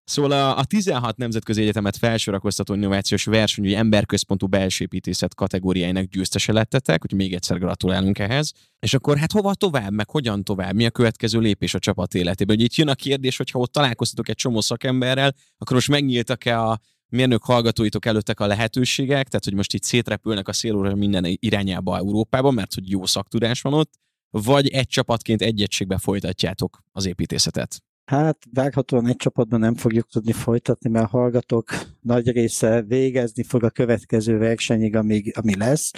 Szóval 0.03 0.31
a, 0.31 0.57
a 0.57 0.63
16 0.63 1.17
nemzetközi 1.17 1.61
egyetemet 1.61 1.97
felsorakoztató 1.97 2.73
innovációs 2.73 3.23
versenyű 3.23 3.73
emberközpontú 3.73 4.47
belsépítészet 4.47 5.35
kategóriájának 5.35 6.03
győztese 6.03 6.53
lettetek, 6.53 7.01
hogy 7.01 7.13
még 7.13 7.33
egyszer 7.33 7.59
gratulálunk 7.59 8.19
ehhez. 8.19 8.51
És 8.79 8.93
akkor 8.93 9.17
hát 9.17 9.31
hova 9.31 9.53
tovább, 9.53 9.91
meg 9.91 10.09
hogyan 10.09 10.43
tovább, 10.43 10.75
mi 10.75 10.85
a 10.85 10.91
következő 10.91 11.39
lépés 11.39 11.73
a 11.73 11.79
csapat 11.79 12.13
életében? 12.13 12.55
Hogy 12.55 12.65
itt 12.65 12.75
jön 12.75 12.87
a 12.87 12.95
kérdés, 12.95 13.37
hogy 13.37 13.51
ha 13.51 13.59
ott 13.59 13.71
találkoztatok 13.71 14.29
egy 14.29 14.35
csomó 14.35 14.61
szakemberrel, 14.61 15.35
akkor 15.57 15.75
most 15.75 15.89
megnyíltak-e 15.89 16.61
a 16.61 16.79
mérnök 17.07 17.43
hallgatóitok 17.43 18.05
előttek 18.05 18.39
a 18.39 18.47
lehetőségek, 18.47 19.27
tehát 19.27 19.43
hogy 19.43 19.53
most 19.53 19.73
itt 19.73 19.83
szétrepülnek 19.83 20.47
a 20.47 20.53
szélóra 20.53 20.95
minden 20.95 21.25
irányába 21.39 21.97
Európában, 21.97 22.53
mert 22.53 22.73
hogy 22.73 22.89
jó 22.89 23.05
szaktudás 23.05 23.61
van 23.61 23.73
ott, 23.73 23.93
vagy 24.29 24.67
egy 24.67 24.87
csapatként 24.87 25.41
egy 25.41 25.85
folytatjátok 25.97 26.83
az 26.91 27.05
építészetet? 27.05 27.83
Hát 28.05 28.37
várhatóan 28.53 29.07
egy 29.07 29.15
csapatban 29.15 29.59
nem 29.59 29.75
fogjuk 29.75 30.07
tudni 30.07 30.31
folytatni, 30.31 30.89
mert 30.89 31.05
a 31.05 31.17
hallgatók 31.17 31.69
nagy 32.01 32.31
része 32.31 32.81
végezni 32.81 33.43
fog 33.43 33.63
a 33.63 33.69
következő 33.69 34.37
versenyig, 34.37 34.95
amíg, 34.95 35.37
ami 35.37 35.57
lesz, 35.57 35.91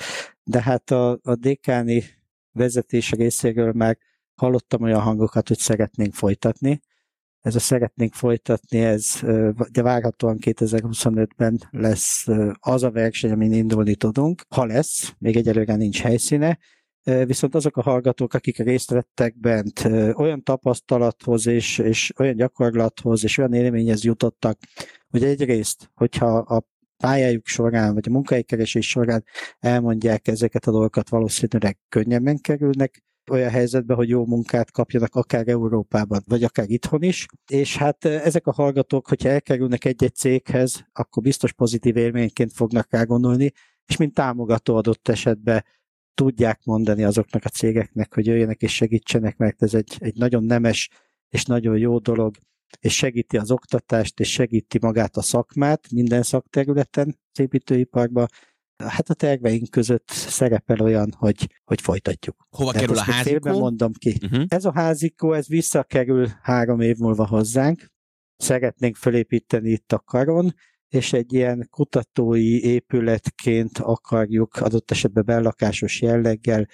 de 0.43 0.61
hát 0.61 0.91
a, 0.91 1.19
a 1.23 1.35
dékáni 1.35 2.03
vezetés 2.51 3.11
részéről 3.11 3.71
már 3.71 3.97
hallottam 4.35 4.81
olyan 4.81 5.01
hangokat, 5.01 5.47
hogy 5.47 5.57
szeretnénk 5.57 6.13
folytatni. 6.13 6.81
Ez 7.41 7.55
a 7.55 7.59
szeretnénk 7.59 8.13
folytatni, 8.13 8.79
ez 8.79 9.19
de 9.71 9.81
várhatóan 9.81 10.37
2025-ben 10.41 11.61
lesz 11.71 12.27
az 12.59 12.83
a 12.83 12.91
verseny, 12.91 13.31
amin 13.31 13.53
indulni 13.53 13.95
tudunk. 13.95 14.45
Ha 14.49 14.65
lesz, 14.65 15.13
még 15.17 15.35
egyelőre 15.35 15.75
nincs 15.75 16.01
helyszíne, 16.01 16.59
viszont 17.03 17.55
azok 17.55 17.77
a 17.77 17.81
hallgatók, 17.81 18.33
akik 18.33 18.57
részt 18.57 18.89
vettek 18.91 19.39
bent, 19.39 19.83
olyan 20.15 20.43
tapasztalathoz 20.43 21.47
és, 21.47 21.77
és 21.77 22.13
olyan 22.19 22.35
gyakorlathoz 22.35 23.23
és 23.23 23.37
olyan 23.37 23.53
élményhez 23.53 24.03
jutottak, 24.03 24.59
hogy 25.09 25.23
egyrészt, 25.23 25.91
hogyha 25.93 26.37
a 26.37 26.63
pályájuk 26.97 27.47
során, 27.47 27.93
vagy 27.93 28.03
a 28.07 28.11
munkahelykeresés 28.11 28.89
során 28.89 29.23
elmondják 29.59 30.27
ezeket 30.27 30.67
a 30.67 30.71
dolgokat, 30.71 31.09
valószínűleg 31.09 31.77
könnyebben 31.89 32.37
kerülnek 32.37 33.03
olyan 33.31 33.49
helyzetbe, 33.49 33.93
hogy 33.93 34.09
jó 34.09 34.25
munkát 34.25 34.71
kapjanak 34.71 35.15
akár 35.15 35.47
Európában, 35.47 36.21
vagy 36.27 36.43
akár 36.43 36.69
itthon 36.69 37.01
is. 37.01 37.25
És 37.47 37.77
hát 37.77 38.05
ezek 38.05 38.47
a 38.47 38.51
hallgatók, 38.51 39.07
hogyha 39.07 39.29
elkerülnek 39.29 39.85
egy-egy 39.85 40.15
céghez, 40.15 40.85
akkor 40.93 41.23
biztos 41.23 41.53
pozitív 41.53 41.97
élményként 41.97 42.53
fognak 42.53 42.87
rá 42.89 43.03
gondolni, 43.03 43.51
és 43.85 43.97
mint 43.97 44.13
támogató 44.13 44.75
adott 44.75 45.07
esetben 45.07 45.63
tudják 46.13 46.59
mondani 46.63 47.03
azoknak 47.03 47.45
a 47.45 47.49
cégeknek, 47.49 48.13
hogy 48.13 48.25
jöjjenek 48.25 48.61
és 48.61 48.75
segítsenek, 48.75 49.37
mert 49.37 49.63
ez 49.63 49.73
egy, 49.73 49.95
egy 49.99 50.15
nagyon 50.15 50.43
nemes 50.43 50.89
és 51.29 51.45
nagyon 51.45 51.77
jó 51.77 51.97
dolog, 51.99 52.35
és 52.79 52.95
segíti 52.95 53.37
az 53.37 53.51
oktatást, 53.51 54.19
és 54.19 54.31
segíti 54.31 54.77
magát 54.81 55.17
a 55.17 55.21
szakmát 55.21 55.91
minden 55.91 56.23
szakterületen 56.23 57.19
az 57.31 57.39
építőiparban. 57.39 58.27
Hát 58.83 59.09
a 59.09 59.13
terveink 59.13 59.69
között 59.69 60.09
szerepel 60.09 60.79
olyan, 60.79 61.13
hogy, 61.17 61.49
hogy 61.63 61.81
folytatjuk. 61.81 62.47
Hova 62.49 62.71
De 62.71 62.79
kerül 62.79 62.97
a 62.97 63.01
házikó? 63.01 63.59
mondom 63.59 63.91
ki. 63.93 64.17
Uh-huh. 64.23 64.43
Ez 64.47 64.65
a 64.65 64.71
házikó, 64.73 65.33
ez 65.33 65.47
visszakerül 65.47 66.27
három 66.41 66.79
év 66.79 66.97
múlva 66.97 67.27
hozzánk. 67.27 67.91
Szeretnénk 68.37 68.95
felépíteni 68.95 69.69
itt 69.69 69.91
a 69.91 69.99
karon, 69.99 70.53
és 70.93 71.13
egy 71.13 71.33
ilyen 71.33 71.67
kutatói 71.71 72.63
épületként 72.65 73.77
akarjuk 73.77 74.55
adott 74.55 74.91
esetben 74.91 75.25
bellakásos 75.25 76.01
jelleggel 76.01 76.67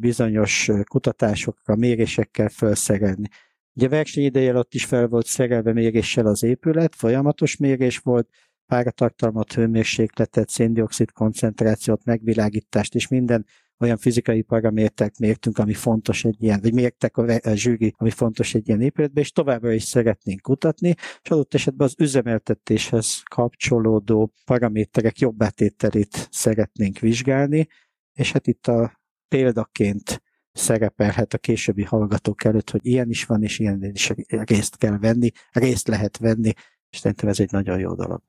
bizonyos 0.00 0.70
kutatásokra, 0.84 1.76
mérésekkel 1.76 2.48
felszerelni. 2.48 3.28
Ugye 3.74 3.88
verseny 3.88 4.24
ideje 4.24 4.50
alatt 4.50 4.74
is 4.74 4.84
fel 4.84 5.06
volt 5.06 5.26
szerelve 5.26 5.72
méréssel 5.72 6.26
az 6.26 6.42
épület, 6.42 6.94
folyamatos 6.94 7.56
mérés 7.56 7.98
volt, 7.98 8.28
páratartalmat, 8.66 9.52
hőmérsékletet, 9.52 10.48
széndiokszid 10.48 11.10
koncentrációt, 11.10 12.04
megvilágítást 12.04 12.94
és 12.94 13.08
minden 13.08 13.46
olyan 13.78 13.96
fizikai 13.96 14.42
paramétert 14.42 15.18
mértünk, 15.18 15.58
ami 15.58 15.74
fontos 15.74 16.24
egy 16.24 16.42
ilyen, 16.42 16.60
vagy 16.60 16.74
mértek 16.74 17.16
a, 17.16 17.54
zsűri, 17.54 17.94
ami 17.96 18.10
fontos 18.10 18.54
egy 18.54 18.68
ilyen 18.68 18.80
épületben, 18.80 19.22
és 19.22 19.32
továbbra 19.32 19.72
is 19.72 19.82
szeretnénk 19.82 20.40
kutatni, 20.40 20.94
és 21.22 21.30
adott 21.30 21.54
esetben 21.54 21.86
az 21.86 21.94
üzemeltetéshez 21.98 23.22
kapcsolódó 23.30 24.32
paraméterek 24.44 25.18
jobb 25.18 25.36
betételét 25.36 26.28
szeretnénk 26.30 26.98
vizsgálni, 26.98 27.68
és 28.12 28.32
hát 28.32 28.46
itt 28.46 28.66
a 28.66 29.00
példaként 29.28 30.22
szerepelhet 30.52 31.34
a 31.34 31.38
későbbi 31.38 31.84
hallgatók 31.84 32.44
előtt, 32.44 32.70
hogy 32.70 32.86
ilyen 32.86 33.10
is 33.10 33.24
van, 33.24 33.42
és 33.42 33.58
ilyen 33.58 33.84
is 33.84 34.12
részt 34.28 34.76
kell 34.76 34.98
venni, 34.98 35.30
részt 35.50 35.88
lehet 35.88 36.18
venni, 36.18 36.52
és 36.90 36.98
szerintem 36.98 37.28
ez 37.28 37.40
egy 37.40 37.50
nagyon 37.50 37.78
jó 37.78 37.94
dolog. 37.94 38.22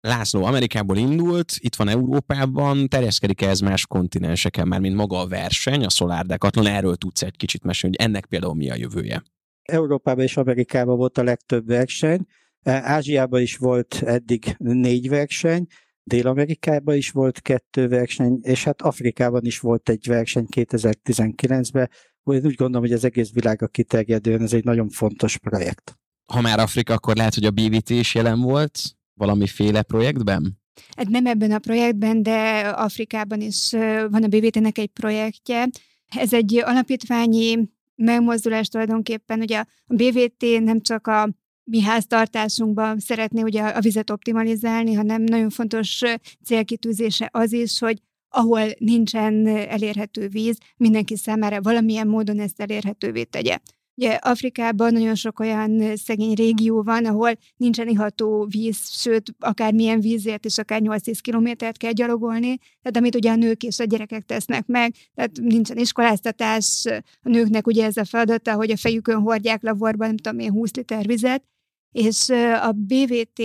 László 0.00 0.44
Amerikából 0.44 0.96
indult, 0.96 1.52
itt 1.58 1.74
van 1.74 1.88
Európában, 1.88 2.88
terjeszkedik 2.88 3.42
ez 3.42 3.60
más 3.60 3.86
kontinenseken 3.86 4.68
már, 4.68 4.80
mint 4.80 4.94
maga 4.94 5.20
a 5.20 5.28
verseny, 5.28 5.84
a 5.84 5.88
Solar 5.88 6.26
Decathlon, 6.26 6.66
erről 6.66 6.96
tudsz 6.96 7.22
egy 7.22 7.36
kicsit 7.36 7.62
mesélni, 7.62 7.96
hogy 7.98 8.06
ennek 8.06 8.26
például 8.26 8.54
mi 8.54 8.70
a 8.70 8.76
jövője? 8.76 9.22
Európában 9.62 10.24
és 10.24 10.36
Amerikában 10.36 10.96
volt 10.96 11.18
a 11.18 11.22
legtöbb 11.22 11.66
verseny, 11.66 12.26
Ázsiában 12.62 13.40
is 13.40 13.56
volt 13.56 14.02
eddig 14.02 14.54
négy 14.58 15.08
verseny, 15.08 15.66
Dél-Amerikában 16.02 16.96
is 16.96 17.10
volt 17.10 17.40
kettő 17.40 17.88
verseny, 17.88 18.38
és 18.42 18.64
hát 18.64 18.82
Afrikában 18.82 19.44
is 19.44 19.58
volt 19.58 19.88
egy 19.88 20.06
verseny 20.06 20.46
2019-ben, 20.56 21.90
úgy 22.24 22.54
gondolom, 22.54 22.80
hogy 22.80 22.92
az 22.92 23.04
egész 23.04 23.32
világra 23.32 23.66
kiterjedően 23.66 24.42
ez 24.42 24.52
egy 24.52 24.64
nagyon 24.64 24.88
fontos 24.88 25.38
projekt. 25.38 25.98
Ha 26.32 26.40
már 26.40 26.58
Afrika, 26.58 26.94
akkor 26.94 27.16
lehet, 27.16 27.34
hogy 27.34 27.44
a 27.44 27.50
BVT 27.50 27.90
is 27.90 28.14
jelen 28.14 28.40
volt 28.40 28.95
valamiféle 29.16 29.82
projektben? 29.82 30.58
Hát 30.96 31.08
nem 31.08 31.26
ebben 31.26 31.52
a 31.52 31.58
projektben, 31.58 32.22
de 32.22 32.58
Afrikában 32.76 33.40
is 33.40 33.70
van 34.10 34.22
a 34.22 34.26
BVT-nek 34.28 34.78
egy 34.78 34.90
projektje. 34.90 35.68
Ez 36.16 36.32
egy 36.32 36.62
alapítványi 36.64 37.68
megmozdulás 37.94 38.68
tulajdonképpen, 38.68 39.40
ugye 39.40 39.58
a 39.86 39.94
BVT 39.94 40.60
nem 40.60 40.80
csak 40.80 41.06
a 41.06 41.28
mi 41.64 41.80
háztartásunkban 41.80 42.98
szeretné 42.98 43.42
ugye 43.42 43.62
a 43.62 43.80
vizet 43.80 44.10
optimalizálni, 44.10 44.94
hanem 44.94 45.22
nagyon 45.22 45.50
fontos 45.50 46.02
célkitűzése 46.44 47.28
az 47.32 47.52
is, 47.52 47.78
hogy 47.78 48.00
ahol 48.28 48.60
nincsen 48.78 49.46
elérhető 49.46 50.28
víz, 50.28 50.58
mindenki 50.76 51.16
számára 51.16 51.60
valamilyen 51.60 52.06
módon 52.06 52.40
ezt 52.40 52.60
elérhetővé 52.60 53.24
tegye. 53.24 53.58
Ugye 53.98 54.10
Afrikában 54.10 54.92
nagyon 54.92 55.14
sok 55.14 55.40
olyan 55.40 55.96
szegény 55.96 56.34
régió 56.34 56.82
van, 56.82 57.04
ahol 57.04 57.32
nincsen 57.56 57.88
iható 57.88 58.46
víz, 58.50 58.78
sőt, 58.90 59.34
akár 59.38 59.72
milyen 59.72 60.00
vízért 60.00 60.44
is 60.44 60.58
akár 60.58 60.80
8-10 60.84 61.18
kilométert 61.20 61.76
kell 61.76 61.92
gyalogolni, 61.92 62.56
tehát 62.56 62.96
amit 62.96 63.14
ugye 63.14 63.30
a 63.30 63.36
nők 63.36 63.62
és 63.62 63.78
a 63.78 63.84
gyerekek 63.84 64.24
tesznek 64.24 64.66
meg, 64.66 64.94
tehát 65.14 65.30
nincsen 65.40 65.76
iskoláztatás, 65.76 66.84
a 67.22 67.28
nőknek 67.28 67.66
ugye 67.66 67.84
ez 67.84 67.96
a 67.96 68.04
feladata, 68.04 68.54
hogy 68.54 68.70
a 68.70 68.76
fejükön 68.76 69.20
hordják 69.20 69.62
laborban, 69.62 70.06
nem 70.06 70.16
tudom 70.16 70.38
én, 70.38 70.50
20 70.50 70.74
liter 70.74 71.06
vizet, 71.06 71.44
és 71.92 72.28
a 72.62 72.72
BVT 72.72 73.42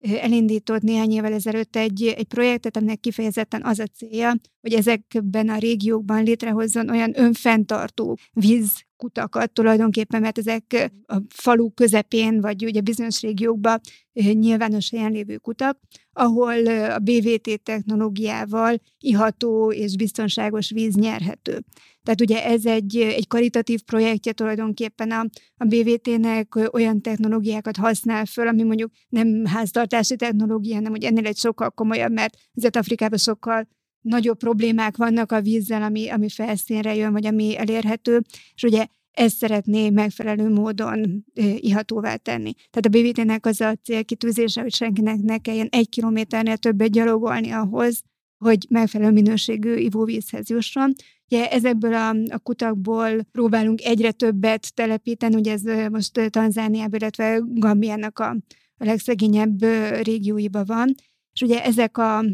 elindított 0.00 0.82
néhány 0.82 1.10
évvel 1.10 1.32
ezelőtt 1.32 1.76
egy, 1.76 2.14
egy 2.16 2.26
projektet, 2.26 2.76
aminek 2.76 3.00
kifejezetten 3.00 3.64
az 3.64 3.78
a 3.78 3.86
célja, 3.86 4.34
hogy 4.60 4.72
ezekben 4.72 5.48
a 5.48 5.58
régiókban 5.58 6.22
létrehozzon 6.22 6.90
olyan 6.90 7.12
önfenntartó 7.20 8.18
víz 8.32 8.86
kutakat 8.96 9.52
tulajdonképpen, 9.52 10.20
mert 10.20 10.38
ezek 10.38 10.90
a 11.06 11.16
falu 11.28 11.70
közepén, 11.70 12.40
vagy 12.40 12.64
ugye 12.64 12.80
bizonyos 12.80 13.20
régiókban 13.20 13.80
nyilvános 14.12 14.90
helyen 14.90 15.12
lévő 15.12 15.36
kutak, 15.36 15.78
ahol 16.18 16.66
a 16.66 16.98
BVT 16.98 17.60
technológiával 17.62 18.80
iható 18.98 19.72
és 19.72 19.96
biztonságos 19.96 20.70
víz 20.70 20.94
nyerhető. 20.94 21.64
Tehát 22.02 22.20
ugye 22.20 22.44
ez 22.44 22.66
egy, 22.66 22.96
egy 22.96 23.26
karitatív 23.26 23.82
projektje 23.82 24.32
tulajdonképpen 24.32 25.10
a, 25.10 25.24
a 25.56 25.64
BVT-nek 25.64 26.58
olyan 26.72 27.00
technológiákat 27.00 27.76
használ 27.76 28.24
föl, 28.24 28.46
ami 28.48 28.62
mondjuk 28.62 28.90
nem 29.08 29.44
háztartási 29.44 30.16
technológia, 30.16 30.74
hanem 30.74 30.90
hogy 30.90 31.04
ennél 31.04 31.26
egy 31.26 31.36
sokkal 31.36 31.70
komolyabb, 31.70 32.12
mert 32.12 32.36
azért 32.54 32.76
Afrikában 32.76 33.18
sokkal 33.18 33.68
nagyobb 34.00 34.38
problémák 34.38 34.96
vannak 34.96 35.32
a 35.32 35.40
vízzel, 35.40 35.82
ami, 35.82 36.08
ami 36.08 36.28
felszínre 36.28 36.94
jön, 36.94 37.12
vagy 37.12 37.26
ami 37.26 37.58
elérhető, 37.58 38.20
és 38.54 38.62
ugye 38.62 38.86
ezt 39.18 39.36
szeretné 39.36 39.90
megfelelő 39.90 40.48
módon 40.48 41.24
ihatóvá 41.56 42.16
tenni. 42.16 42.52
Tehát 42.70 42.86
a 42.86 43.10
BVT-nek 43.10 43.46
az 43.46 43.60
a 43.60 43.74
célkitűzése, 43.74 44.60
hogy 44.60 44.74
senkinek 44.74 45.20
ne 45.20 45.38
kelljen 45.38 45.68
egy 45.70 45.88
kilométernél 45.88 46.56
többet 46.56 46.90
gyalogolni 46.90 47.50
ahhoz, 47.50 48.02
hogy 48.38 48.66
megfelelő 48.68 49.12
minőségű 49.12 49.74
ivóvízhez 49.74 50.48
jusson. 50.48 50.92
Ugye 51.30 51.50
ezekből 51.50 51.94
a, 51.94 52.08
a 52.08 52.38
kutakból 52.42 53.22
próbálunk 53.32 53.84
egyre 53.84 54.12
többet 54.12 54.74
telepíteni, 54.74 55.34
ugye 55.34 55.52
ez 55.52 55.90
most 55.90 56.30
Tanzániában, 56.30 56.98
illetve 57.00 57.40
Gambiának 57.44 58.18
a, 58.18 58.36
a 58.76 58.84
legszegényebb 58.84 59.62
régióiban 60.02 60.64
van, 60.66 60.94
és 61.32 61.40
ugye 61.40 61.64
ezek 61.64 61.98
a 61.98 62.24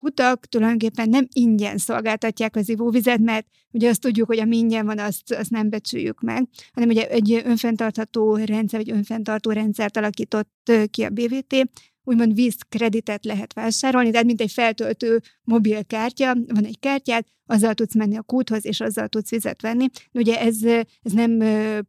kutak 0.00 0.46
tulajdonképpen 0.46 1.08
nem 1.08 1.26
ingyen 1.32 1.78
szolgáltatják 1.78 2.56
az 2.56 2.68
ivóvizet, 2.68 3.18
mert 3.18 3.46
ugye 3.70 3.88
azt 3.88 4.00
tudjuk, 4.00 4.26
hogy 4.26 4.38
ami 4.38 4.56
ingyen 4.56 4.86
van, 4.86 4.98
azt, 4.98 5.32
azt 5.32 5.50
nem 5.50 5.70
becsüljük 5.70 6.20
meg, 6.20 6.48
hanem 6.72 6.88
ugye 6.88 7.08
egy 7.08 7.40
önfenntartható 7.44 8.34
rendszer, 8.34 8.80
egy 8.80 8.90
önfenntartó 8.90 9.50
rendszert 9.50 9.96
alakított 9.96 10.72
ki 10.90 11.02
a 11.02 11.08
BVT, 11.08 11.68
úgymond 12.04 12.34
vízkreditet 12.34 13.24
lehet 13.24 13.52
vásárolni, 13.52 14.10
tehát 14.10 14.26
mint 14.26 14.40
egy 14.40 14.52
feltöltő 14.52 15.20
mobilkártya, 15.42 16.34
van 16.46 16.64
egy 16.64 16.78
kártyát, 16.78 17.26
azzal 17.46 17.74
tudsz 17.74 17.94
menni 17.94 18.16
a 18.16 18.22
kúthoz, 18.22 18.66
és 18.66 18.80
azzal 18.80 19.08
tudsz 19.08 19.30
vizet 19.30 19.62
venni. 19.62 19.86
Ugye 20.12 20.40
ez, 20.40 20.62
ez 21.02 21.12
nem 21.12 21.38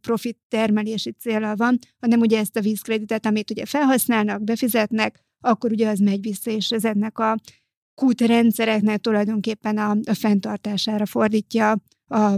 profit 0.02 0.38
termelési 0.48 1.12
célra 1.12 1.56
van, 1.56 1.80
hanem 2.00 2.20
ugye 2.20 2.40
ezt 2.40 2.58
a 2.58 2.62
vízkreditet, 2.62 3.26
amit 3.26 3.52
ugye 3.52 3.66
felhasználnak, 3.66 4.44
befizetnek, 4.44 5.20
akkor 5.42 5.72
ugye 5.72 5.90
az 5.90 6.00
megy 6.00 6.22
vissza, 6.22 6.52
és 6.52 6.72
ez 6.72 6.86
ennek 6.86 7.20
a 7.20 7.38
kútrendszereknek 8.02 9.00
tulajdonképpen 9.00 9.78
a, 9.78 9.90
a 9.90 10.14
fenntartására 10.14 11.06
fordítja 11.06 11.72
a, 12.08 12.36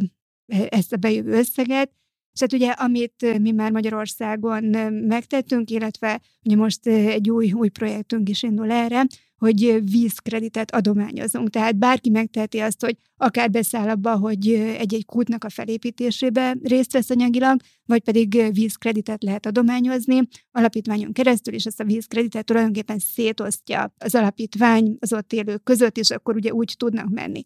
ezt 0.70 0.93
a 0.93 0.97
bejövő 0.97 1.32
összeget, 1.32 1.91
és 2.34 2.39
hát 2.39 2.53
ugye, 2.53 2.72
amit 2.72 3.39
mi 3.39 3.51
már 3.51 3.72
Magyarországon 3.72 4.64
megtettünk, 5.07 5.70
illetve 5.70 6.22
ugye 6.43 6.55
most 6.55 6.88
egy 6.88 7.30
új, 7.30 7.51
új 7.51 7.70
projektünk 7.70 8.30
is 8.30 8.43
indul 8.43 8.72
erre, 8.72 9.05
hogy 9.38 9.80
vízkreditet 9.92 10.76
adományozunk. 10.76 11.50
Tehát 11.50 11.78
bárki 11.78 12.10
megteheti 12.10 12.60
azt, 12.60 12.82
hogy 12.82 12.98
akár 13.18 13.50
beszáll 13.50 13.90
abba, 13.90 14.18
hogy 14.18 14.48
egy-egy 14.54 15.06
kútnak 15.06 15.44
a 15.44 15.50
felépítésébe 15.50 16.58
részt 16.64 16.92
vesz 16.92 17.10
anyagilag, 17.10 17.62
vagy 17.86 18.04
pedig 18.04 18.50
vízkreditet 18.52 19.24
lehet 19.24 19.46
adományozni 19.46 20.22
alapítványon 20.52 21.14
keresztül, 21.14 21.54
és 21.54 21.66
ezt 21.66 21.80
a 21.80 21.84
vízkreditet 21.84 22.46
tulajdonképpen 22.46 23.00
szétosztja 23.00 23.94
az 23.98 24.16
alapítvány 24.16 24.98
az 25.00 25.14
ott 25.14 25.34
élők 25.34 25.64
között, 25.64 25.98
és 25.98 26.10
akkor 26.10 26.36
ugye 26.36 26.54
úgy 26.54 26.74
tudnak 26.78 27.10
menni. 27.10 27.44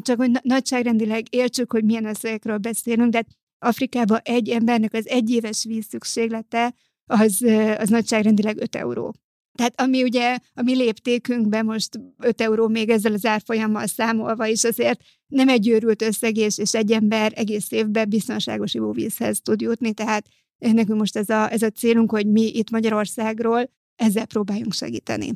Csak 0.00 0.16
hogy 0.16 0.30
nagyságrendileg 0.42 1.34
értsük, 1.34 1.72
hogy 1.72 1.84
milyen 1.84 2.04
összegekről 2.04 2.58
beszélünk, 2.58 3.10
de 3.10 3.24
Afrikában 3.58 4.18
egy 4.22 4.48
embernek 4.48 4.94
az 4.94 5.08
egyéves 5.08 5.64
víz 5.64 5.86
szükséglete 5.86 6.74
az, 7.06 7.42
az 7.78 7.88
nagyságrendileg 7.88 8.60
5 8.60 8.76
euró. 8.76 9.14
Tehát 9.58 9.80
ami 9.80 10.02
ugye 10.02 10.38
a 10.54 10.62
mi 10.62 10.76
léptékünkben 10.76 11.64
most 11.64 12.00
5 12.18 12.40
euró 12.40 12.68
még 12.68 12.88
ezzel 12.88 13.12
az 13.12 13.24
árfolyammal 13.24 13.86
számolva 13.86 14.46
is 14.46 14.64
azért 14.64 15.00
nem 15.26 15.48
egy 15.48 15.68
őrült 15.68 16.02
összeg, 16.02 16.36
és, 16.36 16.58
és 16.58 16.74
egy 16.74 16.92
ember 16.92 17.32
egész 17.34 17.70
évben 17.70 18.08
biztonságos 18.08 18.74
ivóvízhez 18.74 19.40
tud 19.40 19.60
jutni, 19.60 19.92
tehát 19.92 20.26
nekünk 20.58 20.98
most 20.98 21.16
ez 21.16 21.28
a, 21.28 21.52
ez 21.52 21.62
a 21.62 21.70
célunk, 21.70 22.10
hogy 22.10 22.26
mi 22.26 22.42
itt 22.42 22.70
Magyarországról 22.70 23.70
ezzel 23.96 24.26
próbáljunk 24.26 24.72
segíteni. 24.72 25.32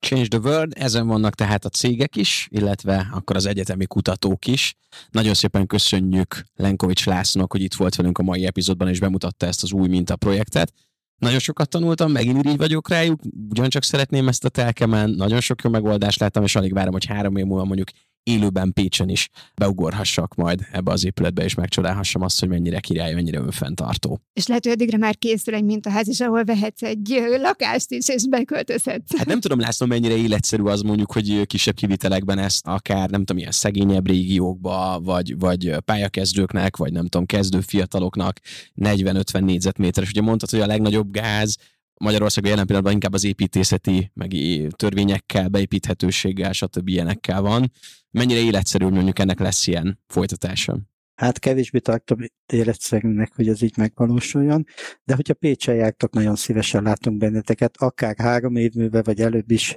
Change 0.00 0.28
the 0.28 0.38
World, 0.38 0.72
ezen 0.76 1.06
vannak 1.06 1.34
tehát 1.34 1.64
a 1.64 1.68
cégek 1.68 2.16
is, 2.16 2.48
illetve 2.50 3.08
akkor 3.12 3.36
az 3.36 3.46
egyetemi 3.46 3.86
kutatók 3.86 4.46
is. 4.46 4.74
Nagyon 5.10 5.34
szépen 5.34 5.66
köszönjük 5.66 6.44
Lenkovics 6.54 7.06
Lászlónak, 7.06 7.52
hogy 7.52 7.62
itt 7.62 7.74
volt 7.74 7.94
velünk 7.94 8.18
a 8.18 8.22
mai 8.22 8.46
epizódban, 8.46 8.88
és 8.88 9.00
bemutatta 9.00 9.46
ezt 9.46 9.62
az 9.62 9.72
új 9.72 9.88
mintaprojektet. 9.88 10.72
Nagyon 11.18 11.38
sokat 11.38 11.68
tanultam, 11.68 12.12
megint 12.12 12.48
így 12.48 12.56
vagyok 12.56 12.88
rájuk, 12.88 13.20
ugyancsak 13.50 13.82
szeretném 13.82 14.28
ezt 14.28 14.44
a 14.44 14.48
telkemen, 14.48 15.10
nagyon 15.10 15.40
sok 15.40 15.62
jó 15.62 15.70
megoldást 15.70 16.20
láttam, 16.20 16.42
és 16.42 16.56
alig 16.56 16.72
várom, 16.72 16.92
hogy 16.92 17.06
három 17.06 17.36
év 17.36 17.44
múlva 17.44 17.64
mondjuk 17.64 17.88
élőben 18.28 18.72
Pécsen 18.72 19.08
is 19.08 19.28
beugorhassak 19.54 20.34
majd 20.34 20.60
ebbe 20.72 20.92
az 20.92 21.04
épületbe, 21.04 21.44
és 21.44 21.54
megcsodálhassam 21.54 22.22
azt, 22.22 22.40
hogy 22.40 22.48
mennyire 22.48 22.80
király, 22.80 23.14
mennyire 23.14 23.38
önfenntartó. 23.38 24.20
És 24.32 24.46
lehet, 24.46 24.64
hogy 24.64 24.72
addigra 24.72 24.98
már 24.98 25.16
készül 25.16 25.54
egy 25.54 25.64
mintaház 25.64 26.08
is, 26.08 26.20
ahol 26.20 26.44
vehetsz 26.44 26.82
egy 26.82 27.22
lakást 27.40 27.90
is, 27.90 28.08
és 28.08 28.28
beköltözhetsz. 28.28 29.16
Hát 29.16 29.26
nem 29.26 29.40
tudom, 29.40 29.60
László, 29.60 29.86
mennyire 29.86 30.16
életszerű 30.16 30.62
az 30.62 30.80
mondjuk, 30.80 31.12
hogy 31.12 31.46
kisebb 31.46 31.74
kivitelekben 31.74 32.38
ezt 32.38 32.66
akár, 32.66 33.10
nem 33.10 33.20
tudom, 33.20 33.38
ilyen 33.38 33.52
szegényebb 33.52 34.06
régiókba, 34.06 35.00
vagy, 35.02 35.38
vagy 35.38 35.76
pályakezdőknek, 35.84 36.76
vagy 36.76 36.92
nem 36.92 37.06
tudom, 37.06 37.26
kezdő 37.26 37.60
fiataloknak 37.60 38.40
40-50 38.76 39.40
négyzetméteres. 39.40 40.10
Ugye 40.10 40.20
mondtad, 40.20 40.50
hogy 40.50 40.60
a 40.60 40.66
legnagyobb 40.66 41.10
gáz 41.10 41.56
Magyarországon 41.98 42.50
jelen 42.50 42.66
pillanatban 42.66 42.94
inkább 42.94 43.12
az 43.12 43.24
építészeti, 43.24 44.10
meg 44.14 44.30
törvényekkel, 44.76 45.48
beépíthetőséggel, 45.48 46.52
stb. 46.52 46.88
ilyenekkel 46.88 47.40
van. 47.40 47.72
Mennyire 48.10 48.40
életszerű, 48.40 48.88
mondjuk 48.88 49.18
ennek 49.18 49.38
lesz 49.38 49.66
ilyen 49.66 50.00
folytatása? 50.06 50.78
Hát 51.14 51.38
kevésbé 51.38 51.78
tartom 51.78 52.18
életszerűnek, 52.46 53.34
hogy 53.34 53.48
ez 53.48 53.62
így 53.62 53.76
megvalósuljon, 53.76 54.64
de 55.04 55.14
hogyha 55.14 55.34
Pécsen 55.34 55.74
jártok, 55.74 56.12
nagyon 56.12 56.36
szívesen 56.36 56.82
látunk 56.82 57.18
benneteket, 57.18 57.76
akár 57.76 58.14
három 58.18 58.56
év 58.56 58.72
műve, 58.72 59.02
vagy 59.02 59.20
előbb 59.20 59.50
is 59.50 59.76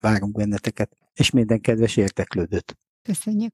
várunk 0.00 0.36
benneteket, 0.36 0.96
és 1.14 1.30
minden 1.30 1.60
kedves 1.60 1.96
érteklődőt. 1.96 2.78
Köszönjük! 3.02 3.52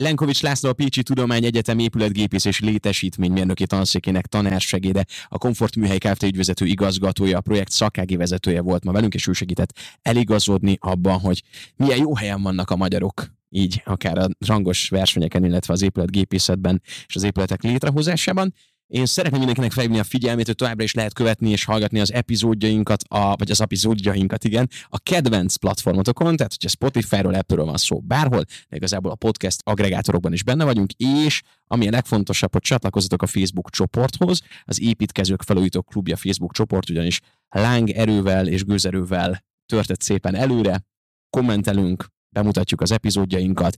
Lenkovics 0.00 0.42
László 0.42 0.68
a 0.68 0.72
Pécsi 0.72 1.02
Tudományegyetem 1.02 1.78
épületgépész 1.78 2.44
és 2.44 2.60
létesítménymérnöki 2.60 3.66
tanszékének 3.66 4.26
tanársegéde, 4.26 5.04
a 5.28 5.38
Komfort 5.38 5.76
Műhely 5.76 5.98
Kft. 5.98 6.22
ügyvezető 6.22 6.64
igazgatója, 6.64 7.38
a 7.38 7.40
projekt 7.40 7.70
szakági 7.70 8.16
vezetője 8.16 8.60
volt 8.60 8.84
ma 8.84 8.92
velünk, 8.92 9.14
és 9.14 9.26
ő 9.26 9.32
segített 9.32 9.78
eligazodni 10.02 10.76
abban, 10.80 11.18
hogy 11.18 11.42
milyen 11.76 11.98
jó 11.98 12.16
helyen 12.16 12.42
vannak 12.42 12.70
a 12.70 12.76
magyarok 12.76 13.36
így 13.50 13.82
akár 13.84 14.18
a 14.18 14.28
rangos 14.46 14.88
versenyeken, 14.88 15.44
illetve 15.44 15.72
az 15.72 15.82
épületgépészetben 15.82 16.82
és 17.06 17.14
az 17.14 17.22
épületek 17.22 17.62
létrehozásában. 17.62 18.54
Én 18.88 19.06
szeretném 19.06 19.38
mindenkinek 19.38 19.72
felhívni 19.72 19.98
a 19.98 20.04
figyelmét, 20.04 20.46
hogy 20.46 20.54
továbbra 20.54 20.84
is 20.84 20.94
lehet 20.94 21.12
követni 21.12 21.50
és 21.50 21.64
hallgatni 21.64 22.00
az 22.00 22.12
epizódjainkat, 22.12 23.02
a, 23.08 23.36
vagy 23.36 23.50
az 23.50 23.60
epizódjainkat, 23.60 24.44
igen, 24.44 24.68
a 24.88 24.98
kedvenc 24.98 25.56
platformotokon, 25.56 26.36
tehát 26.36 26.52
hogyha 26.52 26.68
Spotify-ról, 26.68 27.34
Apple-ről 27.34 27.64
van 27.64 27.76
szó 27.76 28.00
bárhol, 28.00 28.42
de 28.68 28.76
igazából 28.76 29.10
a 29.10 29.14
podcast 29.14 29.60
agregátorokban 29.64 30.32
is 30.32 30.42
benne 30.42 30.64
vagyunk, 30.64 30.92
és 30.92 31.42
ami 31.66 31.86
a 31.86 31.90
legfontosabb, 31.90 32.52
hogy 32.52 32.62
csatlakozzatok 32.62 33.22
a 33.22 33.26
Facebook 33.26 33.70
csoporthoz, 33.70 34.40
az 34.64 34.80
Építkezők 34.80 35.42
Felújítók 35.42 35.86
Klubja 35.86 36.16
Facebook 36.16 36.52
csoport, 36.52 36.90
ugyanis 36.90 37.20
láng 37.48 37.90
erővel 37.90 38.46
és 38.46 38.64
gőzerővel 38.64 39.44
törtett 39.66 40.00
szépen 40.00 40.34
előre, 40.34 40.86
kommentelünk, 41.30 42.06
bemutatjuk 42.30 42.80
az 42.80 42.90
epizódjainkat, 42.90 43.76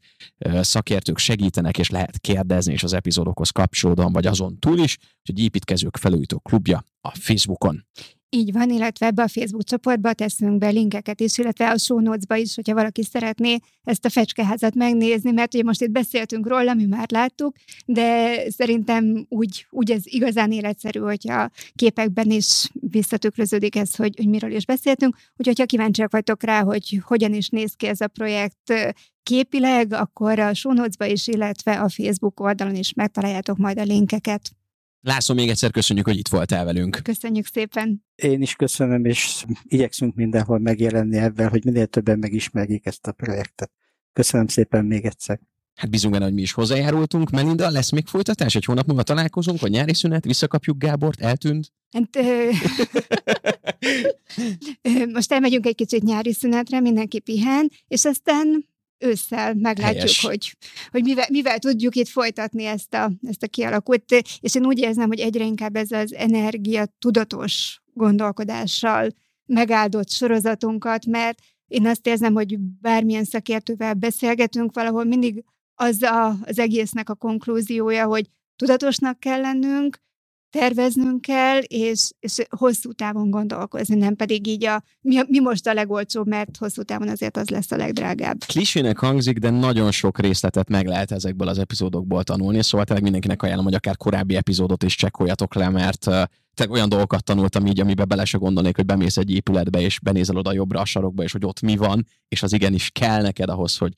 szakértők 0.60 1.18
segítenek, 1.18 1.78
és 1.78 1.90
lehet 1.90 2.18
kérdezni, 2.18 2.72
és 2.72 2.82
az 2.82 2.92
epizódokhoz 2.92 3.50
kapcsolódóan, 3.50 4.12
vagy 4.12 4.26
azon 4.26 4.58
túl 4.58 4.78
is, 4.78 4.98
hogy 5.24 5.38
építkezők 5.38 5.96
felújító 5.96 6.38
klubja 6.38 6.84
a 7.00 7.10
Facebookon. 7.14 7.86
Így 8.32 8.52
van, 8.52 8.70
illetve 8.70 9.06
ebbe 9.06 9.22
a 9.22 9.28
Facebook 9.28 9.64
csoportba 9.64 10.12
teszünk 10.12 10.58
be 10.58 10.68
linkeket 10.68 11.20
is, 11.20 11.38
illetve 11.38 11.70
a 11.70 11.78
show 11.78 12.00
notes-ba 12.00 12.36
is, 12.36 12.54
hogyha 12.54 12.74
valaki 12.74 13.02
szeretné 13.02 13.56
ezt 13.84 14.04
a 14.04 14.10
fecskeházat 14.10 14.74
megnézni, 14.74 15.30
mert 15.30 15.54
ugye 15.54 15.62
most 15.62 15.82
itt 15.82 15.90
beszéltünk 15.90 16.48
róla, 16.48 16.74
mi 16.74 16.84
már 16.84 17.10
láttuk, 17.10 17.56
de 17.86 18.36
szerintem 18.50 19.26
úgy, 19.28 19.66
úgy 19.70 19.90
ez 19.90 20.02
igazán 20.04 20.52
életszerű, 20.52 20.98
hogyha 20.98 21.50
képekben 21.74 22.30
is 22.30 22.70
visszatükröződik 22.72 23.76
ez, 23.76 23.94
hogy, 23.94 24.14
hogy 24.16 24.28
miről 24.28 24.52
is 24.52 24.66
beszéltünk. 24.66 25.16
Úgyhogy 25.36 25.58
ha 25.58 25.66
kíváncsiak 25.66 26.12
vagytok 26.12 26.42
rá, 26.42 26.62
hogy 26.62 27.00
hogyan 27.04 27.34
is 27.34 27.48
néz 27.48 27.74
ki 27.74 27.86
ez 27.86 28.00
a 28.00 28.08
projekt 28.08 28.94
képileg, 29.22 29.92
akkor 29.92 30.38
a 30.38 30.54
show 30.54 30.72
notes-ba 30.72 31.04
is, 31.04 31.26
illetve 31.26 31.80
a 31.80 31.88
Facebook 31.88 32.40
oldalon 32.40 32.74
is 32.74 32.92
megtaláljátok 32.92 33.56
majd 33.56 33.78
a 33.78 33.82
linkeket. 33.82 34.50
László, 35.02 35.34
még 35.34 35.48
egyszer 35.48 35.70
köszönjük, 35.70 36.06
hogy 36.06 36.18
itt 36.18 36.28
voltál 36.28 36.64
velünk. 36.64 37.00
Köszönjük 37.02 37.46
szépen. 37.46 38.04
Én 38.14 38.42
is 38.42 38.54
köszönöm, 38.54 39.04
és 39.04 39.44
igyekszünk 39.62 40.14
mindenhol 40.14 40.58
megjelenni 40.58 41.16
ebben, 41.16 41.48
hogy 41.48 41.64
minél 41.64 41.86
többen 41.86 42.18
megismerjék 42.18 42.86
ezt 42.86 43.06
a 43.06 43.12
projektet. 43.12 43.70
Köszönöm 44.12 44.46
szépen 44.46 44.84
még 44.84 45.04
egyszer. 45.04 45.40
Hát 45.74 45.90
bízunk 45.90 46.12
benne, 46.12 46.24
hogy 46.24 46.34
mi 46.34 46.42
is 46.42 46.52
hozzájárultunk. 46.52 47.30
Melinda, 47.30 47.70
lesz 47.70 47.90
még 47.90 48.06
folytatás? 48.06 48.54
Egy 48.54 48.64
hónap 48.64 48.86
múlva 48.86 49.02
találkozunk, 49.02 49.60
vagy 49.60 49.70
nyári 49.70 49.94
szünet, 49.94 50.24
visszakapjuk 50.24 50.78
Gábort, 50.78 51.20
eltűnt? 51.20 51.72
Hát, 51.90 52.08
most 55.16 55.32
elmegyünk 55.32 55.66
egy 55.66 55.74
kicsit 55.74 56.02
nyári 56.02 56.32
szünetre, 56.32 56.80
mindenki 56.80 57.20
pihen, 57.20 57.70
és 57.88 58.04
aztán 58.04 58.68
ősszel 59.00 59.54
meglátjuk, 59.54 60.30
hogy, 60.30 60.56
hogy 60.90 61.02
mivel, 61.02 61.26
mivel 61.30 61.58
tudjuk 61.58 61.94
itt 61.94 62.08
folytatni 62.08 62.64
ezt 62.64 62.94
a, 62.94 63.12
ezt 63.22 63.42
a 63.42 63.48
kialakult. 63.48 64.04
És 64.40 64.54
én 64.54 64.66
úgy 64.66 64.78
érzem, 64.78 65.06
hogy 65.06 65.20
egyre 65.20 65.44
inkább 65.44 65.76
ez 65.76 65.90
az 65.90 66.14
energia 66.14 66.86
tudatos 66.98 67.82
gondolkodással 67.94 69.08
megáldott 69.46 70.10
sorozatunkat, 70.10 71.06
mert 71.06 71.38
én 71.66 71.86
azt 71.86 72.06
érzem, 72.06 72.34
hogy 72.34 72.58
bármilyen 72.58 73.24
szakértővel 73.24 73.94
beszélgetünk, 73.94 74.74
valahol 74.74 75.04
mindig 75.04 75.44
az 75.74 76.02
a, 76.02 76.36
az 76.44 76.58
egésznek 76.58 77.10
a 77.10 77.14
konklúziója, 77.14 78.06
hogy 78.06 78.26
tudatosnak 78.56 79.20
kell 79.20 79.40
lennünk, 79.40 79.98
terveznünk 80.50 81.20
kell, 81.20 81.58
és, 81.58 82.10
és 82.20 82.36
hosszú 82.48 82.92
távon 82.92 83.30
gondolkozni, 83.30 83.94
nem 83.94 84.16
pedig 84.16 84.46
így 84.46 84.64
a, 84.64 84.82
mi, 85.00 85.20
mi 85.26 85.40
most 85.40 85.66
a 85.66 85.72
legolcsóbb, 85.72 86.26
mert 86.26 86.56
hosszú 86.56 86.82
távon 86.82 87.08
azért 87.08 87.36
az 87.36 87.48
lesz 87.48 87.70
a 87.70 87.76
legdrágább. 87.76 88.44
Klisének 88.46 88.98
hangzik, 88.98 89.38
de 89.38 89.50
nagyon 89.50 89.90
sok 89.90 90.18
részletet 90.18 90.68
meg 90.68 90.86
lehet 90.86 91.12
ezekből 91.12 91.48
az 91.48 91.58
epizódokból 91.58 92.22
tanulni, 92.22 92.62
szóval 92.62 92.86
tényleg 92.86 93.04
mindenkinek 93.04 93.42
ajánlom, 93.42 93.64
hogy 93.64 93.74
akár 93.74 93.96
korábbi 93.96 94.36
epizódot 94.36 94.82
is 94.82 94.96
csekkoljatok 94.96 95.54
le, 95.54 95.68
mert 95.68 96.06
uh, 96.06 96.22
olyan 96.68 96.88
dolgokat 96.88 97.24
tanultam 97.24 97.66
így, 97.66 97.80
amiben 97.80 98.08
bele 98.08 98.24
se 98.24 98.38
gondolnék, 98.38 98.76
hogy 98.76 98.86
bemész 98.86 99.16
egy 99.16 99.30
épületbe, 99.30 99.80
és 99.80 100.00
benézel 100.00 100.36
oda 100.36 100.52
jobbra 100.52 100.80
a 100.80 100.84
sarokba, 100.84 101.22
és 101.22 101.32
hogy 101.32 101.44
ott 101.44 101.60
mi 101.60 101.76
van, 101.76 102.06
és 102.28 102.42
az 102.42 102.52
igenis 102.52 102.90
kell 102.90 103.22
neked 103.22 103.48
ahhoz, 103.48 103.76
hogy 103.76 103.92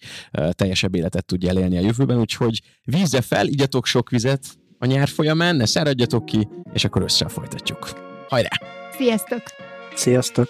teljesebb 0.50 0.94
életet 0.94 1.24
tudj 1.24 1.46
élni 1.46 1.76
a 1.76 1.80
jövőben, 1.80 2.18
úgyhogy 2.18 2.60
vízze 2.84 3.20
fel, 3.20 3.46
igyatok 3.46 3.86
sok 3.86 4.10
vizet, 4.10 4.44
a 4.82 4.86
nyár 4.86 5.08
folyamán, 5.08 5.56
ne 5.56 5.66
száradjatok 5.66 6.24
ki, 6.24 6.48
és 6.72 6.84
akkor 6.84 7.02
össze 7.02 7.28
folytatjuk. 7.28 7.90
Hajrá! 8.28 8.48
Sziasztok! 8.96 9.42
Sziasztok! 9.94 10.48